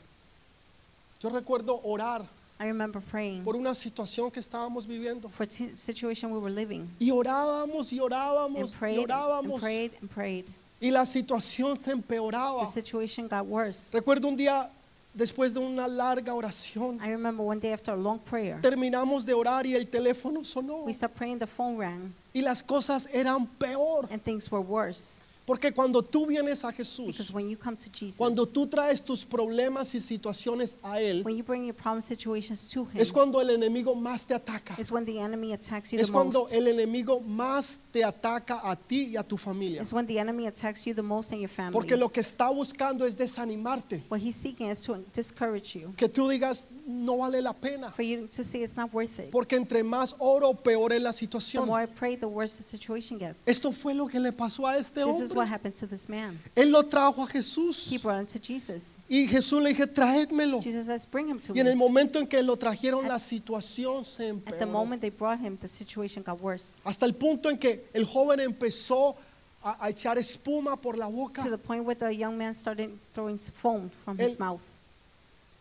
Yo 1.22 1.30
recuerdo 1.30 1.82
orar 1.84 2.26
I 2.62 2.65
remember 2.67 3.02
praying 3.02 3.43
por 3.45 3.56
una 3.56 3.74
situación 3.74 4.30
que 4.32 4.39
estábamos 4.41 4.86
viviendo. 4.86 5.30
for 5.30 5.43
a 5.43 5.50
situation 5.78 6.32
we 6.32 6.39
were 6.39 6.52
living. 6.54 6.88
Y 7.00 7.10
orábamos 7.12 7.91
y 7.93 8.00
And 8.00 8.12
orábamos 8.12 8.74
y 8.74 8.78
prayed 8.78 8.98
and 9.00 9.10
orábamos. 9.12 9.60
prayed 9.62 9.91
and 10.02 10.10
prayed. 10.10 10.45
Y 10.82 10.91
la 10.91 11.06
situación 11.06 11.80
se 11.82 11.91
empeoraba. 11.91 12.65
The 12.65 12.72
situation 12.82 13.28
got 13.28 13.45
worse. 13.45 13.91
Recuerdo 13.93 14.28
un 14.28 14.36
día, 14.38 14.69
después 15.13 15.54
de 15.54 15.60
una 15.60 15.88
larga 15.88 16.34
oración, 16.34 17.00
I 17.02 17.10
remember 17.12 17.45
one 17.45 17.60
day 17.60 17.72
after 17.74 17.93
a 17.93 17.98
long 17.98 18.19
prayer, 18.19 18.60
terminamos 18.62 19.26
de 19.26 19.34
orar 19.34 19.65
y 19.65 19.74
el 19.76 19.88
teléfono 19.89 20.43
sonó. 20.43 20.84
we 20.86 20.91
started 20.93 21.15
praying, 21.17 21.39
the 21.39 21.48
phone 21.48 21.78
rang, 21.78 22.13
Y 22.34 22.41
las 22.41 22.62
cosas 22.62 23.08
eran 23.13 23.48
peor. 23.58 24.08
and 24.12 24.22
things 24.22 24.52
were 24.52 24.62
worse. 24.62 25.22
Porque 25.50 25.72
cuando 25.72 26.04
tú 26.04 26.28
vienes 26.28 26.64
a 26.64 26.68
Because 26.68 26.96
Jesús, 26.96 27.32
when 27.34 27.50
you 27.50 27.58
come 27.58 27.76
to 27.76 27.90
Jesus, 27.92 28.18
cuando 28.18 28.46
tú 28.46 28.68
traes 28.68 29.02
tus 29.02 29.26
problemas 29.26 29.96
y 29.96 30.00
situaciones 30.00 30.78
a 30.84 31.02
Él, 31.02 31.24
when 31.26 31.36
you 31.36 31.44
bring 31.44 31.66
your 31.66 31.74
problem 31.74 32.02
situations 32.02 32.70
to 32.70 32.84
Him, 32.84 33.02
es 33.02 33.12
cuando 33.12 33.42
el 33.42 33.50
enemigo 33.50 33.96
más 33.96 34.28
te 34.28 34.36
ataca. 34.36 34.76
is 34.80 34.92
when 34.92 35.04
the 35.06 35.18
enemy 35.20 35.52
attacks 35.54 35.92
you 35.92 36.00
Es 36.00 36.06
the 36.06 36.14
cuando 36.14 36.42
most. 36.44 36.54
el 36.54 36.68
enemigo 36.68 37.20
más 37.22 37.80
te 37.92 38.04
ataca 38.04 38.62
a 38.64 38.76
ti 38.76 39.08
y 39.14 39.18
a 39.18 39.24
tu 39.24 39.38
familia. 39.38 39.82
It's 39.82 39.92
when 39.92 40.06
the 40.06 40.20
enemy 40.20 40.46
attacks 40.46 40.86
you 40.86 40.94
the 40.94 41.02
most 41.02 41.32
and 41.32 41.42
your 41.42 41.50
family. 41.50 41.74
Porque 41.74 41.98
lo 41.98 42.10
que 42.10 42.22
está 42.22 42.52
buscando 42.54 43.04
es 43.08 43.16
desanimarte. 43.18 44.04
What 44.08 44.20
he's 44.20 44.36
seeking 44.36 44.70
is 44.70 44.84
to 44.84 45.04
discourage 45.16 45.74
you, 45.76 45.96
Que 45.98 46.08
tú 46.10 46.30
digas, 46.30 46.68
no 46.86 47.18
vale 47.18 47.42
la 47.42 47.54
pena. 47.54 47.90
for 47.92 48.04
you 48.04 48.28
to 48.28 48.44
say 48.44 48.62
it's 48.62 48.78
not 48.78 48.94
worth 48.94 49.18
it. 49.18 49.32
Porque 49.32 49.56
entre 49.56 49.84
más 49.84 50.16
oro, 50.20 50.54
peor 50.54 50.94
es 50.94 51.02
la 51.02 51.10
The 51.12 51.18
situación. 51.18 51.66
more 51.66 51.82
I 51.82 51.88
pray, 51.88 52.16
the 52.16 52.28
worse 52.28 52.58
the 52.58 52.64
situation 52.64 53.18
gets. 53.18 53.48
Esto 53.48 53.72
fue 53.72 53.96
lo 53.96 54.08
que 54.08 54.20
le 54.20 54.32
pasó 54.32 54.68
a 54.68 54.78
este 54.78 55.00
is 55.02 55.34
what 55.39 55.47
happened 55.47 55.75
to 55.75 55.88
this 55.88 56.08
man. 56.08 56.39
Él 56.56 56.71
lo 56.71 56.84
trajo 56.84 57.23
a 57.23 57.28
Jesús. 57.28 57.91
He 57.91 57.97
brought 57.97 58.19
him 58.19 58.28
to 58.28 58.39
Jesus. 58.39 58.97
Y 59.10 59.25
Jesús 59.28 59.62
le 59.62 59.69
dije, 59.73 59.88
traédmelo. 59.88 60.62
Jesus 60.62 60.86
says, 60.86 61.06
bring 61.06 61.28
him 61.30 61.39
to 61.39 61.54
Y 61.56 61.60
en 61.62 61.67
el 61.67 61.75
me. 61.75 61.80
momento 61.80 62.19
en 62.19 62.28
que 62.28 62.43
lo 62.43 62.56
trajeron, 62.58 63.08
la 63.08 63.17
situación 63.19 64.06
se 64.06 64.30
At 64.30 64.43
the 64.45 64.52
empeoró. 64.65 64.71
moment 64.71 65.02
they 65.02 65.10
brought 65.10 65.39
him, 65.39 65.58
the 65.58 65.67
situation 65.67 66.21
got 66.23 66.39
worse. 66.41 66.82
Hasta 66.86 67.06
el 67.06 67.13
punto 67.15 67.49
en 67.49 67.58
que 67.58 67.86
el 67.93 68.06
joven 68.06 68.39
empezó 68.39 69.15
a, 69.63 69.86
a 69.86 69.89
echar 69.89 70.17
espuma 70.17 70.75
por 70.80 70.97
la 70.97 71.08
boca. 71.08 71.43
To 71.43 71.49
the 71.49 71.58
point 71.58 71.84
where 71.86 71.95
the 71.95 72.12
young 72.15 72.38
man 72.38 72.54
started 72.54 72.91
throwing 73.13 73.39
foam 73.39 73.89
from 74.06 74.17
his 74.17 74.34
El- 74.34 74.39
mouth. 74.39 74.62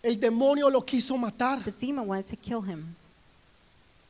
El 0.02 0.16
demonio 0.20 0.70
lo 0.70 0.82
quiso 0.84 1.16
matar 1.16 1.64
The 1.64 1.72
demon 1.72 2.06
wanted 2.06 2.26
to 2.26 2.36
kill 2.36 2.62
him, 2.62 2.94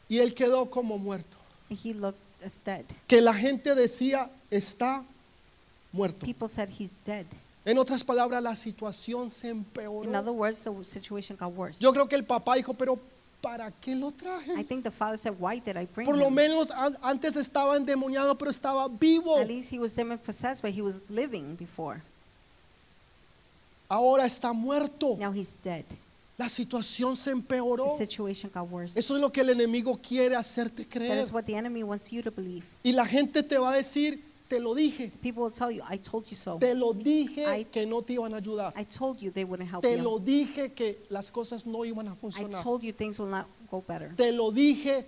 y 0.09 0.19
él 0.19 0.35
quedó 0.35 0.69
como 0.71 0.99
muerto. 0.99 1.37
and 1.71 1.79
he 1.79 1.93
looked 1.95 2.19
as 2.45 2.61
dead. 2.65 2.85
Que 3.07 3.21
la 3.21 3.33
gente 3.35 3.75
decía, 3.75 4.31
está 4.51 5.03
muerto. 5.93 6.25
People 6.27 6.49
said 6.49 6.69
he's 6.69 6.99
dead. 7.05 7.27
En 7.65 7.77
otras 7.79 8.03
palabras, 8.03 8.43
la 8.43 8.57
situación 8.57 9.31
se 9.31 9.49
In 9.51 9.59
empeoró. 9.59 10.09
other 10.19 10.33
words, 10.33 10.63
the 10.65 10.73
situation 10.85 11.37
got 11.39 11.53
worse. 11.55 11.79
Yo 11.81 11.93
creo 11.93 12.09
que 12.09 12.17
el 12.17 12.25
papá 12.25 12.55
dijo, 12.57 12.73
pero 12.75 12.99
¿para 13.43 13.71
qué 13.71 13.95
lo 13.95 14.09
I 14.09 14.13
traje? 14.13 14.65
think 14.65 14.83
the 14.85 14.91
father 14.91 15.19
said, 15.19 15.35
Why 15.39 15.61
did 15.61 15.77
I 15.77 15.87
bring 15.87 16.07
Por 16.07 16.17
lo 16.17 16.29
him? 16.29 16.35
menos 16.35 16.71
an- 16.71 16.97
antes 17.03 17.37
estaba 17.37 17.77
endemoniado, 17.77 18.37
pero 18.39 18.51
estaba 18.51 18.89
vivo. 18.89 19.37
At 19.39 19.49
least 19.49 19.71
he 19.73 19.79
was 19.79 19.95
demon 19.95 20.19
possessed, 20.19 20.63
but 20.63 20.73
he 20.73 20.81
was 20.83 21.03
living 21.11 21.57
before. 21.57 22.01
Ahora 23.89 24.25
está 24.27 24.53
muerto. 24.53 25.17
Now 25.19 25.33
he's 25.33 25.55
dead. 25.63 25.85
La 26.37 26.49
situación 26.49 27.17
se 27.17 27.31
The 27.31 27.37
empeoró. 27.37 27.97
situation 27.99 28.51
got 28.55 28.71
worse. 28.71 28.99
Eso 28.99 29.17
es 29.17 29.21
lo 29.21 29.31
que 29.33 29.41
el 29.41 29.51
enemigo 29.51 29.99
quiere 30.01 30.37
hacerte 30.37 30.85
That 30.85 30.91
creer. 30.93 31.19
is 31.23 31.33
what 31.33 31.45
the 31.45 31.55
enemy 31.57 31.83
wants 31.83 32.11
you 32.13 32.23
to 32.23 32.31
believe. 32.31 32.65
Y 32.85 32.93
la 32.93 33.05
gente 33.07 33.43
te 33.43 33.59
va 33.59 33.73
a 33.73 33.77
decir, 33.77 34.23
te 34.49 34.59
lo 34.59 34.75
dije, 34.75 35.11
People 35.23 35.43
will 35.45 35.53
tell 35.53 35.71
you, 35.71 35.83
I 35.89 35.99
told 35.99 36.27
you 36.31 36.37
so. 36.37 36.59
te 36.59 36.75
lo 36.75 36.93
dije 36.93 37.45
I- 37.61 37.65
que 37.65 37.85
no 37.87 38.01
te 38.03 38.15
iban 38.15 38.33
a 38.35 38.39
ayudar. 38.39 38.73
I 38.77 38.85
told 38.85 39.21
you 39.21 39.31
they 39.31 39.45
wouldn't 39.45 39.69
help 39.71 39.83
Te 39.83 39.97
you. 39.97 40.03
lo 40.03 40.19
dije 40.19 40.73
que 40.75 40.99
las 41.11 41.31
cosas 41.31 41.67
no 41.67 41.85
iban 41.85 42.09
a 42.09 42.13
I 42.13 42.17
funcionar. 42.17 42.63
told 42.63 42.83
you 42.83 42.93
things 42.93 43.19
will 43.19 43.29
not 43.31 43.47
go 43.71 43.83
better. 43.87 44.15
Te 44.17 44.33
lo 44.33 44.51
dije 44.51 45.05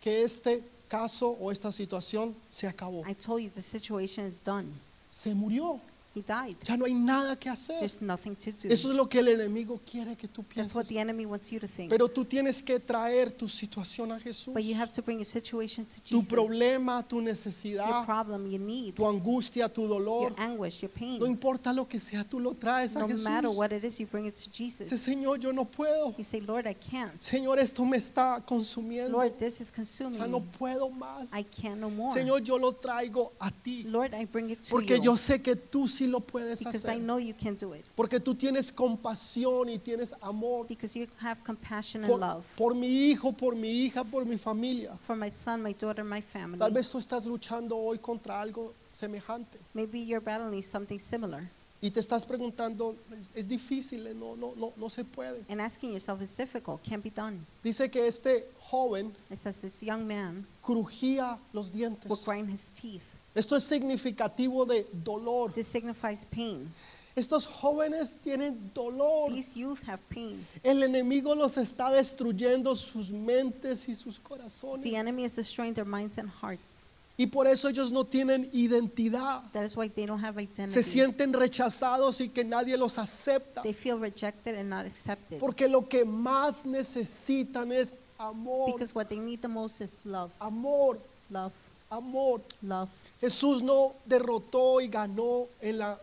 que 0.00 0.22
este 0.22 0.62
caso 0.88 1.30
o 1.40 1.50
esta 1.50 1.72
situación 1.72 2.34
se 2.50 2.68
acabó. 2.68 3.02
I 3.08 3.14
told 3.14 3.42
you 3.42 3.50
the 3.50 3.62
situation 3.62 4.24
is 4.26 4.40
done. 4.42 4.66
Se 5.10 5.34
murió. 5.34 5.80
He 6.16 6.22
died. 6.22 6.56
Ya 6.66 6.76
no 6.78 6.86
hay 6.86 6.94
nada 6.94 7.36
que 7.38 7.50
hacer. 7.50 7.78
There's 7.78 8.00
nothing 8.00 8.34
to 8.36 8.50
do. 8.52 8.68
Eso 8.72 8.90
es 8.90 8.96
lo 8.96 9.06
que 9.06 9.18
el 9.18 9.28
enemigo 9.28 9.78
quiere 9.84 10.16
que 10.16 10.26
tú 10.28 10.42
That's 10.54 10.74
what 10.74 10.84
pienses. 10.86 10.88
the 10.88 10.98
enemy 10.98 11.26
wants 11.26 11.50
you 11.52 11.60
to 11.60 11.68
think. 11.68 11.90
Pero 11.90 12.08
tú 12.08 12.24
tienes 12.24 12.62
que 12.62 12.80
traer 12.80 13.30
tu 13.32 13.46
situación 13.48 14.12
a 14.12 14.18
Jesús. 14.18 14.54
But 14.54 14.62
you 14.64 14.74
have 14.74 14.90
to 14.92 15.02
bring 15.02 15.18
your 15.18 15.26
situation 15.26 15.84
to 15.84 16.00
Tu 16.00 16.16
Jesus. 16.16 16.28
problema, 16.32 17.06
tu 17.06 17.16
Your 17.16 17.24
necesidad, 17.24 18.04
problem, 18.06 18.46
your 18.50 18.60
need, 18.60 18.94
tu 18.94 19.06
angustia, 19.06 19.68
tu 19.68 19.86
dolor. 19.86 20.30
your 20.30 20.40
anguish, 20.40 20.80
your 20.80 20.90
pain. 20.90 21.18
No 21.18 21.26
importa 21.26 21.72
lo 21.74 21.86
que 21.86 22.00
sea, 22.00 22.24
tú 22.24 22.40
lo 22.40 22.54
traes 22.54 22.96
a 22.96 23.00
No 23.00 23.08
Jesús. 23.08 23.24
matter 23.24 23.50
what 23.50 23.72
it 23.72 23.84
is, 23.84 23.98
you 24.00 24.06
bring 24.06 24.24
it 24.26 24.34
to 24.36 24.48
Dice, 24.56 24.84
Jesus. 24.86 25.00
Señor, 25.02 25.38
yo 25.38 25.52
no 25.52 25.66
puedo. 25.66 26.14
You 26.16 26.24
say, 26.24 26.40
Lord, 26.40 26.66
I 26.66 26.74
can't. 26.74 27.12
Señor, 27.20 27.58
esto 27.58 27.84
me 27.84 27.98
está 27.98 28.42
consumiendo. 28.46 29.10
Lord, 29.18 29.36
this 29.36 29.60
is 29.60 29.70
consuming 29.70 30.18
Ya 30.18 30.26
no 30.26 30.40
me. 30.40 30.46
puedo 30.58 30.88
más. 30.88 31.28
I 31.38 31.42
can't 31.44 31.78
no 31.78 31.90
more. 31.90 32.14
Señor, 32.14 32.42
yo 32.42 32.56
lo 32.58 32.72
traigo 32.72 33.32
a 33.38 33.50
ti. 33.50 33.82
Lord, 33.84 34.14
I 34.14 34.24
bring 34.24 34.50
it 34.50 34.62
to 34.62 34.70
Porque 34.70 34.96
you. 34.96 35.02
yo 35.02 35.16
sé 35.16 35.42
que 35.42 35.56
tú 35.56 35.88
sí 35.88 36.05
lo 36.06 36.20
puedes 36.20 36.60
Because 36.60 36.86
I 36.86 36.94
hacer. 36.94 37.02
know 37.02 37.18
you 37.18 37.34
can 37.34 37.54
do 37.56 37.74
it. 37.74 37.84
Porque 37.96 38.20
tú 38.20 38.34
tienes 38.34 38.70
compasión 38.72 39.68
y 39.68 39.78
tienes 39.78 40.14
amor 40.20 40.66
Because 40.66 40.98
you 40.98 41.06
have 41.20 41.42
compassion 41.44 42.04
and 42.04 42.10
por, 42.10 42.20
love 42.20 42.46
por 42.56 42.74
mi 42.74 43.10
hijo, 43.10 43.32
por 43.32 43.54
mi 43.54 43.68
hija, 43.86 44.04
por 44.04 44.24
mi 44.24 44.38
familia. 44.38 44.96
for 45.06 45.16
my 45.16 45.30
son, 45.30 45.62
my 45.62 45.72
daughter, 45.72 46.04
my 46.04 46.20
family. 46.22 46.58
Tal 46.58 46.72
vez 46.72 46.90
tú 46.90 46.98
estás 46.98 47.26
luchando 47.26 47.76
hoy 47.76 47.98
contra 47.98 48.40
algo 48.40 48.72
semejante 48.92 49.58
Maybe 49.74 50.00
you're 50.04 50.20
battling 50.24 50.62
something 50.62 50.98
similar 50.98 51.48
y 51.82 51.90
te 51.90 52.00
estás 52.00 52.24
preguntando, 52.24 52.96
es, 53.12 53.32
es 53.34 53.46
difícil, 53.46 54.06
eh, 54.06 54.14
no, 54.14 54.34
no, 54.34 54.54
no, 54.56 54.72
no 54.76 54.88
se 54.88 55.04
puede. 55.04 55.44
and 55.50 55.60
asking 55.60 55.90
yourself, 55.92 56.22
it's 56.22 56.34
difficult, 56.36 56.82
can't 56.82 57.02
be 57.04 57.10
done. 57.10 57.44
Dice 57.62 57.90
que 57.90 58.06
este 58.06 58.48
joven 58.58 59.12
It 59.30 59.36
says 59.36 59.60
this 59.60 59.82
young 59.82 60.06
man 60.06 60.46
crujía 60.62 61.38
los 61.52 61.70
dientes. 61.70 62.08
would 62.08 62.24
grind 62.24 62.50
his 62.50 62.68
teeth. 62.72 63.04
Esto 63.36 63.54
es 63.54 63.64
significativo 63.64 64.64
de 64.66 64.86
dolor. 65.04 65.52
This 65.52 65.66
signifies 65.68 66.24
pain. 66.24 66.72
Estos 67.14 67.46
jóvenes 67.46 68.16
tienen 68.24 68.70
dolor. 68.74 69.30
These 69.30 69.54
youth 69.58 69.82
have 69.86 70.00
pain. 70.08 70.44
El 70.64 70.82
enemigo 70.82 71.34
los 71.34 71.56
está 71.56 71.90
destruyendo 71.90 72.74
sus 72.74 73.12
mentes 73.12 73.88
y 73.88 73.94
sus 73.94 74.18
corazones. 74.18 74.82
The 74.82 74.96
enemy 74.96 75.24
is 75.24 75.36
destroying 75.36 75.74
their 75.74 75.86
minds 75.86 76.18
and 76.18 76.28
hearts. 76.42 76.84
Y 77.18 77.26
por 77.26 77.46
eso 77.46 77.68
ellos 77.68 77.90
no 77.92 78.04
tienen 78.04 78.50
identidad. 78.52 79.42
That 79.52 79.64
is 79.64 79.74
why 79.76 79.88
they 79.88 80.04
don't 80.06 80.22
have 80.22 80.34
Se 80.36 80.42
identity. 80.42 80.82
sienten 80.82 81.32
rechazados 81.32 82.20
y 82.20 82.28
que 82.28 82.44
nadie 82.44 82.76
los 82.76 82.98
acepta. 82.98 83.62
They 83.62 83.72
feel 83.72 83.98
rejected 83.98 84.54
and 84.58 84.68
not 84.68 84.84
accepted. 84.84 85.38
Porque 85.40 85.68
lo 85.68 85.88
que 85.88 86.04
más 86.04 86.66
necesitan 86.66 87.72
es 87.72 87.94
amor, 88.18 88.72
Because 88.72 88.94
what 88.94 89.08
they 89.08 89.18
need 89.18 89.40
the 89.40 89.48
most 89.48 89.80
is 89.80 90.04
love. 90.04 90.30
amor, 90.40 90.98
Love. 91.30 91.52
amor. 91.90 92.42
Love. 92.62 92.90
Jesús 93.20 93.62
no 93.62 93.94
derrotó 94.04 94.80
y 94.80 94.88
ganó 94.88 95.46
en 95.60 95.78
la 95.78 95.98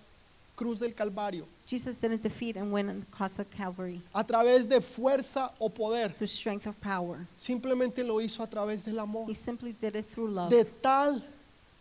cruz 0.56 0.80
del 0.80 0.94
Calvario 0.94 1.46
Jesus 1.66 2.00
didn't 2.02 2.22
defeat 2.22 2.58
and 2.58 2.72
win 2.74 2.90
on 2.90 3.00
the 3.00 3.06
cross 3.08 3.40
of 3.40 3.50
Calvary 3.50 4.02
a 4.14 4.24
través 4.24 4.68
de 4.68 4.82
fuerza 4.82 5.52
o 5.60 5.70
poder. 5.70 6.10
through 6.10 6.28
strength 6.28 6.68
of 6.68 6.76
power. 6.82 7.26
Simplemente 7.38 8.04
lo 8.04 8.20
hizo 8.20 8.44
a 8.44 8.48
través 8.48 8.84
del 8.84 9.00
amor. 9.00 9.26
He 9.28 9.34
simply 9.34 9.72
did 9.74 9.96
it 9.96 10.06
through 10.06 10.30
love 10.30 10.50
De 10.50 10.64
tal 10.66 11.22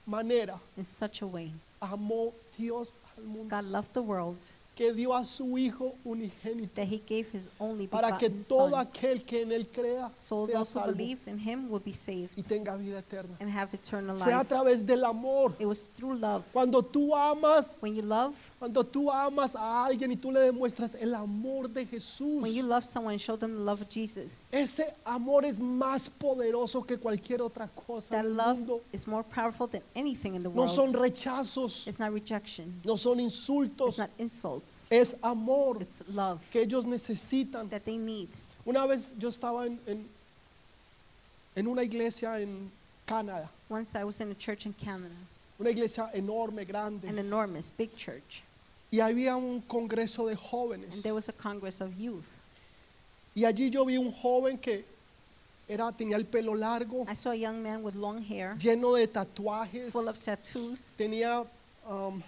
manera 0.07 0.59
in 0.77 0.85
such 0.85 1.23
a 1.23 1.27
way. 1.27 1.53
amó 1.81 2.33
Dios 2.57 2.93
al 3.19 3.25
mundo 3.25 3.49
God 3.57 3.65
loved 3.65 3.93
the 3.93 4.03
world 4.03 4.39
que 4.75 4.93
dio 4.95 5.13
a 5.15 5.23
su 5.25 5.59
Hijo 5.59 5.95
unigénito 6.05 6.75
that 6.75 6.87
he 6.87 6.99
gave 7.07 7.27
his 7.33 7.51
only 7.61 7.87
para 7.87 8.17
que 8.17 8.29
begotten 8.31 8.49
todo 8.49 8.71
son. 8.71 8.81
aquel 8.81 9.23
que 9.25 9.43
en 9.43 9.53
él 9.53 9.67
crea 9.71 10.11
So 10.17 10.47
sea 10.47 10.55
those 10.61 10.73
who 10.75 10.81
salvo 10.81 10.97
believe 10.97 11.19
in 11.27 11.39
him 11.39 11.69
will 11.71 11.83
be 11.85 11.93
saved 11.93 12.31
y 12.39 12.43
tenga 12.43 12.75
vida 12.79 12.99
eterna. 13.01 13.37
and 13.41 13.51
have 13.51 13.75
eternal 13.75 14.17
Fue 14.19 14.33
a 14.33 14.39
life. 14.39 14.49
través 14.49 14.87
del 14.87 15.05
amor. 15.05 15.55
It 15.59 15.67
was 15.67 15.89
through 15.95 16.15
love. 16.19 16.43
Cuando 16.55 16.81
tú 16.83 17.15
amas, 17.15 17.77
When 17.81 17.95
you 17.95 18.03
love, 18.03 18.35
cuando 18.59 18.83
tú 18.83 19.11
amas 19.11 19.55
a 19.55 19.85
alguien 19.85 20.11
y 20.13 20.17
tú 20.17 20.33
le 20.33 20.41
demuestras 20.41 20.95
el 20.95 21.15
amor 21.15 21.69
de 21.69 21.85
Jesús, 21.85 22.41
when 22.43 22.55
you 22.55 22.63
love 22.63 22.85
someone, 22.85 23.19
show 23.19 23.37
them 23.37 23.53
the 23.55 23.61
love 23.61 23.83
of 23.83 23.89
Jesus. 23.91 24.47
ese 24.53 24.95
amor 25.05 25.45
es 25.45 25.61
más 25.61 26.09
poderoso 26.09 26.83
que 26.87 26.97
cualquier 26.99 27.43
otra 27.43 27.69
cosa. 27.69 28.15
That 28.15 28.25
love 28.25 28.57
mundo. 28.61 28.81
is 28.93 29.07
more 29.07 29.23
powerful 29.23 29.67
than 29.67 29.83
anything 29.95 30.35
in 30.35 30.43
the 30.43 30.49
No 30.49 30.67
son 30.67 30.93
world. 30.93 30.97
rechazos, 31.13 31.87
It's 31.87 31.99
not 31.99 32.13
rejection. 32.13 32.81
no 32.85 32.97
son 32.97 33.21
It's 33.21 33.35
insultos, 33.35 33.99
not 33.99 34.09
insults. 34.19 34.62
Es 34.91 35.17
amor 35.23 35.81
It's 35.83 36.03
love 36.09 36.41
que 36.51 36.61
ellos 36.63 36.85
necesitan. 36.87 37.69
that 37.71 37.85
they 37.85 37.97
need. 37.97 38.29
Una 38.67 38.87
vez 38.87 39.13
yo 39.19 39.29
estaba 39.29 39.67
en, 39.67 39.79
en, 39.87 40.05
en 41.57 41.67
una 41.67 41.83
iglesia 41.83 42.41
en 42.41 42.71
Canadá, 43.07 43.49
Once 43.69 43.95
I 43.97 44.05
was 44.05 44.21
in 44.21 44.31
a 44.31 44.35
church 44.35 44.67
in 44.67 44.73
Canada, 44.75 45.15
una 45.59 45.71
iglesia 45.71 46.11
enorme, 46.15 46.61
an 46.63 46.67
grande, 46.67 47.09
enormous, 47.19 47.71
big 47.71 47.95
church, 47.97 48.43
y 48.93 48.99
había 48.99 49.37
un 49.37 49.61
congreso 49.63 50.27
de 50.27 50.33
and 50.33 50.41
jóvenes. 50.41 51.03
there 51.03 51.15
was 51.15 51.29
a 51.29 51.33
congress 51.33 51.81
of 51.81 51.99
youth. 51.99 52.29
Y 53.35 53.43
allí 53.45 53.71
yo 53.71 53.85
vi 53.85 53.97
un 53.97 54.13
joven 54.13 54.59
que 54.59 54.85
era, 55.69 55.91
tenía 55.93 56.17
el 56.17 56.25
pelo 56.27 56.55
largo, 56.55 57.07
I 57.09 57.15
saw 57.15 57.31
a 57.31 57.35
young 57.37 57.63
man 57.63 57.83
with 57.83 57.95
long 57.95 58.23
hair, 58.23 58.55
lleno 58.59 58.95
de 58.97 59.07
tatuajes, 59.09 59.91
full 59.91 60.07
of 60.09 60.17
tattoos. 60.23 60.93
tenía 60.97 61.45
um, 61.89 62.23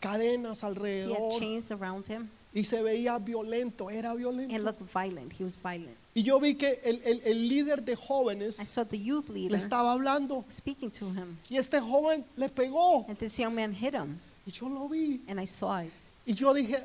cadenas 0.00 0.62
He 0.62 0.66
had 0.66 0.76
alrededor 0.76 1.72
around 1.72 2.06
him 2.08 2.28
y 2.54 2.64
se 2.64 2.82
veía 2.82 3.18
violento, 3.18 3.90
era 3.90 4.10
and 4.10 4.18
violento. 4.18 4.58
looked 4.64 4.82
violent. 4.92 5.32
He 5.38 5.44
was 5.44 5.56
violent. 5.62 5.96
Y 6.14 6.22
yo 6.22 6.40
vi 6.40 6.54
que 6.54 6.80
el, 6.84 7.00
el- 7.04 7.20
el 7.24 7.48
líder 7.48 7.84
de 7.84 7.92
I 7.92 7.96
jóvenes 7.96 8.56
saw 8.56 8.84
the 8.84 8.98
youth 8.98 9.28
le 9.28 9.34
leader 9.40 9.56
estaba 9.58 9.92
hablando 9.92 10.44
speaking 10.50 10.90
to 10.90 11.06
him, 11.10 11.36
y 11.48 11.56
este 11.58 11.80
joven 11.80 12.24
le 12.36 12.48
pegó 12.48 13.04
and 13.08 13.18
this 13.18 13.36
young 13.38 13.54
man 13.54 13.72
hit 13.72 13.94
him, 13.94 14.18
y 14.46 14.50
yo 14.50 14.68
lo 14.68 14.88
vi 14.88 15.20
and 15.28 15.38
I 15.40 15.46
saw 15.46 15.80
it. 15.82 15.92
y 16.26 16.34
yo 16.34 16.52
dije, 16.54 16.78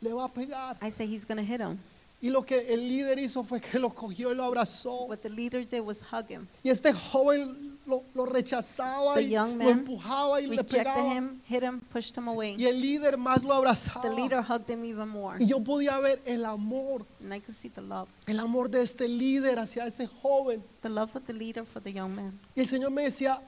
le 0.00 0.12
va 0.12 0.24
a 0.24 0.28
pegar. 0.32 0.76
I 0.80 0.90
said, 0.90 1.08
He's 1.08 1.24
to 1.44 1.44
hit 1.44 1.60
him. 1.60 1.78
Y 2.22 2.30
lo 2.30 2.42
que 2.42 2.72
el 2.72 2.88
líder 2.88 3.18
hizo 3.18 3.44
fue 3.44 3.60
que 3.60 3.78
lo 3.78 3.90
cogió 3.90 4.32
y 4.32 4.34
lo 4.34 4.44
abrazó. 4.44 5.06
What 5.08 5.18
the 5.18 5.28
leader 5.28 5.64
did 5.64 5.80
was 5.82 6.02
hug 6.02 6.28
him, 6.30 6.46
Y 6.64 6.70
este 6.70 6.92
joven 6.92 7.67
lo, 7.88 8.04
lo 8.14 8.26
rechazaba 8.26 9.14
The 9.14 9.22
y 9.22 9.30
lo 9.30 9.46
empujaba 9.70 10.40
y 10.40 10.46
le 10.46 10.62
pegaba. 10.62 11.12
him, 11.12 11.40
hit 11.48 11.62
him, 11.62 11.80
pushed 11.92 12.16
him 12.16 12.28
Y 12.28 12.30
away. 12.30 12.64
el 12.66 12.80
líder 12.80 13.16
más 13.16 13.42
lo 13.42 13.54
abrazaba. 13.54 14.02
The 14.02 14.14
leader 14.14 14.42
hugged 14.42 14.68
him 14.70 14.84
even 14.84 15.08
more, 15.08 15.42
Y 15.42 15.46
yo 15.46 15.58
podía 15.60 15.98
ver 15.98 16.20
el 16.26 16.44
amor, 16.44 17.04
and 17.22 17.32
I 17.34 17.40
could 17.40 17.54
see 17.56 17.70
the 17.70 17.80
love, 17.82 18.08
el 18.26 18.38
amor 18.38 18.68
de 18.70 18.82
este 18.82 19.08
líder 19.08 19.58
hacia 19.58 19.86
ese 19.86 20.06
joven. 20.06 20.62
the 20.82 20.88
love 20.88 21.10
of 21.16 21.24
the 21.26 21.32
leader 21.32 21.64
for 21.64 21.82
the 21.82 21.92
young 21.92 22.14
man. 22.14 22.38
Y 22.54 22.60
el 22.60 22.68
Señor 22.68 22.90
me 22.90 23.02
decía, 23.02 23.40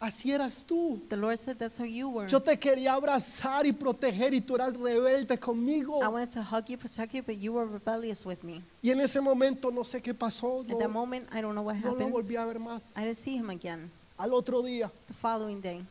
así 0.00 0.32
eras 0.32 0.64
tú. 0.64 1.00
The 1.08 1.16
Lord 1.16 1.38
said, 1.38 1.56
That's 1.58 1.78
how 1.78 1.84
you 1.84 2.08
were. 2.08 2.28
Yo 2.28 2.40
te 2.40 2.56
quería 2.58 2.94
abrazar 2.94 3.66
y 3.66 3.72
proteger 3.72 4.32
y 4.34 4.40
tú 4.40 4.54
eras 4.54 4.74
rebelde 4.76 5.38
conmigo. 5.38 6.02
I 6.02 6.08
wanted 6.08 6.30
to 6.30 6.42
hug 6.42 6.66
you, 6.68 6.76
protect 6.78 7.12
you, 7.14 7.22
but 7.22 7.36
you 7.36 7.52
were 7.52 7.66
rebellious 7.66 8.24
with 8.24 8.42
me. 8.42 8.62
Y 8.82 8.90
en 8.90 9.00
ese 9.00 9.20
momento 9.20 9.70
no 9.70 9.82
sé 9.84 10.00
qué 10.02 10.14
pasó, 10.14 10.60
At 10.62 10.68
that 10.68 10.78
no, 10.78 10.88
moment, 10.88 11.26
I 11.32 11.40
don't 11.40 11.54
know 11.54 11.62
what 11.64 11.76
no 11.76 11.90
lo 11.90 11.94
happened. 11.96 12.12
volví 12.12 12.36
a 12.36 12.44
ver 12.44 12.58
más. 12.58 12.96
I 12.96 13.00
didn't 13.04 13.16
see 13.18 13.36
him 13.36 13.50
again. 13.50 13.90
Al 14.18 14.32
otro 14.32 14.62
día, 14.62 14.90
The 15.06 15.14
following 15.14 15.60
day, 15.60 15.84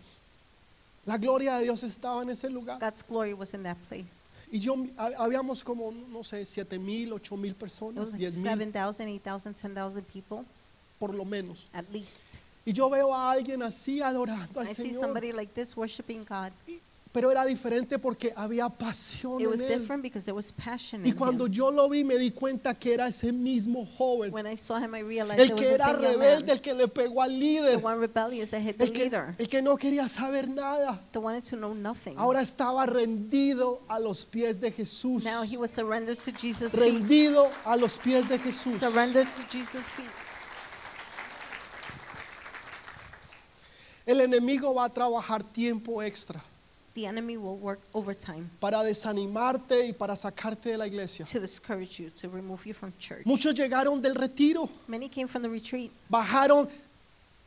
la 1.05 1.17
gloria 1.17 1.55
de 1.57 1.63
Dios 1.63 1.83
estaba 1.83 2.21
en 2.21 2.29
ese 2.29 2.49
lugar. 2.49 2.79
God's 2.79 3.01
glory 3.03 3.33
was 3.33 3.53
in 3.53 3.63
that 3.63 3.77
place. 3.87 4.27
Y 4.51 4.59
yo, 4.59 4.75
hab- 4.75 5.15
habíamos 5.17 5.63
como, 5.63 5.91
no 5.91 6.23
sé, 6.23 6.45
siete 6.45 6.77
mil, 6.79 7.11
ocho 7.13 7.35
mil 7.37 7.53
personas, 7.53 8.13
diez 8.17 8.35
mil, 8.35 8.43
7,000, 8.45 9.09
8,000, 9.21 9.53
10,000 9.53 10.03
people, 10.03 10.45
por 10.99 11.13
lo 11.13 11.25
menos. 11.25 11.69
at 11.73 11.85
least. 11.91 12.35
Y 12.67 12.73
yo 12.73 12.89
veo 12.89 13.13
a 13.15 13.31
alguien 13.31 13.63
así 13.63 14.01
adorando 14.01 14.59
al 14.59 14.67
I 14.69 14.73
see 14.75 14.89
Señor. 14.91 15.01
somebody 15.05 15.31
like 15.31 15.53
this 15.53 15.75
worshiping 15.77 16.25
God. 16.25 16.51
Y, 16.67 16.81
pero 17.13 17.31
era 17.31 17.45
diferente 17.45 17.97
porque 17.97 18.33
había 18.35 18.67
pasión 18.69 19.39
It 19.41 19.47
was 19.47 19.61
en 19.61 19.71
él. 19.71 19.79
different 19.79 20.03
because 20.03 20.25
there 20.25 20.35
was 20.35 20.51
passion 20.51 21.03
Y 21.05 21.11
in 21.11 21.15
cuando 21.15 21.45
him. 21.47 21.53
yo 21.53 21.71
lo 21.71 21.87
vi 21.89 22.03
me 22.03 22.17
di 22.17 22.31
cuenta 22.31 22.75
que 22.75 22.93
era 22.93 23.07
ese 23.07 23.31
mismo 23.31 23.87
joven, 23.97 24.31
When 24.33 24.45
I 24.45 24.55
saw 24.57 24.77
him, 24.77 24.93
I 24.93 24.99
realized 25.01 25.39
el 25.39 25.47
there 25.47 25.55
was 25.55 25.61
que 25.61 25.67
a 25.69 25.73
era 25.75 25.93
rebelde, 25.93 26.41
man. 26.41 26.49
el 26.49 26.61
que 26.61 26.73
le 26.73 26.87
pegó 26.89 27.21
al 27.23 27.29
The 27.29 27.35
líder, 27.39 27.79
one 27.83 27.97
rebellious 28.01 28.49
that 28.51 28.59
hit 28.61 28.77
the 28.77 28.83
el 28.83 28.91
que, 28.91 29.03
leader. 29.05 29.33
el 29.39 29.47
que 29.47 29.61
no 29.61 29.77
quería 29.77 30.09
saber 30.09 30.49
nada. 30.49 31.01
That 31.13 31.21
wanted 31.21 31.45
to 31.49 31.55
know 31.55 31.73
nothing. 31.73 32.15
Ahora 32.17 32.41
estaba 32.41 32.85
rendido 32.85 33.81
a 33.87 33.97
los 33.99 34.25
pies 34.25 34.59
de 34.59 34.71
Jesús. 34.71 35.23
Now 35.23 35.43
he 35.43 35.55
was 35.57 35.71
surrendered 35.71 36.17
to 36.19 36.31
Jesus' 36.33 36.73
feet. 36.73 36.81
Rendido 36.81 37.49
a 37.65 37.77
los 37.77 37.97
pies 37.97 38.27
de 38.27 38.37
Jesús. 38.37 38.77
Surrendered 38.79 39.25
to 39.27 39.41
Jesus' 39.57 39.87
feet. 39.87 40.05
El 44.07 44.21
enemigo 44.21 44.73
va 44.73 44.85
a 44.85 44.89
trabajar 44.89 45.43
tiempo 45.43 46.01
extra 46.01 46.41
The 46.95 47.05
enemy 47.05 47.37
will 47.37 47.59
work 47.61 47.79
overtime 47.93 48.49
para 48.59 48.81
desanimarte 48.81 49.85
y 49.87 49.93
para 49.93 50.15
sacarte 50.15 50.69
de 50.69 50.77
la 50.77 50.87
iglesia. 50.87 51.25
to 51.25 51.39
discourage 51.39 51.99
you, 51.99 52.09
to 52.09 52.27
remove 52.29 52.65
you 52.65 52.73
from 52.73 52.91
church. 52.97 53.23
Muchos 53.25 53.53
llegaron 53.53 54.01
del 54.01 54.15
retiro, 54.15 54.67
Many 54.87 55.07
came 55.09 55.27
from 55.27 55.43
the 55.43 55.49
retreat. 55.49 55.91
bajaron, 56.09 56.67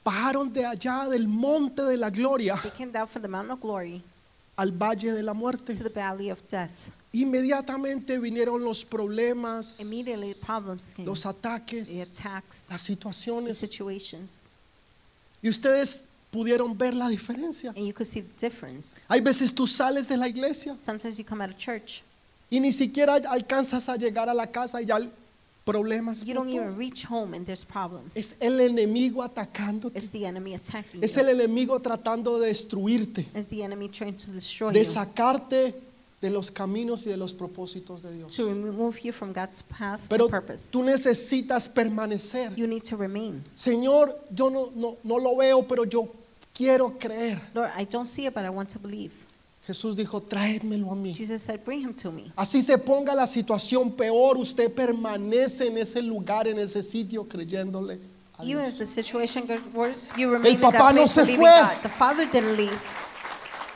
bajaron 0.05 0.53
de 0.53 0.65
allá 0.65 1.09
del 1.09 1.27
monte 1.27 1.83
de 1.83 1.97
la 1.97 2.11
gloria 2.11 2.57
They 2.63 2.71
came 2.71 2.93
down 2.93 3.09
from 3.09 3.23
the 3.23 3.29
mountain 3.29 3.51
of 3.53 3.61
glory 3.61 4.03
al 4.57 4.71
valle 4.71 5.13
de 5.13 5.23
la 5.23 5.33
muerte. 5.35 5.75
to 5.75 5.83
the 5.83 5.89
valley 5.91 6.31
of 6.31 6.41
death. 6.47 6.71
Inmediatamente 7.13 8.21
vinieron 8.21 8.63
los 8.63 8.85
problemas, 8.85 9.81
Immediately, 9.81 10.35
problems 10.47 10.95
came. 10.95 11.07
los 11.09 11.23
The 11.23 11.29
ataques, 11.31 11.89
attacks, 12.03 12.67
las 12.71 12.87
the 12.87 12.93
situaciones. 12.95 13.57
situations. 13.57 14.47
Y 15.43 15.49
ustedes 15.49 16.05
pudieron 16.31 16.77
ver 16.77 16.95
la 16.95 17.09
diferencia. 17.09 17.71
And 17.77 17.87
you 17.87 17.93
could 17.93 18.07
see 18.07 18.21
the 18.23 18.33
difference. 18.39 19.01
Hay 19.09 19.21
veces 19.21 19.53
tú 19.55 19.67
sales 19.67 20.07
de 20.09 20.17
la 20.17 20.29
iglesia 20.29 20.77
Sometimes 20.79 21.19
you 21.19 21.25
come 21.25 21.43
out 21.43 21.51
of 21.51 21.57
church, 21.57 22.03
y 22.51 22.59
ni 22.61 22.73
siquiera 22.73 23.15
alcanzas 23.29 23.89
a 23.89 23.97
llegar 23.97 24.29
a 24.29 24.35
la 24.35 24.47
casa 24.47 24.81
y 24.81 24.85
ya 24.87 24.97
hay 24.97 25.11
problemas. 25.65 26.21
you 26.25 26.35
por 26.35 26.45
don't 26.45 26.49
todo. 26.53 26.63
even 26.63 26.77
reach 26.77 27.05
home, 27.05 27.35
and 27.35 27.47
there's 27.47 27.65
problems. 27.65 28.17
Es 28.17 28.37
el 28.41 28.59
enemigo 28.61 29.23
atacándote. 29.23 29.97
It's 29.97 30.11
the 30.11 30.25
enemy 30.27 30.55
attacking 30.55 31.03
Es 31.03 31.15
you. 31.15 31.21
el 31.21 31.29
enemigo 31.41 31.79
tratando 31.81 32.39
de 32.39 32.49
destruirte, 32.49 33.27
It's 33.35 33.49
the 33.49 33.63
enemy 33.63 33.89
trying 33.89 34.17
to 34.17 34.33
destroy 34.33 34.73
de 34.73 34.81
you, 34.81 34.85
sacarte 34.91 35.75
de 36.21 36.29
los 36.31 36.51
caminos 36.51 37.07
y 37.07 37.11
de 37.11 37.17
los 37.17 37.33
propósitos 37.33 38.03
de 38.03 38.13
Dios. 38.15 38.35
to 38.37 38.47
remove 38.53 38.99
you 39.03 39.11
from 39.13 39.33
God's 39.33 39.63
path 39.63 40.01
Pero 40.09 40.25
and 40.25 40.31
purpose. 40.31 40.71
tú 40.71 40.83
necesitas 40.83 41.67
permanecer. 41.69 42.55
You 42.57 42.67
need 42.67 42.83
to 42.85 42.97
remain. 42.97 43.43
Señor, 43.55 44.15
yo 44.35 44.51
no, 44.51 44.71
no, 44.77 44.97
no 45.03 45.19
lo 45.19 45.37
veo, 45.37 45.67
pero 45.67 45.85
yo 45.85 46.13
quiero 46.61 46.91
creer. 46.99 47.41
Lord, 47.55 47.71
I 47.77 47.85
don't 47.85 48.07
see 48.07 48.27
it, 48.27 48.35
but 48.35 48.45
I 48.45 48.51
want 48.51 48.69
to 48.71 48.79
believe. 48.79 49.13
Jesús 49.67 49.95
dijo, 49.97 50.21
tráemelo 50.23 50.91
a 50.91 50.95
mí. 50.95 51.15
Jesus 51.15 51.43
said, 51.43 51.65
Bring 51.65 51.81
him 51.81 51.95
to 51.95 52.11
me. 52.11 52.33
Así 52.37 52.61
se 52.61 52.77
ponga 52.79 53.15
la 53.15 53.27
situación 53.27 53.93
peor, 53.93 54.37
usted 54.37 54.71
permanece 54.73 55.69
en 55.69 55.79
ese 55.79 56.03
lugar, 56.03 56.47
en 56.49 56.59
ese 56.59 56.83
sitio, 56.83 57.25
creyéndole 57.29 57.99
a 58.39 58.43
Even 58.45 58.65
Dios. 58.65 58.73
if 58.73 58.79
the 58.79 58.87
situation 58.87 59.47
got 59.47 59.61
worse, 59.73 60.13
you 60.17 60.31
remain 60.33 60.55
in 60.55 60.61
papá 60.61 60.73
that 60.73 60.95
no 60.95 61.03
place 61.03 61.13
se 61.13 61.21
believing 61.23 61.41
fue. 61.41 61.61
God. 61.61 61.83
The 61.83 61.89
father 61.89 62.27
didn't 62.27 62.57
leave. 62.57 62.81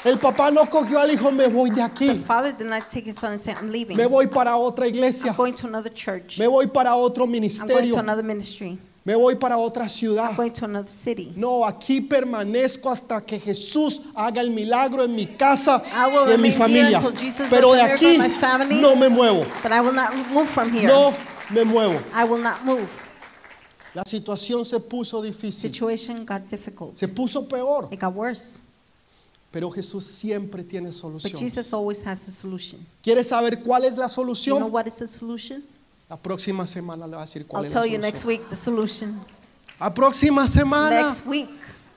El 0.05 0.19
papá 0.19 0.51
no 0.53 0.67
cogió 0.67 0.99
al 1.01 1.11
hijo, 1.11 1.31
me 1.31 1.47
voy 1.49 1.71
de 1.71 1.77
The 1.77 1.83
aquí, 1.83 2.23
father 2.25 2.53
did 2.53 2.67
not 2.67 2.89
take 2.91 3.07
his 3.07 3.17
son 3.17 3.33
and 3.33 3.41
say, 3.41 3.53
I'm 3.55 3.71
leaving. 3.71 3.97
me 3.97 4.05
voy 4.07 4.27
para 4.27 4.57
otra 4.57 4.87
iglesia, 4.87 5.31
I'm 5.31 5.37
going 5.37 5.55
to 5.55 5.67
another 5.67 5.91
church. 5.91 6.39
me 6.39 6.47
voy 6.47 6.67
para 6.67 6.95
otro 6.95 7.25
I'm 7.25 7.31
going 7.33 7.43
ministerio, 7.43 7.93
to 7.95 7.99
another 8.01 8.23
ministry. 8.23 8.79
Me 9.05 9.15
voy 9.15 9.35
para 9.35 9.59
otra 9.59 9.87
ciudad. 9.89 10.31
I'm 10.31 10.37
going 10.37 10.51
to 10.53 10.65
another 10.65 10.89
city. 10.91 11.33
No, 11.37 11.65
aquí 11.67 12.01
permanezco 12.01 12.91
hasta 12.91 13.21
que 13.21 13.39
Jesús 13.39 14.01
haga 14.15 14.41
el 14.41 14.51
milagro 14.51 15.03
en 15.05 15.15
mi 15.15 15.27
casa 15.27 15.83
I 15.93 16.07
will 16.11 16.29
y 16.31 16.33
en 16.35 16.41
mi 16.41 16.49
here 16.49 16.57
familia. 16.59 16.99
until 17.01 17.15
Jesus 17.17 17.49
Pero 17.51 17.73
de 17.75 17.83
aquí 17.83 18.17
my 18.19 18.31
family. 18.31 18.81
no 18.81 18.97
me 18.97 19.09
muevo, 19.09 19.45
But 19.63 19.73
I 19.73 19.81
will 19.83 19.93
not 19.95 20.15
move 20.33 20.49
from 20.49 20.73
here. 20.73 20.87
no 20.89 21.15
me 21.51 21.65
muevo. 21.65 22.01
I 22.15 22.25
will 22.25 22.43
not 22.43 22.65
move. 22.65 22.89
La 23.95 24.03
situación 24.07 24.65
se 24.65 24.81
puso 24.81 25.23
difícil, 25.23 25.71
Situation 25.71 26.25
got 26.25 26.49
difficult. 26.49 26.97
se 26.99 27.07
puso 27.07 27.47
peor, 27.47 27.89
It 27.93 28.01
got 28.01 28.15
worse. 28.15 28.61
pero 29.53 29.71
Jesús 29.71 30.05
siempre 30.07 30.65
tiene 30.65 30.87
But 30.89 30.95
solución. 30.97 31.39
Jesus 31.39 31.73
always 31.75 32.03
has 32.07 32.27
a 32.27 32.33
solution. 32.33 32.81
¿Quieres 33.03 33.29
saber 33.29 33.63
cuál 33.63 33.85
es 33.85 33.97
la 33.99 34.07
You 34.07 34.09
know 34.09 34.09
solución? 34.09 34.63
what 34.73 34.87
is 34.87 34.97
the 34.97 35.07
solution? 35.07 35.63
La 36.09 36.17
próxima 36.21 36.67
semana 36.67 37.07
le 37.07 37.15
voy 37.17 37.23
a 37.23 37.27
decir 37.27 37.47
cuál 37.47 37.63
I'll 37.65 37.67
es 37.69 37.75
la 37.75 37.81
tell 37.83 37.91
you 37.91 37.99
next 37.99 38.23
solución. 38.23 38.29
week 38.41 38.51
the 38.51 38.57
solution. 38.57 39.21
La 39.81 39.93
próxima 39.93 40.47
semana, 40.47 41.09
Next 41.09 41.27
week. 41.27 41.49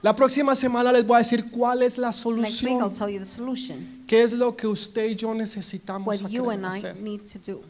la 0.01 0.15
próxima 0.15 0.55
semana 0.55 0.91
les 0.91 1.05
voy 1.05 1.15
a 1.15 1.19
decir 1.19 1.51
cuál 1.51 1.81
es 1.83 1.97
la 1.97 2.07
Next 2.07 2.25
week 2.25 2.37
I'll 2.37 2.45
solución. 2.45 2.91
tell 2.93 3.09
you 3.09 3.19
the 3.19 3.25
solution. 3.25 4.03
¿Qué 4.07 4.23
es 4.23 4.31
lo 4.31 4.55
que 4.55 4.67
usted 4.67 5.09
y 5.09 5.15
yo 5.15 5.33
necesitamos 5.33 6.07
What 6.07 6.29
you 6.29 6.49
and 6.49 6.65
I 6.65 6.69
hacer? 6.79 6.95
need 7.01 7.21
to 7.31 7.39
do. 7.39 7.61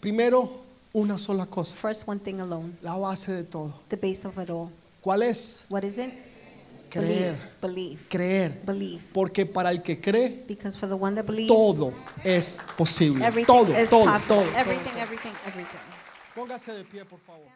Primero, 0.00 0.48
una 0.94 1.18
sola 1.18 1.46
cosa, 1.46 1.74
First, 1.74 2.06
one 2.08 2.20
thing 2.20 2.40
alone, 2.40 2.72
la 2.80 2.96
base 2.96 3.32
de 3.32 3.42
todo. 3.44 3.74
the 3.88 3.96
base 3.96 4.24
of 4.26 4.38
it 4.38 4.48
all. 4.50 4.70
¿Cuál 5.02 5.22
es? 5.22 5.66
What 5.68 5.82
is 5.84 5.98
it? 5.98 6.12
Creer, 7.00 7.36
Believe. 7.62 8.00
Creer. 8.08 8.60
Believe. 8.64 9.02
Porque 9.12 9.46
para 9.46 9.70
el 9.70 9.82
que 9.82 10.00
cree, 10.00 10.44
Because 10.46 10.78
for 10.78 10.88
the 10.88 10.94
one 10.94 11.14
that 11.16 11.24
believes, 11.26 11.48
todo 11.48 11.92
es 12.24 12.58
posible. 12.76 13.24
everything 13.24 13.46
Todo, 13.46 13.72
is 13.76 13.88
todo, 13.90 14.04
possible. 14.04 14.28
todo, 14.28 14.42
todo. 14.44 14.58
Everything, 14.58 14.98
everything, 15.00 15.32
everything. 15.46 15.78
Póngase 16.34 16.72
de 16.72 16.84
pie, 16.84 17.04
por 17.04 17.18
favor. 17.20 17.55